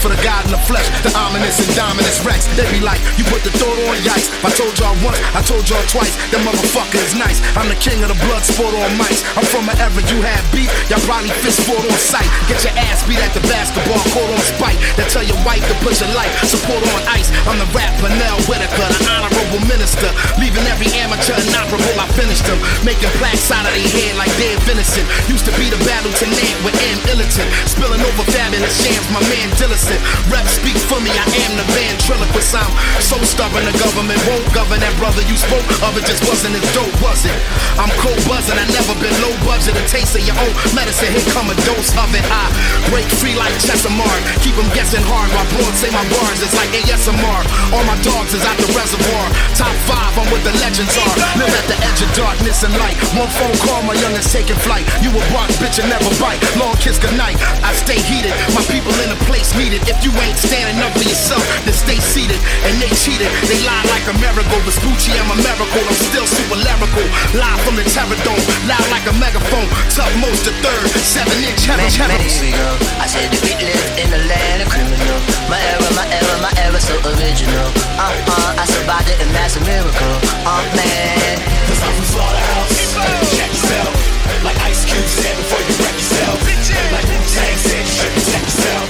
for 0.08 0.16
the 0.16 0.24
God 0.24 0.48
in 0.48 0.56
the 0.56 0.64
flesh, 0.64 0.88
the 1.04 1.12
ominous 1.20 1.60
and 1.60 1.68
dominant 1.76 2.16
Rex. 2.24 2.48
They 2.56 2.64
be 2.72 2.80
like, 2.80 3.04
you 3.20 3.28
put 3.28 3.44
the 3.44 3.52
thought 3.60 3.76
on 3.76 4.00
yikes. 4.08 4.32
I 4.40 4.50
told 4.56 4.72
y'all 4.80 4.96
once, 5.04 5.20
I 5.36 5.44
told 5.44 5.68
y'all 5.68 5.84
twice. 5.92 6.16
That 6.32 6.40
motherfucker 6.48 6.96
is 7.04 7.12
nice. 7.20 7.44
I'm 7.60 7.68
the 7.68 7.76
king 7.76 8.00
of 8.08 8.08
the 8.08 8.20
blood 8.24 8.48
sport 8.48 8.72
on 8.72 8.96
mics. 8.96 9.20
I'm 9.36 9.44
from 9.52 9.68
era 9.68 9.92
you 10.08 10.24
had 10.24 10.40
beef, 10.56 10.72
y'all 10.88 11.04
probably 11.04 11.36
fist 11.44 11.60
fought 11.68 11.84
on 11.84 12.00
sight. 12.00 12.28
Get 12.48 12.64
your 12.64 12.72
ass 12.88 13.04
beat 13.04 13.20
at 13.20 13.36
the 13.36 13.44
basketball 13.52 14.00
court 14.16 14.32
on 14.32 14.40
spike. 14.48 14.80
That 14.96 15.12
tell 15.12 15.28
your 15.28 15.40
wife 15.44 15.64
to 15.68 15.76
put 15.84 16.00
your 16.00 16.12
life 16.16 16.32
support 16.48 16.80
on 16.80 17.02
ice. 17.12 17.28
I'm 17.44 17.60
the 17.60 17.68
rap 17.76 17.92
Pernell 18.00 18.40
Whitaker, 18.48 18.88
the 18.88 19.02
honorable 19.12 19.60
minister. 19.68 20.08
Leaving 20.40 20.64
every 20.72 20.88
amateur 21.04 21.36
inoperable, 21.36 22.00
I 22.00 22.08
finished 22.16 22.48
them. 22.48 22.60
Making 22.88 23.12
plaques 23.20 23.52
out 23.52 23.68
of 23.68 23.76
their 23.76 23.92
head 23.92 24.16
like 24.16 24.32
dead 24.40 24.56
venison. 24.64 25.04
Used 25.28 25.44
to 25.52 25.54
be 25.60 25.68
the 25.68 25.80
battle 25.84 26.14
tenant 26.16 26.40
with 26.64 26.76
M. 26.96 26.98
Illiton. 27.12 27.48
Spilling 27.68 28.00
over 28.08 28.24
fabulous 28.32 28.72
shams, 28.80 29.08
my 29.12 29.20
man 29.28 29.52
Dillison. 29.60 29.97
Rep 30.30 30.48
speak 30.48 30.78
for 30.88 31.00
me, 31.02 31.12
I 31.12 31.26
am 31.48 31.54
the 31.58 31.68
ventriloquist. 31.74 32.56
I'm 32.56 32.70
so 33.02 33.18
stubborn, 33.24 33.66
the 33.66 33.76
government 33.80 34.20
won't 34.28 34.46
govern 34.54 34.80
that 34.82 34.94
brother 35.02 35.24
you 35.26 35.36
spoke 35.36 35.68
of. 35.84 35.98
It 35.98 36.06
just 36.06 36.24
wasn't 36.28 36.56
as 36.56 36.66
dope, 36.76 36.94
was 37.02 37.26
it? 37.26 37.36
I'm 37.78 37.92
cold 38.02 38.20
buzzing, 38.30 38.58
I 38.58 38.66
never 38.72 38.94
been 39.02 39.14
low 39.24 39.34
budget. 39.48 39.76
A 39.78 39.84
taste 39.90 40.16
of 40.16 40.24
your 40.24 40.38
own 40.38 40.54
medicine, 40.76 41.12
here 41.14 41.26
come 41.34 41.50
a 41.50 41.56
dose 41.66 41.92
of 41.98 42.10
it. 42.14 42.26
I 42.28 42.46
break 42.92 43.08
free 43.18 43.34
like 43.34 43.54
Chesamar. 43.64 44.16
Keep 44.44 44.60
them 44.60 44.70
guessing 44.76 45.04
hard 45.06 45.30
while 45.32 45.48
broads 45.56 45.80
say 45.80 45.90
my 45.92 46.04
bars. 46.12 46.40
It's 46.44 46.56
like 46.56 46.70
ASMR. 46.76 47.42
All 47.72 47.86
my 47.88 47.98
dogs 48.04 48.36
is 48.36 48.44
out 48.44 48.58
the 48.60 48.70
reservoir. 48.76 49.26
Top 49.56 49.74
five, 49.88 50.14
I'm 50.20 50.28
what 50.30 50.44
the 50.44 50.54
legends 50.60 50.96
are. 51.00 51.16
Live 51.40 51.54
at 51.56 51.66
the 51.72 51.78
edge 51.88 52.02
of 52.04 52.10
darkness 52.14 52.64
and 52.68 52.74
light. 52.76 52.98
One 53.16 53.32
phone 53.40 53.56
call, 53.64 53.82
my 53.88 53.96
youngest 53.96 54.36
taking 54.36 54.60
flight. 54.62 54.84
You 55.00 55.10
a 55.10 55.22
bark, 55.32 55.50
bitch, 55.64 55.80
and 55.80 55.88
never 55.88 56.12
bite. 56.20 56.42
Long 56.60 56.76
kiss 56.78 57.00
goodnight. 57.00 57.40
I 57.64 57.72
stay 57.74 58.00
heated. 58.04 58.36
My 58.52 58.64
people 58.68 58.92
in 59.00 59.10
the 59.10 59.20
place 59.30 59.56
needed. 59.56 59.87
If 59.88 60.04
you 60.04 60.12
ain't 60.20 60.36
standing 60.36 60.84
up 60.84 60.92
for 61.00 61.08
yourself, 61.08 61.40
then 61.64 61.72
stay 61.72 61.96
seated. 62.04 62.36
And 62.68 62.76
they 62.84 62.92
cheated. 62.92 63.32
They 63.48 63.64
lie 63.64 63.88
like 63.88 64.04
a 64.12 64.16
miracle. 64.20 64.60
Vespucci, 64.68 65.16
I'm 65.16 65.32
a 65.32 65.40
miracle. 65.40 65.80
I'm 65.80 65.96
still 65.96 66.28
super 66.28 66.60
lyrical. 66.60 67.08
Live 67.32 67.60
from 67.64 67.80
the 67.80 67.88
terror 67.88 68.20
dome. 68.28 68.44
Loud 68.68 68.84
like 68.92 69.08
a 69.08 69.16
megaphone. 69.16 69.64
Tough 69.96 70.12
most 70.20 70.44
the 70.44 70.52
third. 70.60 70.92
Seven 71.00 71.40
inch 71.40 71.64
heavy 71.64 71.88
Man, 71.88 72.12
man, 72.12 72.20
here 72.20 72.36
we 72.44 72.52
go. 72.52 72.68
I 73.00 73.08
said 73.08 73.32
the 73.32 73.40
beat 73.48 73.64
live 73.64 73.88
in 73.96 74.12
the 74.12 74.22
land 74.28 74.60
of 74.60 74.68
criminal. 74.68 75.20
My 75.48 75.56
era, 75.56 75.88
my 75.96 76.04
era, 76.12 76.36
my 76.44 76.52
era 76.60 76.80
so 76.84 77.00
original. 77.08 77.68
Uh 77.96 78.12
uh, 78.12 78.60
I 78.60 78.68
survived 78.68 79.08
it 79.08 79.24
and 79.24 79.32
that's 79.32 79.56
a 79.56 79.64
miracle. 79.64 80.16
Oh 80.44 80.64
man. 80.76 81.40
Cause 81.72 81.80
I'm 81.80 81.96
from 81.96 82.08
Slaughterhouse. 82.12 82.76
Check 83.40 83.56
yourself. 83.56 83.96
Like 84.44 84.60
Ice 84.68 84.84
Cube 84.84 85.08
said 85.08 85.36
before 85.40 85.64
you 85.64 85.74
wreck 85.80 85.96
yourself. 85.96 86.38
Like 86.92 87.08
Wu 87.08 87.18
Tang 87.32 87.58
said, 87.64 87.84
you 87.88 87.96
should 87.96 88.12
protect 88.12 88.44
yourself. 88.52 88.87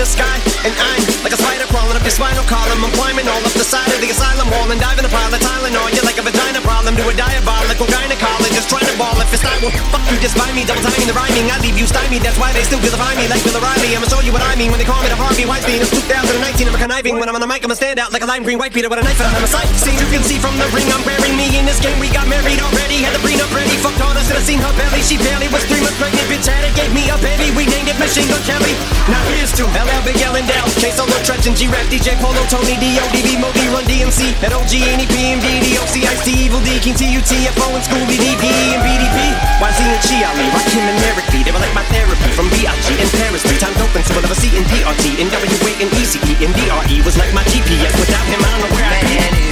The 0.00 0.08
sky. 0.08 0.40
And 0.64 0.72
I'm 0.72 1.04
like 1.20 1.36
a 1.36 1.40
spider 1.40 1.68
crawling 1.68 1.92
up 1.92 2.00
your 2.00 2.16
spinal 2.16 2.40
column. 2.48 2.80
I'm 2.80 2.92
climbing 2.96 3.28
all 3.28 3.44
up 3.44 3.52
the 3.52 3.68
side 3.68 3.92
of 3.92 4.00
the 4.00 4.08
asylum 4.08 4.48
wall 4.48 4.64
and 4.72 4.80
diving 4.80 5.04
a 5.04 5.12
pile 5.12 5.28
of 5.28 5.40
Tylenol. 5.44 5.92
You're 5.92 6.08
like 6.08 6.16
a 6.16 6.24
vagina 6.24 6.64
problem 6.64 6.96
to 6.96 7.04
a 7.04 7.12
diabolical 7.12 7.84
gynecologist 7.84 8.72
trying 8.72 8.88
to 8.88 8.96
ball 8.96 9.12
if 9.20 9.28
it's 9.28 9.44
not 9.44 9.60
well, 9.60 9.68
fuck 9.92 10.00
you, 10.08 10.16
just 10.24 10.40
buy 10.40 10.48
me. 10.56 10.64
Double 10.64 10.80
timing 10.80 11.04
the 11.04 11.12
rhyming. 11.12 11.52
I 11.52 11.60
leave 11.60 11.76
you 11.76 11.84
stymied. 11.84 12.24
That's 12.24 12.40
why 12.40 12.48
they 12.56 12.64
still 12.64 12.80
vilify 12.80 13.12
me 13.20 13.28
like 13.28 13.44
Bill 13.44 13.60
O'Reilly. 13.60 13.92
I'ma 13.92 14.08
show 14.08 14.24
you 14.24 14.32
what 14.32 14.40
I 14.40 14.56
mean 14.56 14.72
when 14.72 14.80
they 14.80 14.88
call 14.88 15.04
me 15.04 15.12
the 15.12 15.20
Harvey 15.20 15.44
Weinstein. 15.44 15.84
It's 15.84 15.92
2019. 15.92 16.72
I'm 16.72 16.72
a 16.72 16.80
conniving. 16.80 17.20
When 17.20 17.28
I'm 17.28 17.36
on 17.36 17.44
the 17.44 17.50
mic, 17.50 17.60
I'm 17.60 17.70
a 17.70 17.76
stand 17.76 18.00
out 18.00 18.08
like 18.08 18.24
a 18.24 18.28
lime 18.28 18.40
green 18.40 18.56
white 18.56 18.72
beater 18.72 18.88
with 18.88 19.00
a 19.00 19.04
knife 19.04 19.20
and 19.20 19.28
I'm 19.28 19.44
a 19.44 19.52
sight. 19.52 19.68
See, 19.76 19.92
you 19.92 20.08
can 20.08 20.24
see 20.24 20.40
from 20.40 20.56
the 20.56 20.64
ring 20.72 20.88
I'm 20.96 21.04
wearing 21.04 21.36
me 21.36 21.52
in 21.60 21.68
this 21.68 21.76
game. 21.76 22.00
We 22.00 22.08
got 22.08 22.24
married 22.24 22.64
already. 22.64 23.04
Had 23.04 23.12
the 23.12 23.20
prenup 23.20 23.52
ready. 23.52 23.76
Fucked 23.84 24.00
all 24.00 24.16
should 24.30 24.38
have 24.38 24.46
seen 24.46 24.62
her 24.62 24.70
belly. 24.78 25.02
She 25.02 25.18
barely 25.18 25.50
was 25.50 25.66
three 25.66 25.82
months 25.82 25.98
pregnant. 25.98 26.22
Bitch 26.30 26.46
had 26.46 26.62
it, 26.62 26.70
gave 26.78 26.94
me 26.94 27.02
a 27.10 27.18
baby. 27.18 27.50
We 27.58 27.66
named 27.66 27.90
it 27.90 27.98
Machine 27.98 28.30
Gun 28.30 28.38
Kelly. 28.46 28.78
Now 29.10 29.18
here's 29.34 29.50
to 29.58 29.66
LL 29.66 30.02
Big 30.06 30.22
L 30.22 30.38
and 30.38 30.46
Dell. 30.46 30.70
K 30.78 30.94
Solo 30.94 31.18
Treach 31.26 31.50
and 31.50 31.58
G 31.58 31.66
Rap 31.66 31.82
DJ 31.90 32.14
Polo 32.22 32.38
Tony 32.46 32.78
D 32.78 32.94
O 33.02 33.04
D 33.10 33.26
B 33.26 33.34
Moby 33.34 33.66
Run 33.74 33.82
DMC. 33.90 34.38
At 34.46 34.54
OG 34.54 34.70
Any 34.86 35.10
PMD 35.10 35.74
DOC 35.74 36.06
Ice 36.06 36.22
T 36.22 36.30
Evil 36.46 36.62
D 36.62 36.78
King 36.78 36.94
T 36.94 37.10
U 37.10 37.18
T 37.26 37.50
F 37.50 37.58
O 37.58 37.74
and 37.74 37.82
Scooby 37.82 38.14
DP 38.22 38.46
and 38.70 38.82
BDP. 38.86 39.18
YZ 39.66 39.80
and 39.82 40.02
Chi 40.06 40.22
Ali. 40.22 40.46
Rakim 40.54 40.86
and 40.86 40.98
Eric 41.10 41.26
B. 41.34 41.42
They 41.42 41.50
were 41.50 41.58
like 41.58 41.74
my 41.74 41.82
therapy 41.90 42.30
from 42.30 42.46
BIG 42.54 42.86
and 43.02 43.10
Paris. 43.18 43.42
Three 43.42 43.58
times 43.58 43.82
open, 43.82 44.06
so 44.06 44.14
we'll 44.14 44.22
never 44.22 44.38
see 44.38 44.54
in 44.54 44.62
PRT. 44.70 45.18
And 45.18 45.26
WA 45.34 45.74
and 45.82 45.90
ECE 45.98 46.38
and 46.38 46.54
DRE 46.54 46.96
was 47.02 47.18
like 47.18 47.34
my 47.34 47.42
GPS. 47.50 47.98
Without 47.98 48.26
him, 48.30 48.38
I 48.38 48.48
don't 48.54 48.62
know 48.62 48.70
where 48.78 48.86
I'd 48.86 49.10
be. 49.10 49.49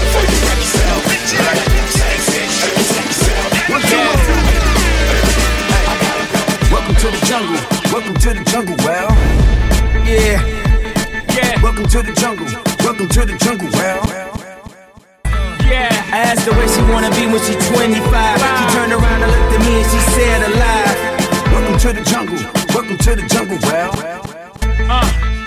Before 0.00 0.24
you 0.24 0.38
wreck 0.48 0.60
yourself. 0.60 1.04
Like 1.44 1.60
Wu 1.68 1.80
Tang 1.92 2.20
said, 2.24 2.46
you 2.46 2.56
should 2.56 2.74
protect 2.74 3.06
yourself. 3.06 3.48
Welcome 6.72 6.96
to 6.96 7.08
the 7.10 7.20
jungle. 7.26 7.60
Welcome 7.92 8.14
to 8.14 8.30
the 8.34 8.44
jungle. 8.50 8.76
Well, 8.84 9.10
yeah, 10.06 10.40
yeah. 11.36 11.62
Welcome 11.62 11.86
to 11.86 12.02
the 12.02 12.12
jungle. 12.12 12.46
Welcome 12.84 13.08
to 13.08 13.20
the 13.26 13.36
jungle. 13.38 13.68
Well, 13.72 14.00
Yeah, 15.68 16.34
the 16.44 16.52
way 16.52 16.66
she 16.66 16.82
wanna 16.90 17.10
be 17.10 17.26
when 17.26 17.40
she 17.44 17.54
25. 17.54 18.40
She 18.40 18.64
turned 18.74 18.92
around 18.92 19.22
and 19.22 19.30
looked 19.30 19.54
at 19.54 19.60
me 19.60 19.82
and 19.82 19.90
she 19.90 20.00
said 20.14 20.42
alive. 20.42 20.50
Welcome 20.50 20.89
to 21.80 21.94
the 21.94 22.02
jungle. 22.02 22.36
Welcome 22.74 22.98
to 22.98 23.16
the 23.16 23.26
jungle, 23.26 23.56
well. 23.62 23.92
Uh. 24.90 25.39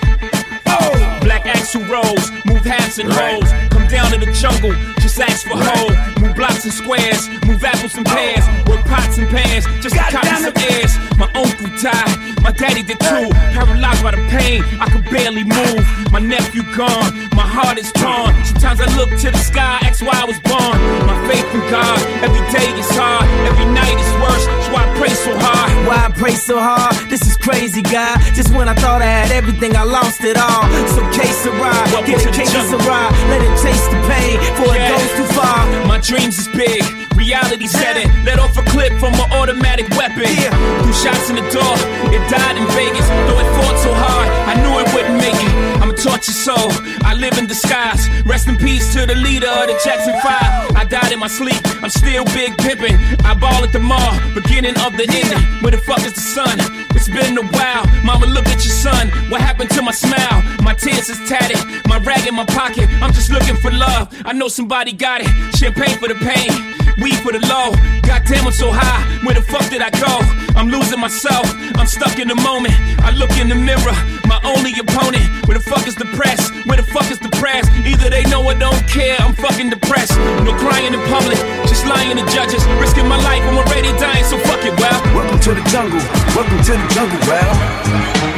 Oh. 1.24 1.26
Black 1.26 1.46
axle 1.46 1.84
rolls, 1.86 2.32
move 2.46 2.66
halves 2.66 3.00
and 3.00 3.12
hoes. 3.12 3.50
Come 3.72 3.88
down 3.88 4.12
to 4.12 4.18
the 4.20 4.32
jungle, 4.34 4.74
just 5.00 5.20
ask 5.20 5.48
for 5.48 5.56
hoe. 5.58 5.90
Move 6.20 6.36
blocks 6.36 6.64
and 6.66 6.74
squares, 6.74 7.30
move 7.48 7.64
apples 7.64 7.96
and 7.96 8.06
pears. 8.06 8.44
Oh. 8.44 8.72
Work 8.72 8.86
pots 8.86 9.18
and 9.18 9.28
pans, 9.30 9.66
just 9.82 9.96
to 9.96 10.04
copy 10.12 10.28
some 10.28 10.54
airs. 10.72 10.94
My 11.18 11.30
uncle 11.34 11.70
died, 11.82 12.42
my 12.42 12.52
daddy 12.52 12.84
did 12.84 13.00
too. 13.00 13.30
Paralyzed 13.56 14.04
by 14.04 14.12
the 14.12 14.24
pain, 14.30 14.64
I 14.80 14.90
could 14.90 15.06
barely 15.10 15.44
move. 15.44 15.84
My 16.12 16.20
nephew 16.20 16.64
gone, 16.76 17.30
my 17.36 17.48
heart 17.48 17.78
is 17.78 17.92
torn. 17.94 18.36
Sometimes 18.46 18.82
I 18.82 18.88
look 18.98 19.10
to 19.24 19.32
the 19.32 19.38
sky, 19.38 19.80
ask 19.84 20.04
why 20.04 20.20
I 20.20 20.26
was 20.26 20.40
born. 20.44 20.78
My 21.08 21.16
faith 21.28 21.48
in 21.54 21.64
God, 21.72 22.00
every 22.22 22.44
day 22.52 22.68
is 22.78 22.90
hard, 22.92 23.26
every 23.48 23.66
night 23.72 23.96
is 23.96 24.14
worse. 24.20 24.46
That's 24.46 24.70
why 24.74 24.84
I 24.84 24.98
pray 25.00 25.14
so 25.14 25.32
hard. 25.38 25.72
Why 25.88 26.06
I 26.06 26.12
pray 26.12 26.36
so 26.36 26.60
hard? 26.60 26.96
This 27.10 27.22
is 27.22 27.38
crazy, 27.38 27.82
God. 27.82 28.20
Just 28.34 28.54
when 28.54 28.68
I 28.68 28.76
thought 28.76 29.02
I 29.02 29.06
had 29.06 29.32
everything, 29.32 29.76
I 29.76 29.84
lost 29.84 30.24
it 30.24 30.38
all. 30.38 30.64
So 30.96 31.02
case 31.14 31.46
a 31.46 31.52
ride, 31.62 32.06
get 32.06 32.26
a 32.26 32.32
case 32.32 32.54
of 32.74 32.82
ride, 32.86 33.14
let 33.30 33.42
it 33.42 33.54
chase 33.62 33.86
the 33.88 34.00
pain 34.10 34.38
before 34.42 34.74
it 34.76 34.84
goes 34.90 35.10
too 35.14 35.30
far. 35.38 35.66
My 35.88 36.00
dreams 36.00 36.40
is 36.40 36.48
big, 36.50 36.84
reality 37.16 37.68
set 37.68 37.98
it. 37.98 38.10
Let 38.26 38.40
off 38.40 38.58
a 38.58 38.64
clip 38.64 38.94
from 39.00 39.14
an 39.14 39.32
automatic 39.32 39.90
weapon. 39.98 40.26
Two 40.26 40.94
shots 40.94 41.30
in 41.30 41.36
the 41.38 41.48
door, 41.54 41.76
it 42.10 42.22
died 42.30 42.58
in 42.58 42.66
Vegas. 42.74 43.08
Though 43.30 43.40
it 43.40 43.50
fought 43.56 43.78
so 43.80 43.94
hard, 43.94 44.28
I 44.50 44.54
knew 44.62 44.74
it 44.82 44.90
wouldn't 44.94 45.18
make 45.22 45.38
it. 45.38 45.73
I'm 45.94 46.00
a 46.00 46.02
tortured 46.02 46.34
soul, 46.34 46.72
I 47.06 47.14
live 47.14 47.38
in 47.38 47.46
disguise. 47.46 48.10
Rest 48.26 48.48
in 48.48 48.58
peace 48.58 48.94
to 48.94 49.06
the 49.06 49.14
leader 49.14 49.48
of 49.48 49.68
the 49.68 49.80
Jackson 49.86 50.14
5. 50.22 50.76
I 50.76 50.86
died 50.90 51.12
in 51.12 51.20
my 51.20 51.28
sleep, 51.28 51.62
I'm 51.84 51.90
still 51.92 52.26
big 52.34 52.58
pimping. 52.58 52.98
I 53.24 53.36
ball 53.36 53.64
at 53.64 53.72
the 53.72 53.80
mall, 53.80 54.18
beginning 54.34 54.74
of 54.80 54.98
the 54.98 55.06
ending. 55.06 55.44
Where 55.62 55.70
the 55.70 55.78
fuck 55.78 56.00
is 56.00 56.14
the 56.14 56.22
sun? 56.22 56.58
It's 56.98 57.10
been 57.10 57.38
a 57.38 57.46
while. 57.46 57.86
Mama, 58.04 58.26
look 58.26 58.48
at 58.48 58.66
your 58.66 58.74
son. 58.74 59.10
What 59.30 59.42
happened 59.42 59.70
to 59.72 59.84
my 59.84 59.92
smile? 59.92 60.42
My 60.64 60.74
tears 60.74 61.10
is 61.10 61.20
tatted, 61.30 61.62
my 61.86 62.00
rag 62.00 62.26
in 62.26 62.34
my 62.34 62.46
pocket. 62.46 62.90
I'm 63.02 63.14
just 63.14 63.30
looking 63.30 63.58
for 63.58 63.70
love. 63.70 64.10
I 64.26 64.34
know 64.34 64.48
somebody 64.48 64.94
got 64.94 65.22
it. 65.22 65.30
Champagne 65.56 66.00
for 66.00 66.08
the 66.08 66.16
pain, 66.16 66.50
weed 66.98 67.18
for 67.24 67.32
the 67.32 67.42
low. 67.48 67.74
Goddamn, 68.04 68.46
I'm 68.46 68.52
so 68.52 68.72
high. 68.72 69.02
Where 69.26 69.36
the 69.36 69.42
fuck 69.42 69.70
did 69.70 69.82
I 69.82 69.90
go? 69.90 70.22
I'm 70.56 70.70
losing 70.70 71.00
myself. 71.00 71.46
I'm 71.76 71.88
stuck 71.88 72.20
in 72.20 72.28
the 72.28 72.36
moment. 72.36 72.76
I 73.02 73.12
look 73.12 73.32
in 73.38 73.50
the 73.50 73.56
mirror, 73.56 73.96
my 74.28 74.40
only 74.44 74.74
opponent. 74.78 75.26
Where 75.48 75.58
the 75.58 75.64
fuck 75.64 75.88
is 75.88 75.96
the 75.96 76.06
press? 76.18 76.52
Where 76.66 76.78
the 76.78 76.84
fuck 76.84 77.10
is 77.12 77.20
the 77.20 77.30
press? 77.42 77.68
Either 77.86 78.10
they 78.10 78.24
know 78.30 78.44
or 78.44 78.56
don't 78.56 78.84
care. 78.88 79.18
I'm 79.20 79.34
fucking 79.34 79.70
depressed. 79.70 80.18
No 80.46 80.54
crying 80.58 80.94
in 80.94 81.02
public, 81.10 81.38
just 81.68 81.86
lying 81.86 82.18
to 82.18 82.26
judges. 82.32 82.64
Risking 82.80 83.08
my 83.08 83.18
life, 83.24 83.44
when 83.46 83.58
I'm 83.58 83.68
already 83.68 83.92
dying, 84.00 84.26
so 84.26 84.38
fuck 84.40 84.64
it, 84.66 84.78
well. 84.80 85.00
Welcome 85.16 85.40
to 85.40 85.52
the 85.54 85.64
jungle. 85.70 86.00
Welcome 86.36 86.62
to 86.64 86.74
the 86.74 86.88
jungle, 86.94 87.20
well. 87.28 88.33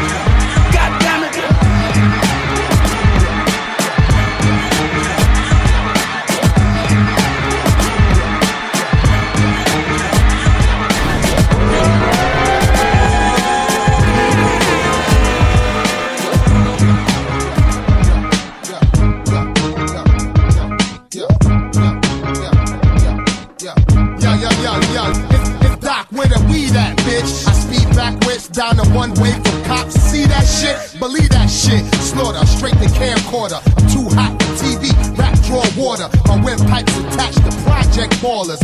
Down 28.56 28.78
the 28.78 28.88
one 28.96 29.12
way 29.20 29.32
for 29.44 29.60
cops. 29.68 29.96
See 29.96 30.24
that 30.26 30.48
shit? 30.48 30.78
Believe 31.00 31.30
that 31.30 31.50
shit. 31.50 31.84
Slaughter, 32.00 32.46
straight 32.48 32.80
to 32.80 32.88
camcorder. 32.96 33.60
I'm 33.60 33.88
too 33.92 34.08
hot 34.16 34.32
for 34.42 34.56
TV. 34.64 34.96
Rap 35.20 35.36
draw 35.44 35.66
water. 35.76 36.08
My 36.26 36.40
windpipes 36.40 36.96
attached 36.96 37.44
to 37.44 37.52
project 37.68 38.16
ballers. 38.24 38.64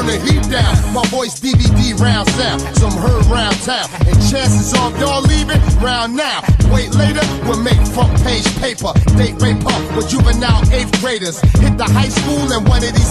Turn 0.00 0.08
the 0.08 0.32
heat 0.32 0.48
down. 0.48 0.94
My 0.94 1.04
voice 1.08 1.38
DVD 1.38 1.92
round 2.00 2.26
sound. 2.30 2.62
Some 2.78 2.92
heard 2.92 3.26
round 3.26 3.54
town. 3.60 3.84
And 4.08 4.16
chances 4.32 4.72
of 4.72 4.98
y'all 4.98 5.20
leaving 5.20 5.60
round 5.76 6.16
now. 6.16 6.40
Wait 6.72 6.94
later, 6.94 7.20
we'll 7.44 7.60
make 7.60 7.76
front 7.92 8.08
page 8.24 8.48
paper. 8.64 8.96
Date 9.20 9.36
rape 9.42 9.60
up 9.60 9.96
with 9.96 10.08
juvenile 10.08 10.64
eighth 10.72 10.98
graders. 11.02 11.38
Hit 11.60 11.76
the 11.76 11.84
high 11.84 12.08
school 12.08 12.50
and 12.50 12.66
one 12.66 12.82
of 12.82 12.94
these 12.94 13.10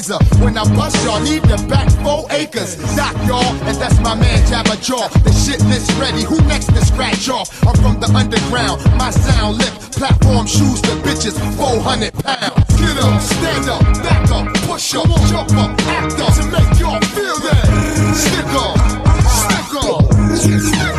Caesar. 0.00 0.22
When 0.38 0.56
I 0.56 0.62
bust, 0.76 1.02
y'all 1.04 1.20
need 1.20 1.42
the 1.42 1.58
back 1.68 1.90
four 2.04 2.26
acres. 2.30 2.76
Doc, 2.94 3.14
y'all, 3.26 3.54
and 3.66 3.76
that's 3.76 3.98
my 4.00 4.14
man 4.14 4.38
Jabba 4.46 4.80
Jaw. 4.80 5.08
The 5.26 5.32
shit 5.32 5.60
list 5.66 5.90
ready. 5.98 6.22
Who 6.22 6.38
next 6.46 6.66
to 6.66 6.84
scratch 6.84 7.28
off? 7.28 7.50
I'm 7.66 7.74
from 7.82 7.98
the 7.98 8.06
underground. 8.14 8.84
My 8.96 9.10
sound 9.10 9.58
lift. 9.58 9.98
Platform 9.98 10.46
shoes 10.46 10.80
to 10.82 10.94
bitches. 11.02 11.34
400 11.56 12.12
pounds. 12.14 12.54
Get 12.78 12.96
up, 13.02 13.20
stand 13.20 13.68
up, 13.68 13.82
push 14.80 14.94
up, 14.94 15.06
jump 15.28 15.52
up, 15.52 15.70
act 15.88 16.20
up 16.20 16.34
to 16.34 16.42
make 16.46 16.80
y'all 16.80 17.00
feel 17.12 17.36
that. 17.40 17.66
Stick 18.16 18.46
up, 18.56 18.78
stick 19.28 19.74
up, 19.84 20.02
stick 20.38 20.80
up, 20.80 20.89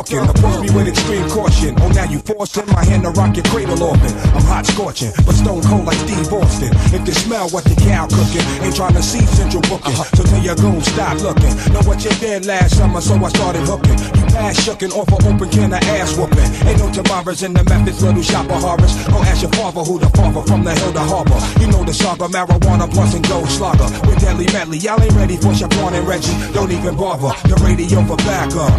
dog 0.00 0.10
walking. 0.10 0.30
Approach 0.30 0.60
me 0.60 0.70
with 0.74 0.88
extreme 0.88 1.28
caution. 1.28 1.74
Oh, 1.80 1.88
now 1.88 2.04
you 2.04 2.18
forcing 2.20 2.66
my 2.66 2.84
hand 2.84 3.02
to 3.04 3.10
rock 3.10 3.36
your 3.36 3.44
cradle 3.44 3.82
open. 3.82 4.12
I'm 4.34 4.44
hot 4.44 4.66
scorching, 4.66 5.12
but 5.26 5.34
stone 5.34 5.62
cold 5.62 5.86
like 5.86 5.96
Steve 5.96 6.32
Austin. 6.32 6.70
If 6.92 7.06
you 7.06 7.14
smell 7.14 7.48
what 7.50 7.64
the 7.64 7.74
cow 7.76 8.06
cooking, 8.06 8.44
ain't 8.62 8.76
trying 8.76 8.94
to 8.94 9.02
see 9.02 9.24
central 9.26 9.62
booking. 9.62 9.92
Uh-huh. 9.92 10.16
So 10.16 10.24
tell 10.24 10.42
your 10.42 10.56
goon 10.56 10.80
stop 10.82 11.20
looking. 11.20 11.54
Know 11.72 11.82
what 11.84 12.04
you 12.04 12.10
did 12.20 12.46
last 12.46 12.76
summer, 12.76 13.00
so 13.00 13.14
I 13.14 13.28
started 13.28 13.62
hooking. 13.62 13.98
You 14.16 14.24
pass 14.32 14.56
shooking 14.66 14.92
off 14.92 15.08
an 15.08 15.34
open 15.34 15.48
can 15.50 15.72
of 15.72 15.82
ass 15.82 16.16
whooping. 16.16 16.50
Ain't 16.66 16.78
no 16.78 16.90
tomorrows 16.92 17.42
in 17.42 17.52
the 17.52 17.64
Memphis 17.64 18.02
little 18.02 18.22
shop 18.22 18.50
of 18.50 18.62
horrors. 18.62 18.94
Go 19.08 19.18
ask 19.22 19.42
your 19.42 19.52
father 19.52 19.82
who 19.82 19.98
the 19.98 20.08
father 20.10 20.42
from 20.42 20.64
the 20.64 20.72
hill 20.74 20.92
to 20.92 21.00
harbor. 21.00 21.40
You 21.60 21.68
know 21.68 21.84
the 21.84 21.94
saga, 21.94 22.26
marijuana, 22.28 22.90
plus 22.90 23.14
and 23.14 23.26
gold 23.28 23.48
slugger. 23.48 23.88
With 24.06 24.20
deadly 24.20 24.46
medley, 24.52 24.78
y'all 24.78 25.00
ain't 25.02 25.14
ready 25.14 25.36
for 25.36 25.52
Shaquan 25.52 25.92
and 25.92 26.06
Reggie. 26.06 26.34
Don't 26.52 26.70
even 26.70 26.96
bother. 26.96 27.32
The 27.48 27.56
radio 27.64 28.02
for 28.04 28.16
backup. 28.16 28.70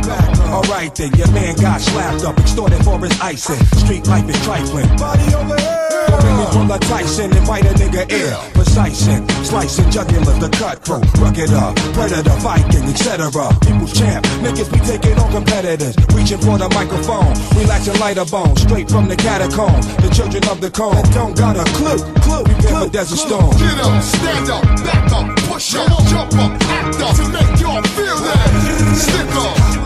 Alright 0.52 0.96
then, 0.96 1.11
your 1.18 1.32
man 1.32 1.56
got 1.56 1.82
slapped 1.82 2.24
up, 2.24 2.38
extorted 2.40 2.84
for 2.84 3.00
his 3.00 3.20
icing. 3.22 3.64
Street 3.78 4.08
life 4.08 4.28
is 4.30 4.40
trifling. 4.44 4.88
Body 4.98 5.34
over 5.36 5.58
here. 5.58 5.82
Ring 6.10 6.48
full 6.52 6.72
of 6.72 6.80
Tyson, 6.82 7.32
invite 7.38 7.66
a 7.66 7.74
nigga 7.78 8.10
ill. 8.12 8.42
Precising, 8.54 9.28
slicing 9.44 9.90
jugular, 9.90 10.34
the 10.40 10.50
cutthroat, 10.50 11.06
rugged 11.20 11.52
up, 11.52 11.76
predator, 11.94 12.36
Viking, 12.42 12.84
etc. 12.90 13.30
People's 13.62 13.94
champ, 13.94 14.26
niggas 14.42 14.72
be 14.72 14.80
taking 14.80 15.18
on 15.20 15.32
competitors, 15.32 15.96
reaching 16.14 16.40
for 16.40 16.58
the 16.58 16.70
microphone, 16.74 17.32
relaxing 17.56 17.98
lighter 18.00 18.26
bones, 18.26 18.62
straight 18.62 18.90
from 18.90 19.08
the 19.08 19.16
catacombs. 19.16 19.86
The 19.98 20.10
children 20.10 20.44
of 20.50 20.60
the 20.60 20.72
cone 20.72 21.04
don't 21.12 21.38
got 21.38 21.56
a 21.56 21.66
clue, 21.78 22.02
clue. 22.22 22.44
Never 22.66 22.90
desert 22.90 23.18
stone. 23.18 23.52
Get 23.58 23.80
up, 23.80 24.04
stand 24.04 24.50
up, 24.50 24.64
back 24.84 25.12
up, 25.14 25.28
push 25.48 25.76
up, 25.76 25.88
jump 26.10 26.34
up, 26.36 26.52
act 26.66 27.00
up 27.02 27.16
to 27.16 27.26
make 27.30 27.60
y'all 27.62 27.82
feel 27.94 28.18
that. 28.26 28.50
Stick 28.98 29.32
up, 29.38 29.81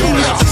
shoot 0.00 0.16
out, 0.24 0.49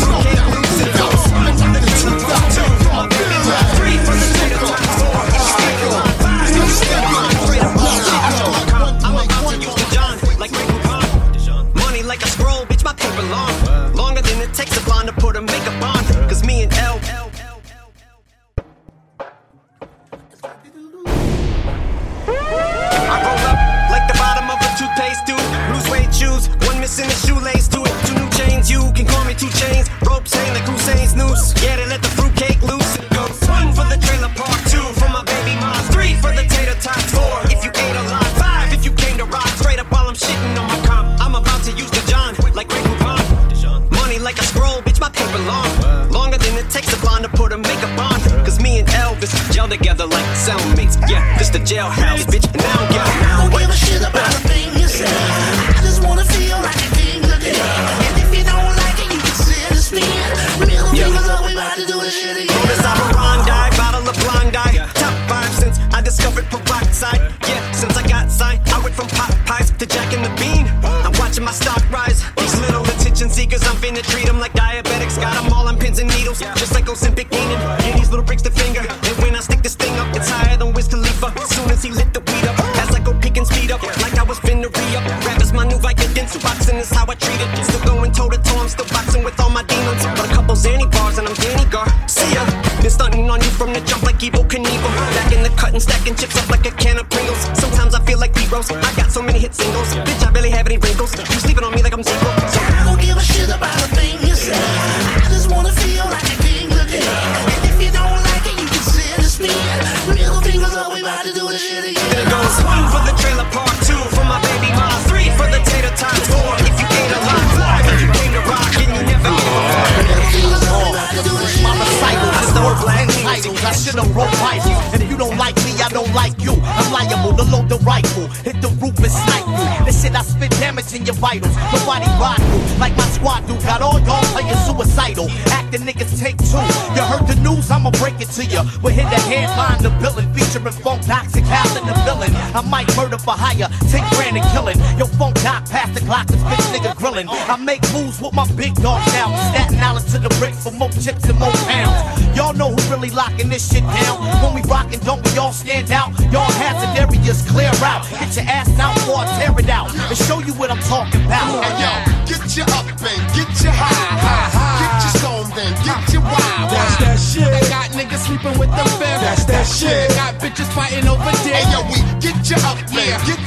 villain. 142.28 142.56
I 142.56 142.60
might 142.62 142.88
murder 142.96 143.18
for 143.18 143.32
hire, 143.32 143.68
take 143.90 144.04
grand 144.14 144.36
and 144.36 144.46
killing. 144.52 144.78
Yo, 144.98 145.06
phone 145.18 145.34
doc 145.44 145.68
past 145.68 145.94
the 145.94 146.00
clock, 146.00 146.26
this 146.26 146.40
bitch 146.42 146.66
nigga 146.74 146.96
grilling. 146.96 147.28
I 147.28 147.56
make 147.56 147.82
moves 147.92 148.20
with 148.20 148.34
my 148.34 148.46
big 148.52 148.74
dog 148.76 149.00
now. 149.12 149.34
Staten 149.50 149.78
Island 149.78 150.06
to 150.08 150.18
the 150.18 150.28
bricks 150.38 150.62
for 150.62 150.72
more 150.72 150.90
chips 150.90 151.24
and 151.28 151.38
more 151.38 151.52
pounds. 151.66 152.36
Y'all 152.36 152.54
know 152.54 152.70
who 152.70 152.80
really 152.90 153.10
locking 153.10 153.48
this 153.48 153.68
shit 153.70 153.82
down. 153.82 154.18
When 154.42 154.54
we 154.54 154.62
rockin', 154.68 155.00
don't 155.00 155.22
we 155.24 155.38
all 155.38 155.52
stand 155.52 155.90
out? 155.90 156.12
Y'all 156.32 156.50
hazard 156.58 156.98
areas 156.98 157.42
clear 157.50 157.72
out. 157.82 158.08
Get 158.10 158.36
your 158.36 158.46
ass 158.46 158.68
down 158.76 158.94
before 158.94 159.24
I 159.24 159.26
tear 159.38 159.54
it 159.58 159.68
out. 159.68 159.94
And 159.94 160.16
show 160.16 160.40
you 160.40 160.52
what 160.54 160.70
I'm 160.70 160.82
talking 160.86 161.24
about. 161.24 161.64
Hey, 161.64 161.74
yo, 161.82 161.90
get 162.26 162.56
you 162.56 162.64
up 162.74 162.86
and 162.86 163.22
get 163.34 163.50
you 163.62 163.70
high, 163.70 164.14
high, 164.18 164.50
high. 164.50 164.78
Get 164.78 164.92
you 165.04 165.10
stoned 165.20 165.52
and 165.58 165.74
get 165.84 166.02
you 166.12 166.20
wild. 166.20 166.70
That's 166.70 166.96
that 167.02 167.18
shit. 167.18 167.48
They 167.48 167.64
got 167.68 167.90
niggas 167.90 168.26
sleeping 168.26 168.58
with 168.58 168.70
the 168.70 168.84
fam. 168.98 169.20
That's 169.20 169.44
that 169.44 169.66
shit. 169.66 170.08
They 170.08 170.14
got 170.14 170.34
bitches 170.38 170.70
fighting 170.74 171.06
over 171.08 171.30
dick. 171.42 171.54
Hey, 171.54 171.66
yo, 171.72 171.82
we 171.90 171.98
get 171.98 172.07
you 172.50 172.56
up 172.56 172.78
get 172.90 173.28
you 173.28 173.37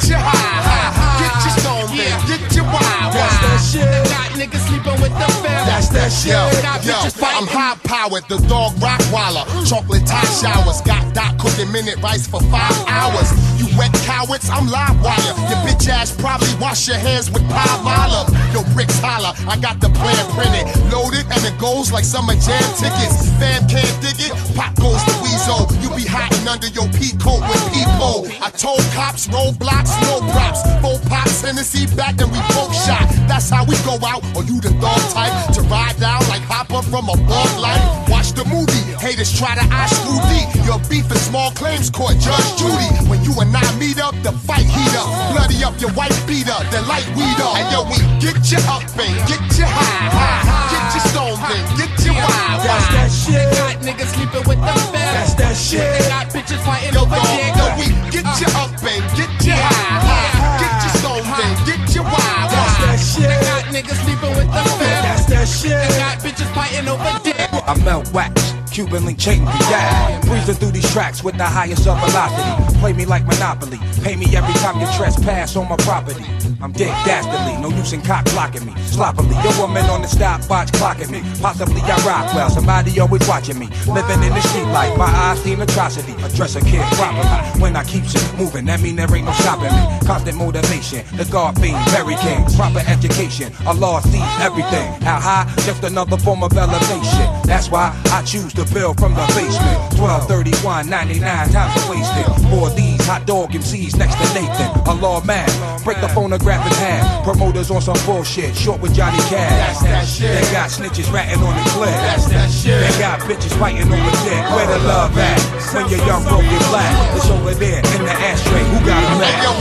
That's. 6.12 6.26
Yo, 6.26 6.91
yo. 6.91 6.99
I'm 7.24 7.47
high 7.47 7.76
powered, 7.84 8.28
the 8.28 8.38
dog 8.47 8.74
Rockwilder. 8.84 9.47
Chocolate 9.68 10.05
top 10.05 10.28
showers, 10.28 10.82
got 10.82 11.14
Doc 11.14 11.38
cooking 11.39 11.72
minute 11.72 12.01
rice 12.03 12.28
for 12.28 12.41
five 12.51 12.76
hours. 12.88 13.32
You 13.59 13.68
wet 13.78 13.93
cowards, 14.03 14.49
I'm 14.49 14.68
live 14.68 14.99
wire. 15.01 15.18
Your 15.47 15.59
bitch 15.64 15.88
ass 15.88 16.12
probably 16.12 16.51
wash 16.59 16.88
your 16.88 16.97
hands 16.97 17.32
with 17.32 17.43
Palmolive. 17.47 18.30
Yo, 18.53 18.64
bricks 18.74 18.99
holler, 18.99 19.34
I 19.47 19.57
got 19.59 19.80
the 19.80 19.89
plan 19.89 20.20
printed, 20.36 20.68
loaded, 20.91 21.26
and 21.32 21.41
it 21.45 21.57
goes 21.59 21.91
like 21.91 22.03
summer 22.03 22.36
jam 22.36 22.68
tickets. 22.76 23.32
Fam 23.39 23.68
can't 23.68 23.95
dig 24.03 24.20
it, 24.20 24.34
pop 24.55 24.76
goes 24.76 24.99
the 25.07 25.16
weasel. 25.24 25.72
You 25.80 25.89
be 25.95 26.03
hiding 26.03 26.47
under 26.47 26.68
your 26.68 26.88
pea 26.99 27.16
coat 27.18 27.41
with 27.47 27.64
people. 27.72 28.28
I 28.43 28.51
told 28.51 28.84
cops, 28.91 29.28
roadblocks, 29.28 29.95
no 30.03 30.20
props. 30.36 30.62
Four 30.84 30.99
pops, 31.07 31.41
Hennessy 31.41 31.88
back, 31.95 32.20
and 32.20 32.32
we 32.32 32.39
both 32.51 32.76
shot. 32.84 33.07
That's 33.28 33.49
how 33.49 33.64
we 33.64 33.76
go 33.88 33.95
out. 34.05 34.24
Or 34.36 34.43
you 34.43 34.59
the 34.59 34.76
dog 34.82 34.99
type 35.16 35.34
to 35.55 35.62
ride 35.72 36.00
down 36.01 36.25
like 36.33 36.41
Hopper 36.49 36.81
from 36.81 37.05
a 37.13 37.17
bug 37.29 37.51
light. 37.61 37.79
Watch 38.09 38.33
the 38.33 38.41
movie. 38.49 38.81
Haters 38.97 39.29
try 39.29 39.53
to 39.53 39.61
eye 39.69 39.85
screw 39.85 40.17
deep. 40.33 40.49
Your 40.65 40.81
beef 40.89 41.05
is 41.13 41.21
small 41.29 41.53
claims 41.53 41.93
court, 41.93 42.17
Judge 42.17 42.49
Judy. 42.57 42.89
When 43.05 43.21
you 43.21 43.37
and 43.37 43.53
I 43.53 43.61
meet 43.77 44.01
up, 44.01 44.17
the 44.25 44.33
fight 44.33 44.65
heat 44.65 44.95
up. 44.97 45.05
Bloody 45.29 45.61
up 45.61 45.77
your 45.77 45.93
white 45.93 46.17
beater, 46.25 46.57
the 46.73 46.81
light 46.89 47.05
weed 47.13 47.37
up. 47.37 47.53
And 47.53 47.69
yo, 47.69 47.85
we 47.85 48.01
get 48.17 48.41
you 48.49 48.57
up 48.65 48.81
and 48.97 49.13
get 49.29 49.45
you 49.53 49.69
high, 49.69 50.09
high. 50.09 50.73
Get 50.73 50.85
you 50.97 51.01
stoned 51.13 51.37
and 51.37 51.65
get 51.77 51.93
you 52.01 52.17
wild. 52.17 52.65
That's 52.65 52.87
that 52.97 53.09
shit. 53.13 53.37
They 53.37 53.61
got 53.61 53.77
niggas 53.85 54.09
sleeping 54.17 54.45
with 54.49 54.57
the 54.57 54.73
fam. 54.89 55.05
That's 55.13 55.37
that 55.37 55.53
shit. 55.53 55.85
They 55.85 56.09
got 56.09 56.33
bitches 56.33 56.61
fighting 56.65 56.97
Yo, 56.97 57.05
over 57.05 57.21
dick. 57.29 57.53
yo, 57.53 57.65
we 57.77 57.87
get 58.09 58.25
uh. 58.25 58.41
you 58.41 58.49
up 58.57 58.73
and 58.73 59.05
get 59.13 59.29
you 59.45 59.53
high, 59.53 60.01
high. 60.01 60.65
Get 60.65 60.73
you 60.81 60.91
stoned 60.97 61.29
and 61.29 61.55
get 61.69 61.81
you 61.93 62.01
wild. 62.01 62.49
That's 62.49 62.75
that 62.89 62.97
shit. 62.97 63.29
They 63.29 63.39
got 63.45 63.63
niggas 63.69 64.01
sleeping 64.01 64.33
with 64.33 64.49
the 64.49 64.65
oh, 64.65 64.81
fam. 64.81 65.00
Shit. 65.45 65.71
They 65.71 65.97
got 65.97 66.19
bitches 66.19 66.53
fighting 66.53 66.87
over 66.87 67.19
dick. 67.23 67.35
I 67.51 67.75
melt 67.83 68.11
wax, 68.13 68.50
Cuban 68.72 69.05
link 69.05 69.19
chain 69.19 69.43
yeah. 69.69 70.22
Breezing 70.22 70.55
through 70.55 70.72
these 70.72 70.89
tracks 70.93 71.24
with 71.24 71.38
the 71.38 71.43
highest 71.43 71.88
of 71.88 71.99
velocity. 71.99 72.80
Play 72.80 72.93
me 72.93 73.05
like 73.05 73.26
Monopoly. 73.26 73.78
Pay 74.01 74.15
me 74.15 74.34
every 74.36 74.53
time 74.55 74.80
you 74.80 74.88
trespass 74.97 75.55
on 75.57 75.67
my 75.67 75.76
property. 75.78 76.24
I'm 76.61 76.72
dead 76.72 76.93
dastardly, 77.05 77.59
no 77.59 77.76
use 77.76 77.91
in 77.91 78.01
cock 78.01 78.24
blocking 78.26 78.65
me. 78.65 78.74
Sloppily, 78.86 79.36
your 79.43 79.57
woman 79.59 79.84
on 79.86 80.03
the 80.03 80.07
stopwatch 80.07 80.72
clocking 80.74 81.09
me. 81.09 81.22
Possibly 81.41 81.82
I 81.82 81.97
rock 82.05 82.34
well, 82.36 82.49
somebody 82.49 82.99
always 82.99 83.28
watching 83.28 83.57
me. 83.57 83.67
Living 83.88 84.22
in 84.22 84.30
the 84.30 84.41
street 84.41 84.69
life, 84.72 84.95
my 84.95 85.05
eyes 85.05 85.41
seen 85.41 85.59
atrocity. 85.59 86.13
Address 86.24 86.55
a 86.55 86.61
kid 86.61 86.86
properly. 86.93 87.61
When 87.61 87.76
I 87.76 87.84
keep 87.84 88.05
shit 88.05 88.24
moving, 88.38 88.65
that 88.65 88.80
mean 88.80 88.95
there 88.95 89.13
ain't 89.13 89.26
no 89.26 89.34
stopping 89.34 89.74
me. 89.74 90.07
Constant 90.07 90.38
motivation, 90.38 91.03
the 91.17 91.26
God 91.26 91.59
fiend, 91.59 91.78
very 91.89 92.15
king. 92.17 92.45
Proper 92.55 92.84
education, 92.88 93.51
Allah 93.65 94.01
sees 94.03 94.22
everything. 94.39 94.88
How 95.01 95.19
high? 95.19 95.51
Just 95.65 95.84
another 95.84 96.17
form 96.17 96.43
of 96.43 96.53
elevation. 96.55 97.28
That's 97.43 97.72
why 97.72 97.89
I 98.11 98.22
choose 98.22 98.53
to 98.53 98.61
build 98.74 98.99
from 98.99 99.14
the 99.14 99.26
basement. 99.34 99.97
12, 99.97 100.28
31, 100.28 100.89
99 100.89 101.49
times 101.49 101.89
wasted. 101.89 102.26
For 102.49 102.70
these 102.72 103.01
hot 103.05 103.26
dog 103.26 103.51
MCs 103.51 103.97
next 103.97 104.16
to 104.16 104.28
Nathan. 104.34 104.70
A 104.88 104.93
law 104.95 105.24
man, 105.24 105.47
break 105.84 106.01
the 106.01 106.09
phonograph 106.09 106.66
in 106.66 106.74
half. 106.78 107.24
Promoters 107.24 107.72
on 107.72 107.82
some 107.82 107.97
bullshit, 108.05 108.55
short 108.55 108.82
with 108.82 108.93
Johnny 108.93 109.22
Cash. 109.30 109.80
That's 109.80 109.84
that 109.84 110.05
shit. 110.07 110.34
They 110.34 110.51
got 110.51 110.70
snitches 110.70 111.12
ratting 111.12 111.41
on 111.43 111.53
the 111.55 111.70
clip. 111.72 111.89
That's 111.89 112.26
that 112.30 112.49
shit. 112.51 112.80
They 112.80 112.99
got 112.99 113.20
bitches 113.22 113.57
fighting 113.57 113.84
on 113.84 113.99
the 113.99 114.16
dick. 114.26 114.43
Where 114.53 114.68
the 114.68 114.80
love 114.86 115.18
at? 115.18 115.39
When 115.74 115.88
you're 115.89 116.05
young, 116.05 116.24
broke, 116.24 116.43
and 116.43 116.66
black. 116.70 116.93
It's 117.16 117.30
over 117.30 117.53
there 117.53 117.80
in 117.80 118.01
the 118.05 118.12
ashtray. 118.12 118.64
Who 118.64 118.86
got 118.86 119.03
a 119.03 119.22
Hey, 119.22 119.38
yo, 119.43 119.51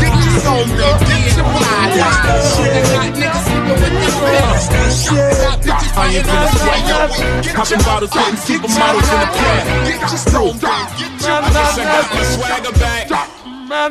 Stoned 0.49 0.81
and 0.81 1.05
get 1.05 1.37
you 1.37 1.45
wild. 1.45 1.93
That's 1.93 2.17
that 2.25 2.41
shit. 2.41 2.73
They 2.73 2.81
got 2.89 3.13
niggas 3.13 3.45
sleeping 3.45 3.69
with 3.69 3.85
the 3.85 4.09
fam. 4.17 4.33
That's 4.49 4.65
that 4.73 4.89
shit. 4.89 5.29
They 5.29 5.45
got 5.45 5.61
bitches 5.61 5.93
I 5.93 6.09
ain't 6.09 6.25
fighting 6.25 6.25
finna 6.25 6.49
over 6.49 6.57
sweat, 6.57 6.81
dick. 6.81 6.89
yo. 6.89 6.97
Yo, 6.97 7.45
we 7.45 7.53
Popping 7.53 7.83
bottles, 7.85 8.09
up 8.09 8.17
putting 8.17 8.41
supermodels 8.49 9.09
in 9.13 9.19
the 9.21 9.29
pan. 9.37 9.61
Get 9.85 10.01
you 10.09 10.17
stoned 10.17 10.63
and 10.65 10.89
get 10.97 11.21
you 11.21 11.29
I 11.29 11.37
I 11.37 11.85
got 11.85 12.09
my 12.09 12.23
swagger 12.33 12.73
back. 12.81 13.05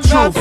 Truth, 0.02 0.34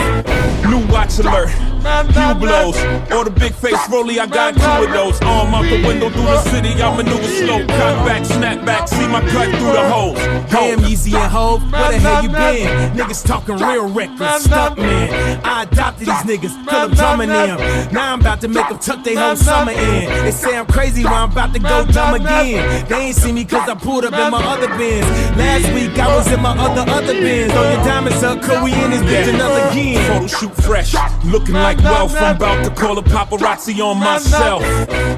new 0.65 0.81
watch 0.91 1.19
alert. 1.19 1.76
Few 1.87 2.35
blows, 2.35 2.77
or 3.11 3.23
the 3.23 3.31
big 3.31 3.53
face 3.53 3.77
rolly, 3.89 4.19
I 4.19 4.25
got 4.27 4.55
two 4.55 4.85
of 4.85 4.91
those. 4.91 5.21
Arm 5.21 5.53
out 5.53 5.63
the 5.63 5.85
window 5.85 6.09
through 6.09 6.23
the 6.23 6.41
city, 6.49 6.69
I 6.81 6.95
maneuver 6.95 7.23
slow. 7.23 7.59
Cut 7.65 8.05
back, 8.05 8.25
snap 8.25 8.65
back, 8.65 8.87
see 8.87 9.07
my 9.07 9.21
cut 9.21 9.49
through 9.55 9.73
the 9.73 9.89
holes. 9.89 10.17
Damn, 10.51 10.79
Yeezy 10.79 11.13
and 11.13 11.31
Hov, 11.31 11.71
where 11.71 11.91
the 11.91 11.99
hell 11.99 12.23
you 12.23 12.29
been? 12.29 12.97
Niggas 12.97 13.25
talking 13.25 13.57
real 13.57 13.89
reckless, 13.89 14.43
stunt 14.43 14.77
man. 14.77 15.41
I 15.43 15.63
adopted 15.63 16.07
these 16.07 16.23
niggas, 16.29 16.69
Philip 16.69 16.91
drumming 16.93 17.29
them. 17.29 17.57
Now 17.93 18.13
I'm 18.13 18.19
about 18.21 18.41
to 18.41 18.47
make 18.47 18.67
them 18.67 18.79
tuck 18.79 19.03
their 19.03 19.17
whole 19.17 19.35
summer 19.35 19.71
in. 19.71 20.09
They 20.25 20.31
say 20.31 20.57
I'm 20.57 20.67
crazy, 20.67 21.03
but 21.03 21.13
I'm 21.13 21.31
about 21.31 21.53
to 21.53 21.59
go 21.59 21.85
dumb 21.85 22.15
again. 22.15 22.87
They 22.87 22.95
ain't 22.95 23.15
see 23.15 23.31
me 23.31 23.45
cause 23.45 23.67
I 23.67 23.75
pulled 23.75 24.05
up 24.05 24.13
in 24.13 24.31
my 24.31 24.43
other 24.43 24.67
bins. 24.77 25.05
Last 25.37 25.73
week 25.73 25.97
I 25.97 26.15
was 26.15 26.31
in 26.31 26.41
my 26.41 26.57
other, 26.57 26.89
other 26.91 27.13
bins. 27.13 27.51
Throw 27.53 27.63
your 27.63 27.83
diamonds 27.83 28.23
up, 28.23 28.41
cause 28.41 28.63
we 28.63 28.73
in 28.73 28.91
this 28.91 29.01
bitch 29.01 29.33
another 29.33 29.69
again. 29.69 30.05
Photo 30.07 30.27
shoot 30.27 30.55
fresh, 30.63 30.95
looking 31.25 31.55
like 31.55 31.76
wealth. 31.83 32.15
I'm 32.15 32.35
about 32.35 32.63
to 32.65 32.71
call 32.71 32.97
a 32.97 33.03
paparazzi 33.03 33.79
on 33.79 33.99
myself. 33.99 34.61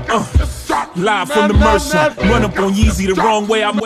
Uh, 0.09 0.45
Live 0.95 1.31
from 1.31 1.47
the 1.47 1.53
Mercer. 1.53 2.13
Run 2.29 2.43
up 2.43 2.57
on 2.59 2.73
Yeezy 2.73 3.07
the 3.13 3.21
wrong 3.21 3.47
way. 3.47 3.63
I'm 3.63 3.79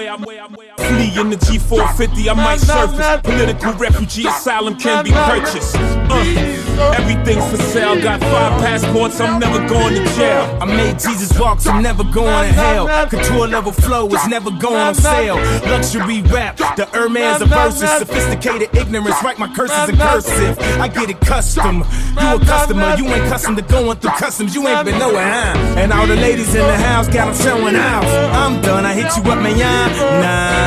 flee 0.78 1.20
in 1.20 1.30
the 1.30 1.38
G450. 1.38 2.30
I 2.30 2.34
might 2.34 2.60
surface. 2.60 3.22
Political 3.22 3.74
refugee 3.74 4.28
asylum 4.28 4.78
can 4.78 5.04
be 5.04 5.12
purchased. 5.12 5.76
Uh, 5.76 6.94
everything's 6.98 7.50
for 7.50 7.58
sale. 7.58 8.02
Got 8.02 8.20
five 8.22 8.60
passports. 8.62 9.20
I'm 9.20 9.40
never 9.40 9.60
going 9.68 9.96
to 9.96 10.04
jail. 10.16 10.58
I 10.62 10.66
made 10.66 11.00
Jesus 11.00 11.38
walks, 11.40 11.68
I'm 11.68 11.82
never 11.82 12.04
going 12.04 12.48
to 12.48 12.54
hell. 12.54 13.08
Couture 13.10 13.48
level 13.48 13.72
flow 13.72 14.08
is 14.08 14.28
never 14.28 14.52
going 14.52 14.76
on 14.76 14.96
sale. 14.96 15.36
Luxury 15.70 16.22
rap, 16.24 16.58
the 16.58 16.88
Hermes 16.94 17.42
of 17.42 17.50
verses. 17.50 17.90
Sophisticated 17.98 18.70
ignorance, 18.76 19.22
write 19.24 19.40
my 19.40 19.54
curses 19.54 19.90
in 19.90 19.98
cursive. 19.98 20.60
I 20.80 20.88
get 20.88 21.10
it 21.10 21.20
custom. 21.22 21.84
You 22.20 22.36
a 22.36 22.40
customer, 22.40 22.96
you 22.98 23.06
ain't 23.08 23.30
custom 23.30 23.56
to 23.56 23.62
going 23.62 23.98
through 23.98 24.12
customs. 24.12 24.56
You 24.56 24.68
ain't 24.68 24.86
been 24.86 25.00
nowhere, 25.00 25.24
huh? 25.24 25.80
And 25.80 25.92
all 25.92 26.08
the 26.08 26.16
ladies 26.16 26.54
in 26.56 26.66
the 26.66 26.78
house 26.78 27.08
got 27.08 27.26
them 27.26 27.36
showing 27.36 27.76
out. 27.76 28.06
I'm 28.34 28.62
done, 28.62 28.86
I 28.86 28.94
hit 28.94 29.16
you 29.18 29.32
up, 29.32 29.42
man. 29.42 29.54
Nah. 29.54 30.63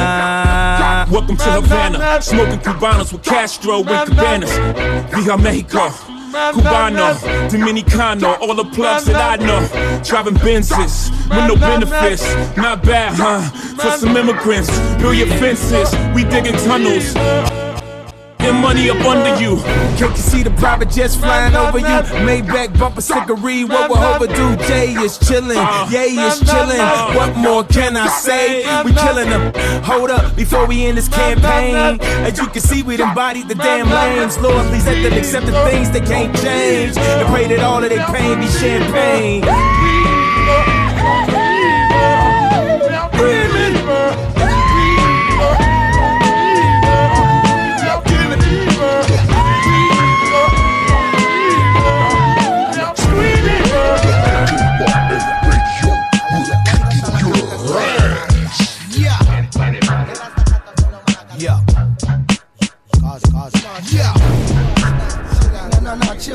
Welcome 1.11 1.37
to 1.37 1.45
Havana. 1.45 2.21
Smoking 2.23 2.61
Cubanos 2.61 3.13
with 3.13 3.23
Castro 3.23 3.83
and 3.85 4.11
Cabanas. 4.11 4.53
Via 5.11 5.37
Mexico. 5.39 5.91
Cubano, 6.53 7.15
Dominicano, 7.49 8.39
all 8.41 8.55
the 8.55 8.65
plugs 8.65 9.07
that 9.07 9.41
I 9.41 9.45
know. 9.45 10.03
Driving 10.03 10.35
Benzes 10.35 11.11
with 11.31 11.49
no 11.49 11.57
benefits. 11.57 12.25
Not 12.57 12.83
bad, 12.83 13.15
huh? 13.15 13.41
For 13.77 13.99
some 13.99 14.17
immigrants, 14.17 14.69
build 14.99 15.17
your 15.17 15.29
fences. 15.39 15.95
We 16.15 16.25
digging 16.25 16.57
tunnels. 16.67 17.15
Money 18.67 18.91
up 18.91 18.99
under 19.07 19.41
you. 19.41 19.59
Can't 19.97 20.11
you 20.11 20.17
see 20.17 20.43
the 20.43 20.51
private 20.51 20.91
jets 20.91 21.15
flying 21.15 21.55
over 21.55 21.79
you? 21.79 22.03
Maybach 22.27 22.77
bumper 22.77 23.01
stickery, 23.01 23.63
what 23.63 23.89
will 23.89 23.99
overdue? 23.99 24.57
Jay 24.67 24.93
is 24.95 25.19
chillin', 25.19 25.55
Yay 25.93 26.09
is 26.09 26.41
chillin'. 26.41 27.15
What 27.15 27.37
more 27.37 27.63
can 27.63 27.97
I 27.97 28.09
say? 28.09 28.67
We 28.83 28.93
killin' 28.93 29.31
them. 29.31 29.53
Hold 29.85 30.11
up, 30.11 30.35
before 30.35 30.67
we 30.67 30.85
end 30.85 30.99
this 30.99 31.07
campaign. 31.09 32.01
As 32.27 32.39
you 32.39 32.49
can 32.49 32.61
see, 32.61 32.83
we 32.83 33.01
embodied 33.01 33.47
the 33.47 33.55
damn 33.55 33.89
lanes. 33.89 34.37
Lord, 34.39 34.67
please 34.67 34.85
let 34.85 35.01
them 35.01 35.13
accept 35.17 35.47
the 35.47 35.53
things 35.71 35.93
they 35.93 36.01
can't 36.01 36.35
change. 36.39 36.97
And 36.97 37.29
pray 37.29 37.47
that 37.47 37.61
all 37.61 37.85
of 37.85 37.89
their 37.89 38.05
pain 38.07 38.41
be 38.41 38.49
champagne. 38.49 39.45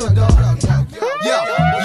Dog. 0.00 0.14
Yo, 1.22 1.36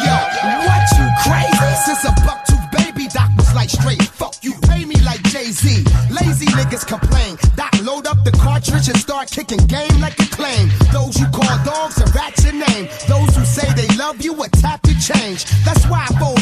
yo, 0.06 0.18
what 0.64 0.84
you 0.96 1.08
crazy? 1.24 1.72
Since 1.86 2.06
a 2.06 2.14
buck 2.26 2.46
tooth 2.46 2.72
baby, 2.72 3.08
Doc 3.14 3.30
was 3.38 3.54
like 3.54 3.70
straight. 3.70 4.02
Fuck 4.02 4.36
you, 4.42 4.54
pay 4.64 4.86
me 4.86 4.96
like 5.02 5.22
Jay 5.24 5.52
Z. 5.52 5.84
Lazy 6.10 6.46
niggas 6.56 6.88
complain. 6.88 7.38
Doc 7.56 7.74
load 7.84 8.08
up 8.08 8.24
the 8.24 8.32
cartridge 8.32 8.88
and 8.88 8.98
start 8.98 9.30
kicking 9.30 9.60
game 9.68 10.00
like 10.00 10.18
a 10.20 10.26
claim. 10.28 10.70
Those 10.94 11.20
you 11.20 11.28
call 11.28 11.58
dogs 11.66 12.00
and 12.00 12.14
rats 12.16 12.44
your 12.46 12.54
name. 12.54 12.88
Those 13.08 13.36
who 13.36 13.44
say 13.44 13.68
they 13.76 13.88
love 13.98 14.22
you 14.22 14.34
will 14.34 14.50
tap 14.56 14.80
your 14.88 15.00
change. 15.00 15.46
That's 15.66 15.86
why 15.88 16.08
I 16.10 16.20
fold 16.20 16.37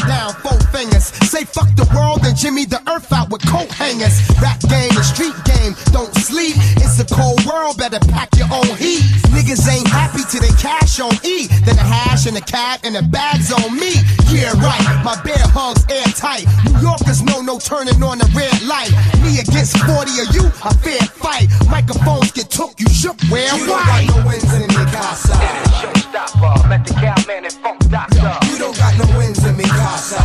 down. 1.10 1.28
Say 1.28 1.44
fuck 1.44 1.68
the 1.76 1.88
world 1.94 2.20
and 2.24 2.36
Jimmy 2.36 2.64
the 2.64 2.80
earth 2.90 3.12
out 3.12 3.30
with 3.30 3.42
coat 3.46 3.70
hangers. 3.70 4.20
Rap 4.40 4.60
game 4.68 4.90
and 4.94 5.04
street 5.04 5.34
game, 5.44 5.74
don't 5.92 6.12
sleep. 6.14 6.54
It's 6.82 6.98
a 7.00 7.04
cold 7.06 7.44
world, 7.44 7.78
better 7.78 7.98
pack 8.10 8.34
your 8.36 8.48
own 8.52 8.76
heat. 8.76 9.02
Niggas 9.34 9.66
ain't 9.68 9.86
happy 9.88 10.22
till 10.30 10.40
they 10.40 10.54
cash 10.60 11.00
on 11.00 11.12
E. 11.24 11.46
Then 11.64 11.76
the 11.76 11.84
hash 11.86 12.26
and 12.26 12.36
the 12.36 12.40
cab 12.40 12.80
and 12.84 12.94
the 12.94 13.02
bags 13.02 13.52
on 13.52 13.74
me. 13.76 13.92
Yeah, 14.32 14.52
right, 14.62 14.84
my 15.04 15.16
bear 15.22 15.38
hugs 15.52 15.84
airtight. 15.90 16.46
New 16.64 16.80
Yorkers 16.80 17.22
know 17.22 17.40
no 17.42 17.58
turning 17.58 18.02
on 18.02 18.18
the 18.18 18.28
red 18.34 18.54
light. 18.64 18.90
Me 19.22 19.38
against 19.40 19.76
40 19.84 20.10
of 20.22 20.28
you, 20.34 20.44
a 20.64 20.72
fair 20.82 21.02
fight. 21.20 21.48
Microphones 21.68 22.32
get 22.32 22.50
took, 22.50 22.78
you 22.80 22.88
shook, 22.88 23.18
where 23.28 23.52
You 23.56 23.66
don't 23.66 23.76
why? 23.76 24.06
got 24.06 24.16
no 24.16 24.28
wins 24.28 24.52
in 24.54 24.62
me, 24.66 24.84
casa. 24.92 25.34
Showstopper, 25.80 26.68
met 26.68 26.84
the 26.86 26.94
cowman 26.94 27.44
and 27.44 27.54
funk 27.60 27.80
doctor. 27.90 28.34
You 28.50 28.58
don't 28.58 28.76
got 28.76 28.94
no 28.98 29.06
wins 29.18 29.44
in 29.44 29.56
me, 29.56 29.64
casa. 29.64 30.20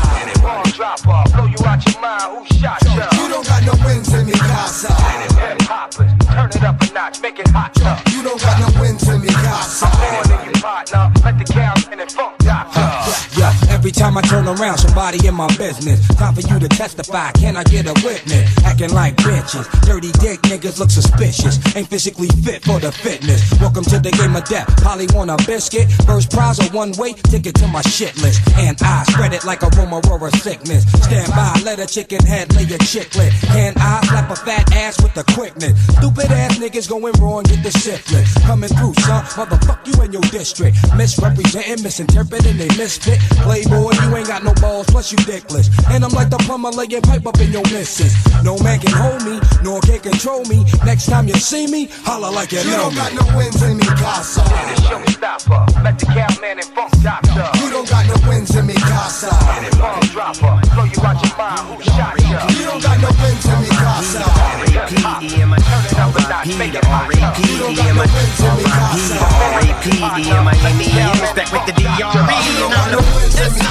And 0.62 0.70
it 0.70 0.78
bomb 0.78 0.96
dropper, 1.02 1.32
blow 1.36 1.46
you 1.46 1.58
out 1.66 1.86
your 1.86 2.02
mind. 2.02 2.22
Who 2.38 2.46
shot 2.58 2.84
ya? 2.86 3.10
You 3.14 3.30
don't 3.30 3.46
got 3.46 3.64
no 3.66 3.74
wins 3.86 4.14
in 4.14 4.26
me, 4.26 4.34
casa. 4.34 4.88
It 4.90 5.32
hip 5.32 5.62
hoppers, 5.62 6.12
turn 6.28 6.50
it 6.50 6.64
up 6.64 6.82
a 6.82 6.94
notch, 6.94 7.22
make 7.22 7.40
it 7.40 7.48
hot. 7.50 7.76
You 8.12 8.22
don't 8.22 8.40
got 8.40 8.60
no 8.60 8.82
wins 8.82 9.08
in 9.08 9.22
me, 9.22 9.30
casa. 9.30 9.86
I'm 9.86 10.32
on 10.32 10.40
in 10.40 10.46
your 10.46 10.62
partner, 10.62 11.12
met 11.24 11.40
the 11.40 11.54
funk 11.54 11.82
doctor. 11.82 12.12
Yeah, 12.12 12.21
every 13.92 14.02
time 14.02 14.18
I 14.18 14.22
turn 14.22 14.48
around, 14.48 14.78
somebody 14.78 15.28
in 15.28 15.36
my 15.36 15.48
business. 15.58 16.08
Time 16.16 16.34
for 16.34 16.42
you 16.42 16.60
to 16.60 16.68
testify. 16.70 17.32
Can 17.32 17.58
I 17.58 17.64
get 17.64 17.86
a 17.88 17.94
witness? 18.06 18.48
Acting 18.64 18.94
like 18.94 19.16
bitches. 19.18 19.66
Dirty 19.86 20.12
dick 20.24 20.40
niggas 20.44 20.80
look 20.80 20.90
suspicious. 20.90 21.60
Ain't 21.76 21.88
physically 21.88 22.28
fit 22.44 22.64
for 22.64 22.80
the 22.80 22.92
fitness. 22.92 23.42
Welcome 23.60 23.84
to 23.86 24.00
the 24.00 24.12
game 24.12 24.36
of 24.36 24.46
death. 24.46 24.68
Polly 24.84 25.08
want 25.14 25.30
a 25.30 25.38
biscuit. 25.46 25.92
First 26.06 26.32
prize 26.32 26.60
a 26.60 26.72
one 26.72 26.92
way 26.94 27.14
ticket 27.14 27.56
to 27.56 27.68
my 27.68 27.82
shit 27.82 28.16
list. 28.22 28.42
And 28.58 28.78
I 28.82 29.04
spread 29.04 29.34
it 29.34 29.44
like 29.44 29.62
a 29.64 29.70
Romarora 29.78 30.32
sickness. 30.38 30.86
Stand 31.04 31.32
by, 31.32 31.60
let 31.66 31.80
a 31.80 31.88
chicken 31.88 32.24
head 32.26 32.54
lay 32.56 32.64
a 32.64 32.78
chicklet. 32.78 33.32
Can 33.52 33.74
I 33.78 34.02
slap 34.08 34.30
a 34.32 34.36
fat 34.36 34.72
ass 34.74 35.02
with 35.02 35.14
the 35.16 35.24
quickness? 35.34 35.76
Stupid 35.98 36.32
ass 36.32 36.58
niggas 36.58 36.88
going 36.88 37.14
wrong, 37.20 37.44
get 37.44 37.64
the 37.64 37.72
syphilis. 37.72 38.34
Coming 38.46 38.70
through, 38.70 38.94
son. 39.04 39.26
Motherfuck 39.36 39.86
you 39.88 40.02
in 40.04 40.14
your 40.14 40.28
district. 40.32 40.78
Misrepresenting, 40.96 41.84
misinterpreting, 41.84 42.58
they 42.58 42.70
misfit. 42.78 43.20
Playboy, 43.44 43.81
you 43.90 44.16
ain't 44.16 44.28
got 44.28 44.44
no 44.44 44.54
balls, 44.62 44.86
plus 44.88 45.12
you 45.12 45.18
dickless. 45.26 45.70
And 45.90 46.04
I'm 46.06 46.12
like 46.12 46.30
the 46.30 46.38
plumber 46.46 46.70
laying 46.70 47.02
pipe 47.02 47.26
up 47.26 47.40
in 47.40 47.52
your 47.52 47.64
missus. 47.74 48.14
No 48.44 48.58
man 48.60 48.80
can 48.80 48.94
hold 48.94 49.24
me, 49.26 49.40
nor 49.64 49.82
can 49.82 50.00
control 50.00 50.44
me. 50.46 50.64
Next 50.86 51.08
time 51.08 51.28
you 51.28 51.34
see 51.36 51.66
me, 51.68 51.88
holla 52.06 52.30
like 52.30 52.52
you, 52.52 52.60
You 52.62 52.72
know 52.78 52.90
don't 52.90 52.96
me. 52.96 53.02
got 53.02 53.12
no 53.18 53.26
wins 53.38 53.62
in 53.64 53.78
me, 53.78 53.86
casa. 53.98 54.42
And 54.46 54.72
it's 54.72 54.82
showstopper, 54.86 55.84
met 55.84 55.98
the 55.98 56.06
cowman 56.06 56.60
and 56.62 56.70
funk 56.78 56.94
doctor. 57.02 57.48
You 57.58 57.70
don't 57.74 57.90
got 57.90 58.06
no 58.06 58.16
wins 58.30 58.54
in 58.56 58.66
me, 58.68 58.76
casa. 58.76 59.30
And 59.34 59.66
it 59.66 59.74
bomb 59.80 60.02
dropper, 60.14 60.54
blow 60.76 60.86
you 60.86 61.00
out 61.02 61.18
your 61.26 61.34
mind. 61.38 61.66
Who 61.72 61.76
shot 61.82 62.14
ya? 62.22 62.46
You 62.54 62.66
don't 62.70 62.84
got 62.84 62.98
no 63.02 63.10
wins 63.24 63.46
in 63.50 63.58
me, 63.66 63.70
casa. 63.74 64.22
And 64.22 64.62
it 64.62 64.70
hip 64.70 65.02
hop, 65.02 65.22
turn 65.26 65.84
it 65.90 65.98
up 65.98 66.16
a 66.16 66.22
notch, 66.30 66.52
make 66.60 66.76
it 66.76 66.86
hot. 66.86 67.10
You 67.10 67.58
don't 67.58 67.76
got 67.76 67.96
no 67.98 68.06
wins 68.06 68.40
in 68.46 68.54
me, 68.58 68.64
casa. 68.68 69.18
R.A.P.D. 69.18 69.98
Miami, 70.02 71.22
respect 71.22 71.50
with 71.52 71.66
the 71.66 71.74
D.R.E. 71.74 72.12
And 72.12 72.96
I'm 73.00 73.71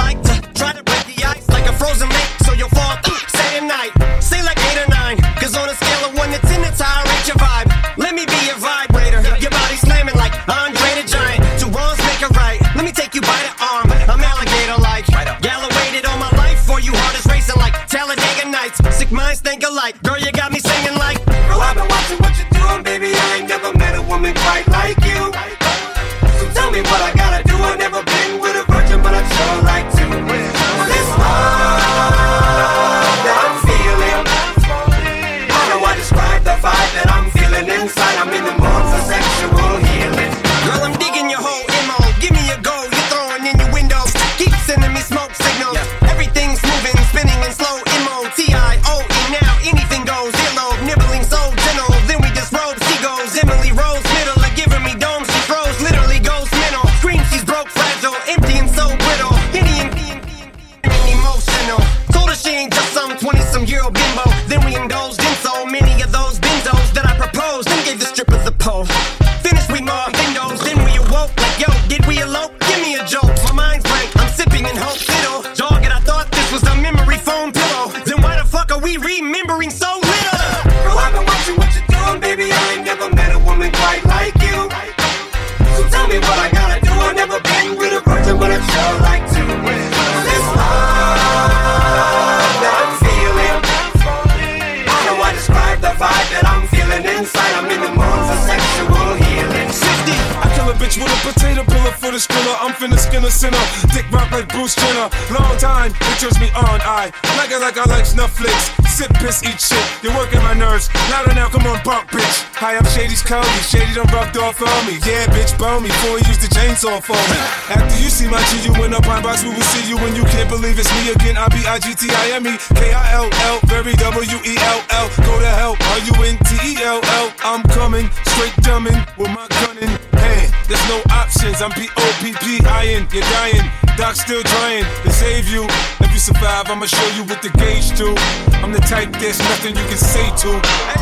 like 107.71 107.87
like 107.87 107.87
I 107.87 107.97
like 107.97 108.05
Netflix. 108.11 108.75
Sip, 108.87 109.11
piss, 109.23 109.43
eat 109.43 109.59
shit. 109.59 110.03
You're 110.03 110.15
working 110.15 110.41
my 110.43 110.53
nerves. 110.53 110.89
Louder 111.09 111.33
now, 111.33 111.47
come 111.47 111.65
on, 111.67 111.79
bump, 111.83 112.09
bitch. 112.11 112.43
Hi, 112.59 112.75
I'm 112.75 112.85
Shady's 112.85 113.21
Cody. 113.21 113.47
Shady 113.63 113.93
done 113.95 114.07
rubbed 114.11 114.37
off 114.37 114.61
on 114.61 114.81
me. 114.87 114.99
Yeah, 115.07 115.25
bitch, 115.31 115.55
bone 115.57 115.83
me 115.83 115.89
before 115.89 116.19
he 116.19 116.27
used 116.27 116.41
the 116.41 116.51
chainsaw 116.51 116.99
for 117.01 117.15
me. 117.15 117.39
After 117.71 117.95
you 118.03 118.09
see 118.09 118.27
my 118.27 118.41
G, 118.51 118.67
you 118.67 118.73
in 118.83 118.93
a 118.93 119.01
pine 119.01 119.23
box. 119.23 119.43
We 119.43 119.55
will 119.55 119.69
see 119.71 119.87
you 119.87 119.95
when 119.97 120.15
you 120.15 120.23
can't 120.35 120.49
believe 120.49 120.77
it's 120.79 120.91
me 120.99 121.11
again. 121.15 121.37
I 121.37 121.47
B 121.47 121.63
I 121.63 121.79
G 121.79 121.95
T 121.95 122.11
I 122.11 122.35
M 122.35 122.47
E 122.47 122.57
K 122.75 122.91
I 122.91 123.13
L 123.15 123.29
L. 123.31 123.59
Very 123.71 123.93
W 123.93 124.37
E 124.43 124.53
L 124.59 124.79
L. 124.91 125.07
Go 125.23 125.39
to 125.39 125.51
hell. 125.55 125.75
Are 125.79 126.01
you 126.03 126.13
in 126.27 126.35
T 126.43 126.75
E 126.75 126.83
L 126.83 126.99
L. 126.99 127.27
I'm 127.43 127.63
coming 127.71 128.09
straight 128.27 128.55
dumbing 128.67 128.99
with 129.17 129.31
my 129.31 129.47
gun 129.63 129.77
in 129.79 129.91
hand. 130.19 130.51
There's 130.67 130.83
no 130.91 130.99
options. 131.15 131.61
I'm 131.61 131.71
P 131.71 131.87
O 131.87 132.05
P 132.19 132.35
P 132.35 132.59
I 132.67 132.99
N. 132.99 133.07
You're 133.11 133.23
dying. 133.39 133.80
Doc 134.01 134.15
still 134.15 134.41
trying 134.41 134.83
to 135.03 135.11
save 135.11 135.47
you. 135.47 135.67
If 135.99 136.11
you 136.11 136.17
survive, 136.17 136.71
I'ma 136.71 136.87
show 136.87 137.07
you 137.15 137.23
what 137.23 137.43
the 137.43 137.49
gauge 137.49 137.95
do. 137.95 138.15
I'm 138.63 138.71
the 138.71 138.79
type 138.79 139.11
there's 139.19 139.37
nothing 139.37 139.75
you 139.75 139.85
can 139.85 139.97
say 139.97 140.25
to. 140.41 140.49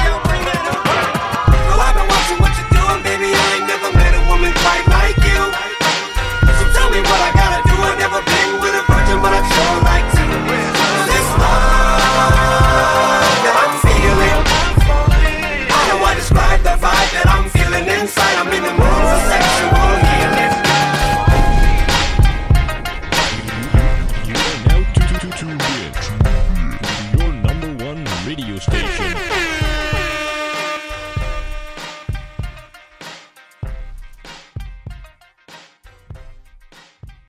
Girl, 0.03 0.78